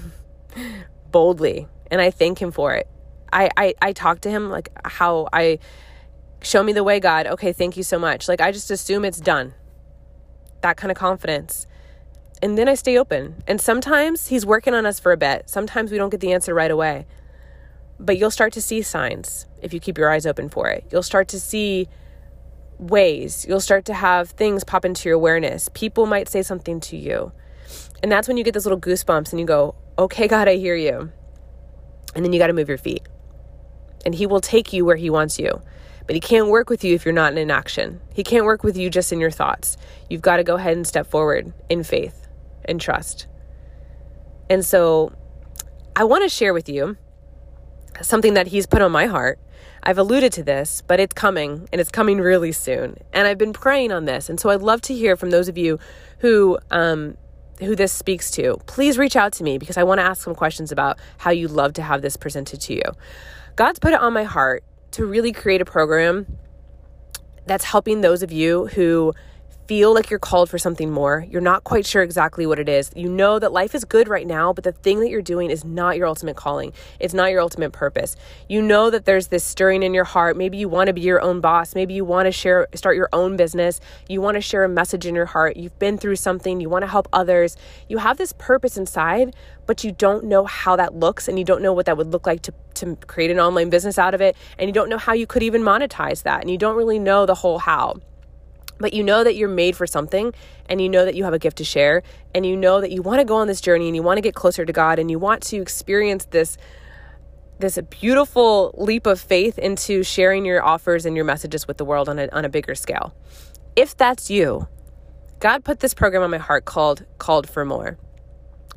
boldly 1.12 1.68
and 1.92 2.00
I 2.00 2.12
thank 2.12 2.42
Him 2.42 2.52
for 2.52 2.74
it. 2.74 2.88
I, 3.34 3.50
I, 3.58 3.74
I 3.82 3.94
talk 3.94 4.22
to 4.22 4.30
Him 4.30 4.50
like 4.50 4.70
how 4.86 5.28
I 5.34 5.60
show 6.46 6.64
me 6.64 6.74
the 6.74 6.84
way, 6.84 7.00
God. 7.00 7.28
Okay, 7.28 7.52
thank 7.52 7.76
you 7.76 7.84
so 7.84 8.00
much. 8.00 8.28
Like 8.28 8.42
I 8.42 8.52
just 8.52 8.72
assume 8.72 9.04
it's 9.06 9.20
done. 9.20 9.54
That 10.62 10.78
kind 10.78 10.92
of 10.92 10.98
confidence. 10.98 11.68
And 12.42 12.58
then 12.58 12.68
I 12.68 12.76
stay 12.76 12.98
open. 12.98 13.44
And 13.48 13.60
sometimes 13.60 14.28
He's 14.28 14.46
working 14.46 14.74
on 14.74 14.86
us 14.86 15.00
for 15.00 15.12
a 15.12 15.18
bit. 15.18 15.50
Sometimes 15.50 15.92
we 15.92 15.98
don't 15.98 16.10
get 16.10 16.20
the 16.20 16.34
answer 16.34 16.54
right 16.54 16.72
away. 16.72 17.06
But 18.00 18.18
you'll 18.18 18.32
start 18.32 18.54
to 18.54 18.62
see 18.62 18.82
signs 18.82 19.46
if 19.62 19.74
you 19.74 19.80
keep 19.80 19.98
your 19.98 20.12
eyes 20.12 20.26
open 20.26 20.50
for 20.50 20.70
it. 20.70 20.86
You'll 20.92 21.04
start 21.04 21.28
to 21.30 21.40
see 21.40 21.88
ways. 22.78 23.46
You'll 23.48 23.62
start 23.62 23.86
to 23.86 23.94
have 23.94 24.32
things 24.32 24.64
pop 24.64 24.86
into 24.86 25.10
your 25.10 25.16
awareness. 25.16 25.70
People 25.74 26.06
might 26.06 26.28
say 26.28 26.42
something 26.42 26.80
to 26.82 26.98
you. 26.98 27.32
And 28.04 28.12
that's 28.12 28.28
when 28.28 28.38
you 28.38 28.44
get 28.44 28.54
those 28.54 28.66
little 28.66 28.80
goosebumps 28.80 29.32
and 29.32 29.40
you 29.40 29.46
go, 29.46 29.76
okay, 29.98 30.28
God, 30.28 30.48
I 30.48 30.56
hear 30.58 30.76
you. 30.76 31.12
And 32.14 32.24
then 32.24 32.34
you 32.34 32.40
got 32.40 32.48
to 32.48 32.54
move 32.54 32.70
your 32.70 32.78
feet. 32.78 33.04
And 34.06 34.14
He 34.14 34.26
will 34.26 34.42
take 34.42 34.74
you 34.74 34.86
where 34.86 34.98
He 34.98 35.10
wants 35.10 35.40
you. 35.40 35.62
But 36.08 36.16
He 36.16 36.20
can't 36.20 36.48
work 36.48 36.70
with 36.70 36.84
you 36.84 36.96
if 36.96 37.06
you're 37.06 37.14
not 37.14 37.38
in 37.38 37.52
action. 37.52 38.02
He 38.14 38.24
can't 38.24 38.46
work 38.46 38.64
with 38.64 38.78
you 38.78 38.90
just 38.90 39.12
in 39.12 39.20
your 39.20 39.32
thoughts. 39.32 39.78
You've 40.10 40.22
got 40.22 40.38
to 40.38 40.44
go 40.44 40.56
ahead 40.56 40.78
and 40.78 40.86
step 40.86 41.08
forward 41.08 41.54
in 41.70 41.84
faith 41.84 42.28
and 42.66 42.80
trust. 42.80 43.28
And 44.50 44.64
so 44.64 45.14
I 45.96 46.04
want 46.04 46.24
to 46.24 46.30
share 46.30 46.54
with 46.54 46.70
you 46.70 46.98
something 48.02 48.34
that 48.36 48.48
He's 48.48 48.66
put 48.66 48.82
on 48.82 48.92
my 48.92 49.08
heart 49.08 49.40
I've 49.86 50.00
alluded 50.00 50.34
to 50.34 50.44
this, 50.44 50.82
but 50.88 51.00
it's 51.00 51.14
coming 51.14 51.70
and 51.72 51.80
it's 51.80 51.92
coming 51.92 52.18
really 52.18 52.52
soon. 52.52 52.98
And 53.14 53.28
I've 53.28 53.38
been 53.38 53.54
praying 53.54 53.92
on 53.92 54.06
this. 54.06 54.30
And 54.30 54.40
so 54.40 54.50
I'd 54.50 54.62
love 54.62 54.82
to 54.84 54.96
hear 54.96 55.16
from 55.16 55.30
those 55.30 55.48
of 55.48 55.60
you 55.60 55.78
who, 56.20 56.58
um, 56.72 57.18
who 57.60 57.76
this 57.76 57.94
speaks 57.94 58.32
to. 58.32 58.58
Please 58.66 58.98
reach 58.98 59.16
out 59.16 59.32
to 59.34 59.44
me 59.44 59.60
because 59.60 59.78
I 59.78 59.84
want 59.84 60.00
to 60.00 60.04
ask 60.04 60.24
some 60.24 60.34
questions 60.34 60.72
about 60.72 60.98
how 61.20 61.30
you'd 61.30 61.52
love 61.52 61.74
to 61.74 61.84
have 61.84 62.02
this 62.02 62.18
presented 62.18 62.62
to 62.62 62.74
you. 62.74 62.82
God's 63.56 63.78
put 63.78 63.94
it 63.94 64.02
on 64.02 64.12
my 64.12 64.24
heart 64.24 64.64
to 64.96 65.06
really 65.06 65.34
create 65.34 65.60
a 65.60 65.66
program 65.66 66.26
that's 67.46 67.66
helping 67.66 68.00
those 68.00 68.24
of 68.24 68.32
you 68.32 68.68
who 68.68 69.14
feel 69.68 69.94
like 69.94 70.10
you're 70.10 70.20
called 70.20 70.50
for 70.50 70.58
something 70.58 70.92
more. 70.92 71.26
You're 71.30 71.42
not 71.42 71.64
quite 71.64 71.86
sure 71.86 72.04
exactly 72.04 72.46
what 72.46 72.60
it 72.60 72.70
is. 72.70 72.92
You 72.96 73.10
know 73.10 73.40
that 73.40 73.52
life 73.52 73.74
is 73.74 73.84
good 73.84 74.08
right 74.08 74.28
now, 74.28 74.54
but 74.54 74.64
the 74.64 74.72
thing 74.72 75.00
that 75.00 75.10
you're 75.10 75.22
doing 75.22 75.50
is 75.50 75.66
not 75.66 75.98
your 75.98 76.08
ultimate 76.08 76.36
calling. 76.36 76.74
It's 77.00 77.14
not 77.14 77.32
your 77.32 77.42
ultimate 77.42 77.72
purpose. 77.72 78.16
You 78.48 78.62
know 78.62 78.90
that 78.90 79.06
there's 79.06 79.28
this 79.28 79.44
stirring 79.44 79.84
in 79.84 79.94
your 79.94 80.04
heart. 80.04 80.38
Maybe 80.38 80.58
you 80.58 80.70
want 80.70 80.88
to 80.88 80.94
be 80.94 81.02
your 81.02 81.22
own 81.22 81.42
boss. 81.42 81.74
Maybe 81.74 81.94
you 81.94 82.06
want 82.06 82.28
to 82.28 82.32
share 82.32 82.68
start 82.76 82.96
your 82.96 83.10
own 83.12 83.38
business. 83.38 83.80
You 84.08 84.22
want 84.22 84.36
to 84.36 84.42
share 84.42 84.64
a 84.64 84.70
message 84.70 85.06
in 85.06 85.16
your 85.16 85.26
heart. 85.26 85.58
You've 85.58 85.78
been 85.80 85.98
through 85.98 86.18
something. 86.18 86.62
You 86.62 86.70
want 86.70 86.84
to 86.84 86.88
help 86.88 87.08
others. 87.12 87.58
You 87.90 87.98
have 87.98 88.18
this 88.18 88.34
purpose 88.34 88.78
inside, 88.78 89.36
but 89.66 89.84
you 89.84 89.92
don't 89.92 90.26
know 90.26 90.46
how 90.46 90.76
that 90.76 90.94
looks 90.96 91.28
and 91.28 91.40
you 91.40 91.46
don't 91.46 91.62
know 91.62 91.74
what 91.74 91.88
that 91.88 91.98
would 91.98 92.12
look 92.12 92.28
like 92.28 92.42
to 92.44 92.54
to 92.76 92.98
create 93.08 93.32
an 93.32 93.40
online 93.40 93.70
business 93.70 93.98
out 93.98 94.14
of 94.14 94.20
it, 94.22 94.36
and 94.60 94.68
you 94.68 94.74
don't 94.74 94.90
know 94.90 94.98
how 94.98 95.14
you 95.14 95.26
could 95.26 95.42
even 95.42 95.62
monetize 95.62 96.24
that, 96.24 96.42
and 96.42 96.52
you 96.52 96.58
don't 96.58 96.76
really 96.76 97.00
know 97.00 97.26
the 97.26 97.36
whole 97.36 97.58
how 97.58 97.96
but 98.78 98.94
you 98.94 99.04
know 99.04 99.24
that 99.24 99.36
you're 99.36 99.50
made 99.50 99.76
for 99.76 99.88
something 99.88 100.34
and 100.68 100.82
you 100.82 100.90
know 100.90 101.06
that 101.06 101.16
you 101.16 101.24
have 101.24 101.34
a 101.34 101.40
gift 101.40 101.58
to 101.58 101.64
share 101.64 102.04
and 102.34 102.46
you 102.46 102.56
know 102.56 102.82
that 102.82 102.92
you 102.92 103.02
want 103.02 103.20
to 103.20 103.26
go 103.26 103.36
on 103.36 103.48
this 103.48 103.62
journey 103.62 103.88
and 103.88 103.96
you 103.96 104.04
want 104.04 104.18
to 104.18 104.22
get 104.22 104.36
closer 104.36 104.66
to 104.66 104.74
God 104.74 105.00
and 105.00 105.10
you 105.10 105.20
want 105.20 105.42
to 105.44 105.58
experience 105.58 106.26
this 106.26 106.58
this 107.58 107.80
beautiful 107.90 108.74
leap 108.78 109.06
of 109.06 109.20
faith 109.20 109.58
into 109.58 110.04
sharing 110.04 110.46
your 110.46 110.62
offers 110.62 111.06
and 111.06 111.16
your 111.16 111.24
messages 111.24 111.68
with 111.68 111.78
the 111.78 111.86
world 111.86 112.10
on 112.10 112.20
a, 112.20 112.28
on 112.34 112.44
a 112.44 112.50
bigger 112.50 112.76
scale. 112.76 113.14
If 113.78 113.96
that's 113.96 114.30
you, 114.30 114.68
God 115.40 115.64
put 115.64 115.80
this 115.80 115.94
program 115.94 116.22
on 116.22 116.32
my 116.32 116.38
heart 116.38 116.66
called 116.66 117.06
Called 117.18 117.50
for 117.50 117.64
More. 117.64 117.98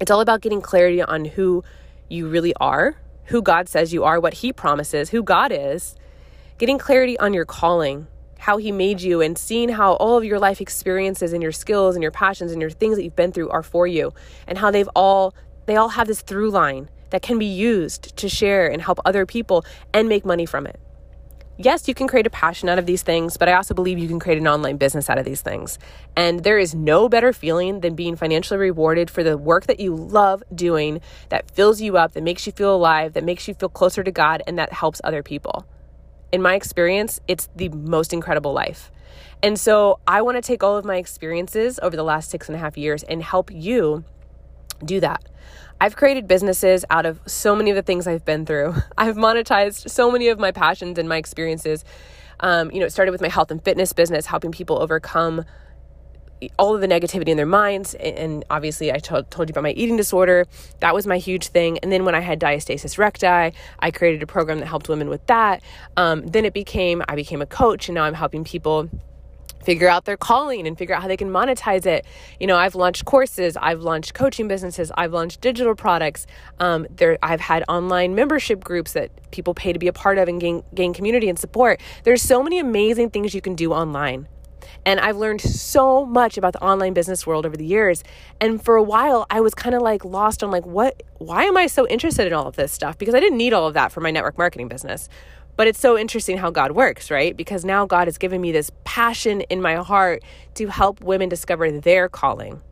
It's 0.01 0.11
all 0.11 0.21
about 0.21 0.43
getting 0.43 0.61
clarity 0.61 1.03
on 1.03 1.25
who 1.25 1.65
you 2.09 2.29
really 2.29 2.55
are, 2.61 2.97
who 3.25 3.43
God 3.43 3.69
says 3.69 3.93
you 3.93 4.05
are, 4.05 4.21
what 4.21 4.35
He 4.35 4.53
promises, 4.53 5.11
who 5.11 5.23
God 5.23 5.51
is, 5.53 5.97
getting 6.59 6.79
clarity 6.79 7.19
on 7.19 7.35
your 7.35 7.45
calling, 7.45 8.07
how 8.39 8.57
he 8.57 8.73
made 8.73 9.01
you 9.01 9.21
and 9.21 9.37
seeing 9.37 9.69
how 9.69 9.95
all 9.95 10.17
of 10.17 10.25
your 10.25 10.39
life 10.39 10.61
experiences 10.61 11.33
and 11.33 11.43
your 11.43 11.53
skills 11.53 11.95
and 11.95 12.03
your 12.03 12.13
passions 12.13 12.53
and 12.53 12.61
your 12.61 12.71
things 12.71 12.97
that 12.97 13.05
you've 13.05 13.17
been 13.17 13.33
through 13.33 13.51
are 13.51 13.63
for 13.63 13.87
you 13.87 14.13
and 14.47 14.59
how 14.59 14.71
they've 14.71 14.89
all 14.95 15.35
they 15.67 15.77
all 15.77 15.91
have 15.91 16.07
this 16.07 16.23
through 16.23 16.51
line 16.51 16.89
that 17.11 17.21
can 17.21 17.39
be 17.39 17.47
used 17.47 18.17
to 18.17 18.29
share 18.29 18.67
and 18.71 18.81
help 18.81 18.99
other 19.05 19.27
people 19.27 19.65
and 19.93 20.09
make 20.09 20.25
money 20.25 20.47
from 20.47 20.67
it. 20.67 20.81
Yes, 21.61 21.89
you 21.89 21.95
can 21.95 22.07
create 22.07 22.27
a 22.27 22.31
passion 22.31 22.69
out 22.69 22.79
of 22.79 22.87
these 22.87 23.03
things, 23.03 23.37
but 23.37 23.49
I 23.49 23.55
also 23.55 23.75
believe 23.75 23.99
you 23.99 24.07
can 24.07 24.21
create 24.21 24.39
an 24.39 24.47
online 24.47 24.77
business 24.77 25.11
out 25.11 25.19
of 25.19 25.25
these 25.25 25.41
things. 25.41 25.79
And 26.17 26.45
there 26.45 26.57
is 26.57 26.75
no 26.75 27.09
better 27.09 27.33
feeling 27.33 27.81
than 27.81 27.97
being 27.97 28.15
financially 28.15 28.61
rewarded 28.61 29.11
for 29.11 29.25
the 29.25 29.37
work 29.37 29.67
that 29.67 29.81
you 29.81 29.95
love 29.95 30.43
doing, 30.55 31.01
that 31.31 31.51
fills 31.51 31.81
you 31.81 31.97
up, 31.97 32.13
that 32.13 32.23
makes 32.23 32.47
you 32.47 32.53
feel 32.53 32.75
alive, 32.75 33.15
that 33.15 33.25
makes 33.25 33.49
you 33.49 33.55
feel 33.55 33.69
closer 33.69 34.05
to 34.05 34.13
God, 34.13 34.41
and 34.47 34.57
that 34.57 34.73
helps 34.73 35.01
other 35.03 35.23
people 35.23 35.67
in 36.33 36.43
my 36.43 36.55
experience, 36.55 37.21
it's 37.29 37.49
the 37.57 37.69
most 37.71 38.13
incredible 38.13 38.53
life. 38.53 38.91
And 39.43 39.59
so 39.59 40.01
I 40.07 40.23
want 40.23 40.37
to 40.37 40.43
take 40.43 40.63
all 40.63 40.77
of 40.77 40.85
my 40.85 40.97
experiences 40.97 41.79
over 41.83 41.97
the 41.97 42.03
last 42.03 42.31
six 42.31 42.49
and 42.49 42.57
a 42.57 42.59
half 42.59 42.77
years 42.77 43.03
and 43.05 43.23
help 43.23 43.51
you 43.53 44.05
do 44.85 45.01
that. 45.01 45.25
I've 45.81 45.95
created 45.95 46.27
businesses 46.27 46.85
out 46.91 47.07
of 47.07 47.21
so 47.27 47.55
many 47.55 47.71
of 47.71 47.77
the 47.77 47.83
things 47.83 48.07
I've 48.07 48.25
been 48.25 48.45
through. 48.45 48.75
I've 48.99 49.17
monetized 49.17 49.91
so 49.91 50.11
many 50.11 50.29
of 50.29 50.39
my 50.39 50.51
passions 50.51 50.99
and 50.99 51.09
my 51.09 51.17
experiences. 51.17 51.85
Um, 52.41 52.71
you 52.71 52.81
know, 52.81 52.87
it 52.87 52.93
started 52.93 53.13
with 53.13 53.21
my 53.21 53.29
health 53.29 53.51
and 53.51 53.63
fitness 53.63 53.93
business, 53.93 54.27
helping 54.27 54.51
people 54.53 54.81
overcome 54.81 55.45
all 56.59 56.75
of 56.75 56.81
the 56.81 56.89
negativity 56.89 57.29
in 57.29 57.37
their 57.37 57.47
minds. 57.47 57.95
And 57.95 58.45
obviously, 58.51 58.93
I 58.93 58.99
told, 58.99 59.31
told 59.31 59.49
you 59.49 59.53
about 59.53 59.63
my 59.63 59.73
eating 59.73 59.97
disorder. 59.97 60.47
That 60.81 60.95
was 60.95 61.07
my 61.07 61.19
huge 61.19 61.49
thing. 61.49 61.79
And 61.79 61.91
then 61.93 62.05
when 62.05 62.15
I 62.15 62.21
had 62.21 62.41
diastasis 62.41 62.99
recti, 62.99 63.57
I 63.79 63.91
created 63.93 64.23
a 64.23 64.27
program 64.27 64.59
that 64.61 64.67
helped 64.67 64.89
women 64.89 65.09
with 65.09 65.27
that. 65.27 65.63
Um, 65.97 66.27
then 66.27 66.45
it 66.45 66.55
became, 66.55 67.03
I 67.09 67.15
became 67.15 67.43
a 67.43 67.47
coach, 67.47 67.89
and 67.89 67.95
now 67.95 68.05
I'm 68.05 68.15
helping 68.15 68.45
people 68.45 68.89
figure 69.65 69.89
out 69.89 70.05
their 70.05 70.17
calling 70.17 70.67
and 70.67 70.79
figure 70.79 70.95
out 70.95 71.03
how 71.03 71.09
they 71.09 71.17
can 71.17 71.31
monetize 71.31 71.85
it. 71.85 72.07
You 72.41 72.47
know, 72.47 72.57
I've 72.57 72.75
launched 72.75 73.05
courses, 73.05 73.57
I've 73.57 73.81
launched 73.81 74.15
coaching 74.15 74.49
businesses, 74.49 74.91
I've 74.97 75.13
launched 75.13 75.41
digital 75.41 75.75
products. 75.75 76.27
Um, 76.59 76.87
there, 76.91 77.19
I've 77.23 77.41
had 77.41 77.65
online 77.69 78.15
membership 78.15 78.63
groups 78.65 78.93
that 78.93 79.11
people 79.31 79.55
pay 79.55 79.73
to 79.73 79.79
be 79.79 79.89
a 79.89 79.93
part 79.93 80.19
of 80.19 80.29
and 80.29 80.41
gain 80.41 80.63
gain 80.75 80.95
community 80.95 81.29
and 81.29 81.39
support. 81.39 81.81
There's 82.05 82.23
so 82.23 82.43
many 82.43 82.59
amazing 82.59 83.11
things 83.11 83.35
you 83.35 83.41
can 83.41 83.55
do 83.55 83.73
online. 83.73 84.29
And 84.85 85.01
I've 85.01 85.17
learned 85.17 85.41
so 85.41 86.05
much 86.05 86.39
about 86.39 86.53
the 86.53 86.63
online 86.63 86.95
business 86.95 87.27
world 87.27 87.47
over 87.47 87.57
the 87.57 87.67
years. 87.67 88.03
And 88.41 88.63
for 88.63 88.77
a 88.77 88.83
while, 88.83 89.27
I 89.31 89.41
was 89.41 89.55
kind 89.55 89.75
of 89.75 89.83
like 89.83 90.05
lost 90.05 90.43
on 90.43 90.51
like, 90.51 90.67
what, 90.67 91.03
why 91.19 91.45
am 91.45 91.57
I 91.57 91.67
so 91.67 91.87
interested 91.89 92.27
in 92.27 92.33
all 92.33 92.47
of 92.47 92.57
this 92.57 92.73
stuff? 92.73 92.99
Because 92.99 93.15
I 93.15 93.21
didn't 93.21 93.39
need 93.39 93.53
all 93.53 93.67
of 93.67 93.75
that 93.75 93.93
for 93.93 94.01
my 94.01 94.11
network 94.11 94.39
marketing 94.39 94.69
business. 94.69 95.09
But 95.57 95.67
it's 95.67 95.81
so 95.81 95.99
interesting 95.99 96.39
how 96.39 96.51
God 96.51 96.73
works, 96.73 97.11
right? 97.11 97.37
Because 97.37 97.65
now 97.65 97.85
God 97.85 98.07
has 98.07 98.17
given 98.17 98.41
me 98.41 98.53
this 98.53 98.71
passion 98.85 99.41
in 99.43 99.61
my 99.61 99.75
heart 99.75 100.23
to 100.55 100.69
help 100.69 101.01
women 101.01 101.29
discover 101.29 101.73
their 101.73 102.09
calling, 102.09 102.63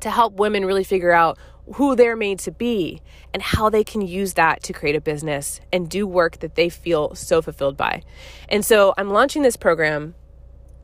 to 0.00 0.10
help 0.10 0.32
women 0.34 0.64
really 0.64 0.84
figure 0.84 1.12
out 1.12 1.38
who 1.74 1.94
they're 1.94 2.16
made 2.16 2.38
to 2.40 2.50
be 2.50 3.00
and 3.32 3.42
how 3.42 3.68
they 3.68 3.84
can 3.84 4.00
use 4.00 4.34
that 4.34 4.62
to 4.62 4.72
create 4.72 4.96
a 4.96 5.00
business 5.00 5.60
and 5.72 5.88
do 5.88 6.06
work 6.06 6.38
that 6.38 6.54
they 6.54 6.68
feel 6.68 7.14
so 7.14 7.40
fulfilled 7.40 7.76
by. 7.76 8.02
And 8.48 8.64
so 8.64 8.94
I'm 8.96 9.10
launching 9.10 9.42
this 9.42 9.56
program 9.56 10.14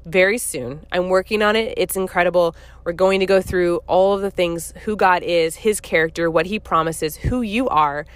very 0.08 0.38
soon. 0.38 0.86
I'm 0.90 1.08
working 1.08 1.42
on 1.42 1.56
it. 1.56 1.74
It's 1.76 1.96
incredible. 1.96 2.56
We're 2.84 2.92
going 2.92 3.20
to 3.20 3.26
go 3.26 3.40
through 3.40 3.80
all 3.86 4.14
of 4.14 4.22
the 4.22 4.30
things 4.30 4.72
who 4.84 4.96
God 4.96 5.22
is, 5.22 5.56
His 5.56 5.80
character, 5.80 6.30
what 6.30 6.46
He 6.46 6.58
promises, 6.58 7.16
who 7.16 7.42
you 7.42 7.68
are, 7.68 8.06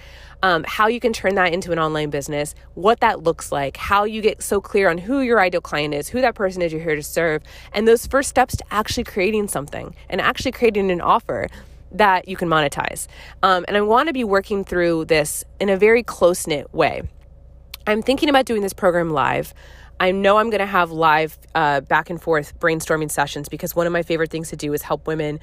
um, 0.41 0.65
how 0.67 0.87
you 0.87 0.99
can 0.99 1.13
turn 1.13 1.35
that 1.35 1.53
into 1.53 1.71
an 1.71 1.79
online 1.79 2.09
business, 2.09 2.53
what 2.73 2.99
that 2.99 3.23
looks 3.23 3.51
like, 3.51 3.77
how 3.77 4.03
you 4.03 4.21
get 4.21 4.43
so 4.43 4.59
clear 4.59 4.89
on 4.89 4.97
who 4.97 5.21
your 5.21 5.39
ideal 5.39 5.61
client 5.61 5.93
is, 5.93 6.09
who 6.09 6.19
that 6.21 6.35
person 6.35 6.61
is 6.61 6.73
you're 6.73 6.81
here 6.81 6.95
to 6.95 7.03
serve, 7.03 7.43
and 7.71 7.87
those 7.87 8.05
first 8.05 8.29
steps 8.29 8.57
to 8.57 8.63
actually 8.69 9.05
creating 9.05 9.47
something 9.47 9.95
and 10.09 10.19
actually 10.19 10.51
creating 10.51 10.91
an 10.91 10.99
offer 10.99 11.47
that 11.91 12.27
you 12.27 12.35
can 12.35 12.49
monetize. 12.49 13.07
Um, 13.41 13.63
and 13.67 13.77
I 13.77 13.81
want 13.81 14.07
to 14.07 14.13
be 14.13 14.23
working 14.23 14.65
through 14.65 15.05
this 15.05 15.45
in 15.59 15.69
a 15.69 15.77
very 15.77 16.03
close 16.03 16.45
knit 16.47 16.73
way. 16.73 17.03
I'm 17.85 18.01
thinking 18.01 18.29
about 18.29 18.45
doing 18.45 18.61
this 18.61 18.73
program 18.73 19.11
live. 19.11 19.53
I 20.03 20.11
know 20.11 20.35
I'm 20.35 20.49
going 20.49 20.59
to 20.59 20.65
have 20.65 20.91
live 20.91 21.37
uh, 21.55 21.79
back 21.79 22.09
and 22.09 22.21
forth 22.21 22.59
brainstorming 22.59 23.09
sessions 23.09 23.47
because 23.47 23.73
one 23.73 23.87
of 23.87 23.93
my 23.93 24.03
favorite 24.03 24.31
things 24.31 24.49
to 24.49 24.57
do 24.57 24.73
is 24.73 24.81
help 24.81 25.07
women 25.07 25.39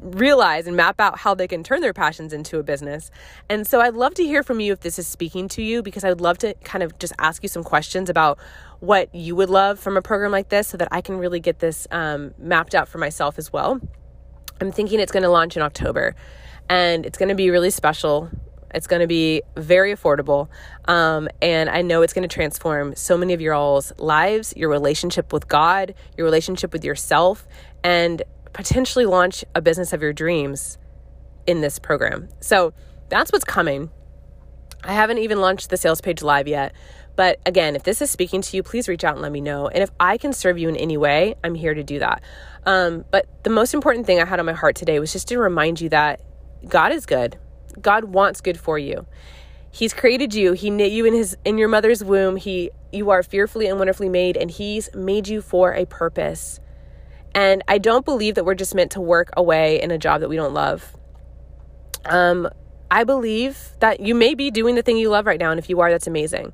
realize 0.00 0.66
and 0.66 0.74
map 0.74 0.98
out 1.02 1.18
how 1.18 1.34
they 1.34 1.46
can 1.46 1.62
turn 1.62 1.82
their 1.82 1.92
passions 1.92 2.32
into 2.32 2.58
a 2.58 2.62
business. 2.62 3.10
And 3.50 3.66
so 3.66 3.82
I'd 3.82 3.92
love 3.92 4.14
to 4.14 4.24
hear 4.24 4.42
from 4.42 4.58
you 4.58 4.72
if 4.72 4.80
this 4.80 4.98
is 4.98 5.06
speaking 5.06 5.48
to 5.48 5.62
you 5.62 5.82
because 5.82 6.02
I'd 6.02 6.22
love 6.22 6.38
to 6.38 6.54
kind 6.64 6.82
of 6.82 6.98
just 6.98 7.12
ask 7.18 7.42
you 7.42 7.48
some 7.50 7.62
questions 7.62 8.08
about 8.08 8.38
what 8.80 9.14
you 9.14 9.36
would 9.36 9.50
love 9.50 9.78
from 9.78 9.98
a 9.98 10.02
program 10.02 10.32
like 10.32 10.48
this 10.48 10.66
so 10.66 10.78
that 10.78 10.88
I 10.90 11.02
can 11.02 11.18
really 11.18 11.40
get 11.40 11.58
this 11.58 11.86
um, 11.90 12.32
mapped 12.38 12.74
out 12.74 12.88
for 12.88 12.96
myself 12.96 13.38
as 13.38 13.52
well. 13.52 13.82
I'm 14.62 14.72
thinking 14.72 14.98
it's 14.98 15.12
going 15.12 15.24
to 15.24 15.28
launch 15.28 15.58
in 15.58 15.62
October 15.62 16.14
and 16.70 17.04
it's 17.04 17.18
going 17.18 17.28
to 17.28 17.34
be 17.34 17.50
really 17.50 17.68
special. 17.68 18.30
It's 18.74 18.86
going 18.86 19.00
to 19.00 19.06
be 19.06 19.42
very 19.56 19.94
affordable. 19.94 20.48
Um, 20.86 21.28
and 21.40 21.70
I 21.70 21.82
know 21.82 22.02
it's 22.02 22.12
going 22.12 22.28
to 22.28 22.34
transform 22.34 22.94
so 22.96 23.16
many 23.16 23.32
of 23.32 23.40
your 23.40 23.54
all's 23.54 23.92
lives, 23.98 24.52
your 24.56 24.68
relationship 24.68 25.32
with 25.32 25.48
God, 25.48 25.94
your 26.16 26.24
relationship 26.24 26.72
with 26.72 26.84
yourself, 26.84 27.46
and 27.82 28.22
potentially 28.52 29.06
launch 29.06 29.44
a 29.54 29.60
business 29.60 29.92
of 29.92 30.02
your 30.02 30.12
dreams 30.12 30.78
in 31.46 31.60
this 31.60 31.78
program. 31.78 32.28
So 32.40 32.72
that's 33.08 33.32
what's 33.32 33.44
coming. 33.44 33.90
I 34.82 34.92
haven't 34.92 35.18
even 35.18 35.40
launched 35.40 35.70
the 35.70 35.76
sales 35.76 36.00
page 36.00 36.22
live 36.22 36.48
yet. 36.48 36.72
But 37.16 37.38
again, 37.46 37.76
if 37.76 37.84
this 37.84 38.02
is 38.02 38.10
speaking 38.10 38.42
to 38.42 38.56
you, 38.56 38.62
please 38.62 38.88
reach 38.88 39.04
out 39.04 39.14
and 39.14 39.22
let 39.22 39.30
me 39.30 39.40
know. 39.40 39.68
And 39.68 39.82
if 39.82 39.90
I 40.00 40.18
can 40.18 40.32
serve 40.32 40.58
you 40.58 40.68
in 40.68 40.76
any 40.76 40.96
way, 40.96 41.36
I'm 41.44 41.54
here 41.54 41.72
to 41.72 41.82
do 41.82 42.00
that. 42.00 42.22
Um, 42.66 43.04
but 43.10 43.26
the 43.44 43.50
most 43.50 43.72
important 43.72 44.06
thing 44.06 44.20
I 44.20 44.24
had 44.24 44.40
on 44.40 44.46
my 44.46 44.52
heart 44.52 44.74
today 44.74 44.98
was 44.98 45.12
just 45.12 45.28
to 45.28 45.38
remind 45.38 45.80
you 45.80 45.88
that 45.90 46.20
God 46.66 46.92
is 46.92 47.06
good. 47.06 47.38
God 47.80 48.04
wants 48.04 48.40
good 48.40 48.58
for 48.58 48.78
you. 48.78 49.06
He's 49.70 49.92
created 49.92 50.34
you. 50.34 50.52
He 50.52 50.70
knit 50.70 50.92
you 50.92 51.04
in 51.04 51.14
his 51.14 51.36
in 51.44 51.58
your 51.58 51.68
mother's 51.68 52.04
womb. 52.04 52.36
He 52.36 52.70
you 52.92 53.10
are 53.10 53.22
fearfully 53.22 53.66
and 53.66 53.78
wonderfully 53.78 54.08
made 54.08 54.36
and 54.36 54.50
he's 54.50 54.94
made 54.94 55.26
you 55.26 55.42
for 55.42 55.74
a 55.74 55.84
purpose. 55.84 56.60
And 57.34 57.64
I 57.66 57.78
don't 57.78 58.04
believe 58.04 58.36
that 58.36 58.44
we're 58.44 58.54
just 58.54 58.74
meant 58.74 58.92
to 58.92 59.00
work 59.00 59.30
away 59.36 59.82
in 59.82 59.90
a 59.90 59.98
job 59.98 60.20
that 60.20 60.28
we 60.28 60.36
don't 60.36 60.54
love. 60.54 60.96
Um 62.04 62.48
I 62.88 63.02
believe 63.02 63.70
that 63.80 63.98
you 63.98 64.14
may 64.14 64.34
be 64.34 64.52
doing 64.52 64.76
the 64.76 64.82
thing 64.82 64.96
you 64.96 65.08
love 65.08 65.26
right 65.26 65.40
now 65.40 65.50
and 65.50 65.58
if 65.58 65.68
you 65.68 65.80
are 65.80 65.90
that's 65.90 66.06
amazing. 66.06 66.52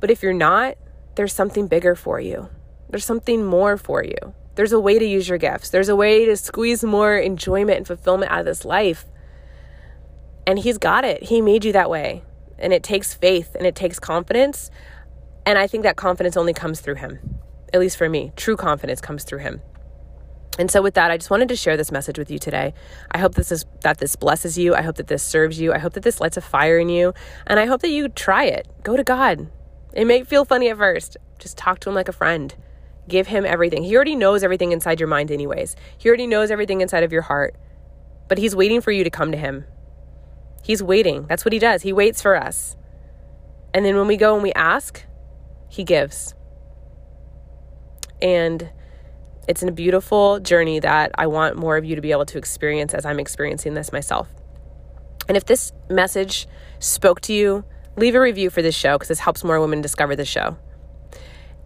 But 0.00 0.10
if 0.10 0.22
you're 0.22 0.32
not, 0.32 0.76
there's 1.16 1.34
something 1.34 1.68
bigger 1.68 1.94
for 1.94 2.18
you. 2.18 2.48
There's 2.88 3.04
something 3.04 3.44
more 3.44 3.76
for 3.76 4.02
you. 4.02 4.34
There's 4.54 4.72
a 4.72 4.80
way 4.80 4.98
to 4.98 5.04
use 5.04 5.28
your 5.28 5.38
gifts. 5.38 5.70
There's 5.70 5.88
a 5.88 5.96
way 5.96 6.24
to 6.26 6.36
squeeze 6.36 6.84
more 6.84 7.16
enjoyment 7.16 7.76
and 7.78 7.86
fulfillment 7.86 8.30
out 8.30 8.40
of 8.40 8.46
this 8.46 8.64
life. 8.64 9.04
And 10.46 10.58
he's 10.58 10.78
got 10.78 11.04
it. 11.04 11.24
He 11.24 11.40
made 11.40 11.64
you 11.64 11.72
that 11.72 11.88
way. 11.88 12.22
And 12.58 12.72
it 12.72 12.82
takes 12.82 13.14
faith 13.14 13.54
and 13.54 13.66
it 13.66 13.74
takes 13.74 13.98
confidence. 13.98 14.70
And 15.46 15.58
I 15.58 15.66
think 15.66 15.82
that 15.82 15.96
confidence 15.96 16.36
only 16.36 16.52
comes 16.52 16.80
through 16.80 16.96
him. 16.96 17.18
At 17.72 17.80
least 17.80 17.96
for 17.96 18.08
me, 18.08 18.32
true 18.36 18.56
confidence 18.56 19.00
comes 19.00 19.24
through 19.24 19.40
him. 19.40 19.60
And 20.58 20.70
so 20.70 20.80
with 20.82 20.94
that, 20.94 21.10
I 21.10 21.16
just 21.16 21.30
wanted 21.30 21.48
to 21.48 21.56
share 21.56 21.76
this 21.76 21.90
message 21.90 22.18
with 22.18 22.30
you 22.30 22.38
today. 22.38 22.74
I 23.10 23.18
hope 23.18 23.34
this 23.34 23.50
is 23.50 23.64
that 23.80 23.98
this 23.98 24.14
blesses 24.14 24.56
you. 24.56 24.74
I 24.74 24.82
hope 24.82 24.96
that 24.96 25.08
this 25.08 25.22
serves 25.22 25.60
you. 25.60 25.72
I 25.72 25.78
hope 25.78 25.94
that 25.94 26.04
this 26.04 26.20
lights 26.20 26.36
a 26.36 26.40
fire 26.40 26.78
in 26.78 26.88
you. 26.88 27.12
And 27.46 27.58
I 27.58 27.66
hope 27.66 27.80
that 27.82 27.90
you 27.90 28.08
try 28.08 28.44
it. 28.44 28.68
Go 28.84 28.96
to 28.96 29.02
God. 29.02 29.50
It 29.92 30.06
may 30.06 30.22
feel 30.22 30.44
funny 30.44 30.68
at 30.68 30.78
first. 30.78 31.16
Just 31.40 31.58
talk 31.58 31.80
to 31.80 31.88
him 31.88 31.94
like 31.96 32.08
a 32.08 32.12
friend. 32.12 32.54
Give 33.08 33.26
him 33.26 33.44
everything. 33.44 33.82
He 33.82 33.96
already 33.96 34.14
knows 34.14 34.44
everything 34.44 34.70
inside 34.70 35.00
your 35.00 35.08
mind 35.08 35.30
anyways. 35.30 35.74
He 35.98 36.08
already 36.08 36.26
knows 36.26 36.50
everything 36.52 36.80
inside 36.80 37.02
of 37.02 37.12
your 37.12 37.22
heart. 37.22 37.56
But 38.28 38.38
he's 38.38 38.54
waiting 38.54 38.80
for 38.80 38.92
you 38.92 39.02
to 39.02 39.10
come 39.10 39.32
to 39.32 39.38
him. 39.38 39.64
He's 40.64 40.82
waiting. 40.82 41.26
That's 41.28 41.44
what 41.44 41.52
he 41.52 41.58
does. 41.58 41.82
He 41.82 41.92
waits 41.92 42.22
for 42.22 42.34
us. 42.34 42.74
And 43.74 43.84
then 43.84 43.96
when 43.96 44.06
we 44.06 44.16
go 44.16 44.34
and 44.34 44.42
we 44.42 44.52
ask, 44.54 45.04
he 45.68 45.84
gives. 45.84 46.34
And 48.22 48.70
it's 49.46 49.62
a 49.62 49.70
beautiful 49.70 50.40
journey 50.40 50.80
that 50.80 51.10
I 51.16 51.26
want 51.26 51.56
more 51.56 51.76
of 51.76 51.84
you 51.84 51.96
to 51.96 52.00
be 52.00 52.12
able 52.12 52.24
to 52.26 52.38
experience 52.38 52.94
as 52.94 53.04
I'm 53.04 53.20
experiencing 53.20 53.74
this 53.74 53.92
myself. 53.92 54.28
And 55.28 55.36
if 55.36 55.44
this 55.44 55.72
message 55.90 56.48
spoke 56.78 57.20
to 57.22 57.34
you, 57.34 57.64
leave 57.96 58.14
a 58.14 58.20
review 58.20 58.48
for 58.48 58.62
this 58.62 58.74
show 58.74 58.94
because 58.96 59.08
this 59.08 59.18
helps 59.18 59.44
more 59.44 59.60
women 59.60 59.82
discover 59.82 60.16
the 60.16 60.24
show. 60.24 60.56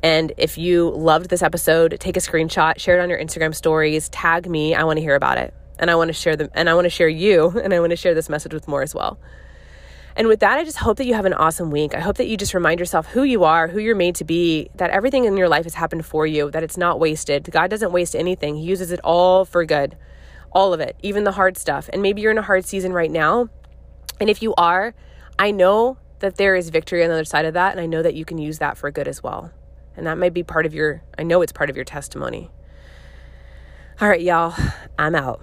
And 0.03 0.32
if 0.36 0.59
you 0.59 0.90
loved 0.90 1.30
this 1.30 1.42
episode, 1.42 1.96
take 2.01 2.16
a 2.16 2.20
screenshot, 2.20 2.78
share 2.78 2.99
it 2.99 3.03
on 3.03 3.11
your 3.11 3.18
Instagram 3.18 3.55
stories, 3.55 4.09
tag 4.09 4.49
me. 4.49 4.74
I 4.74 4.82
want 4.84 4.96
to 4.96 5.03
hear 5.03 5.14
about 5.14 5.38
it. 5.38 5.55
And 5.79 5.91
I 5.91 5.95
want 5.95 6.09
to 6.09 6.12
share 6.12 6.37
them 6.37 6.49
and 6.55 6.68
I 6.68 6.74
want 6.74 6.87
to 6.87 6.91
share 6.91 7.09
you 7.09 7.49
and 7.62 7.72
I 7.72 7.81
want 7.81 7.91
to 7.91 7.97
share 7.97 8.14
this 8.14 8.29
message 8.29 8.55
with 8.55 8.68
more 8.68 8.83
as 8.83 8.95
well. 8.95 9.18
And 10.16 10.26
with 10.26 10.41
that, 10.41 10.59
I 10.59 10.64
just 10.64 10.79
hope 10.79 10.97
that 10.97 11.07
you 11.07 11.14
have 11.14 11.26
an 11.26 11.33
awesome 11.33 11.70
week. 11.70 11.95
I 11.95 12.01
hope 12.01 12.16
that 12.16 12.26
you 12.26 12.37
just 12.37 12.53
remind 12.53 12.81
yourself 12.81 13.07
who 13.07 13.22
you 13.22 13.45
are, 13.45 13.68
who 13.68 13.79
you're 13.79 13.95
made 13.95 14.16
to 14.16 14.24
be, 14.24 14.68
that 14.74 14.91
everything 14.91 15.26
in 15.26 15.37
your 15.37 15.49
life 15.49 15.62
has 15.62 15.74
happened 15.74 16.05
for 16.05 16.26
you, 16.26 16.51
that 16.51 16.64
it's 16.64 16.76
not 16.76 16.99
wasted. 16.99 17.49
God 17.53 17.70
doesn't 17.70 17.93
waste 17.93 18.16
anything, 18.16 18.57
He 18.57 18.64
uses 18.64 18.91
it 18.91 18.99
all 19.05 19.45
for 19.45 19.64
good, 19.64 19.97
all 20.51 20.74
of 20.74 20.81
it, 20.81 20.97
even 21.05 21.22
the 21.22 21.33
hard 21.33 21.57
stuff. 21.57 21.89
And 21.93 22.03
maybe 22.03 22.20
you're 22.20 22.33
in 22.33 22.39
a 22.39 22.43
hard 22.43 22.64
season 22.64 22.93
right 22.93 23.11
now. 23.11 23.49
And 24.20 24.29
if 24.29 24.43
you 24.43 24.55
are, 24.57 24.93
I 25.39 25.53
know 25.53 25.99
that 26.18 26.37
there 26.37 26.57
is 26.57 26.70
victory 26.70 27.05
on 27.05 27.11
the 27.11 27.14
other 27.14 27.24
side 27.24 27.45
of 27.45 27.55
that. 27.55 27.70
And 27.70 27.81
I 27.81 27.87
know 27.87 28.03
that 28.03 28.14
you 28.14 28.24
can 28.24 28.39
use 28.39 28.59
that 28.59 28.76
for 28.76 28.91
good 28.91 29.07
as 29.07 29.22
well. 29.22 29.53
And 29.97 30.07
that 30.07 30.18
might 30.18 30.35
be 30.35 30.43
part 30.43 30.66
of 30.66 30.74
your, 30.74 31.03
I 31.16 31.22
know 31.22 31.43
it's 31.43 31.53
part 31.53 31.70
of 31.70 31.76
your 31.76 31.85
testimony. 31.85 32.51
All 34.01 34.09
right, 34.09 34.20
y'all, 34.20 34.55
I'm 34.99 35.14
out. 35.14 35.43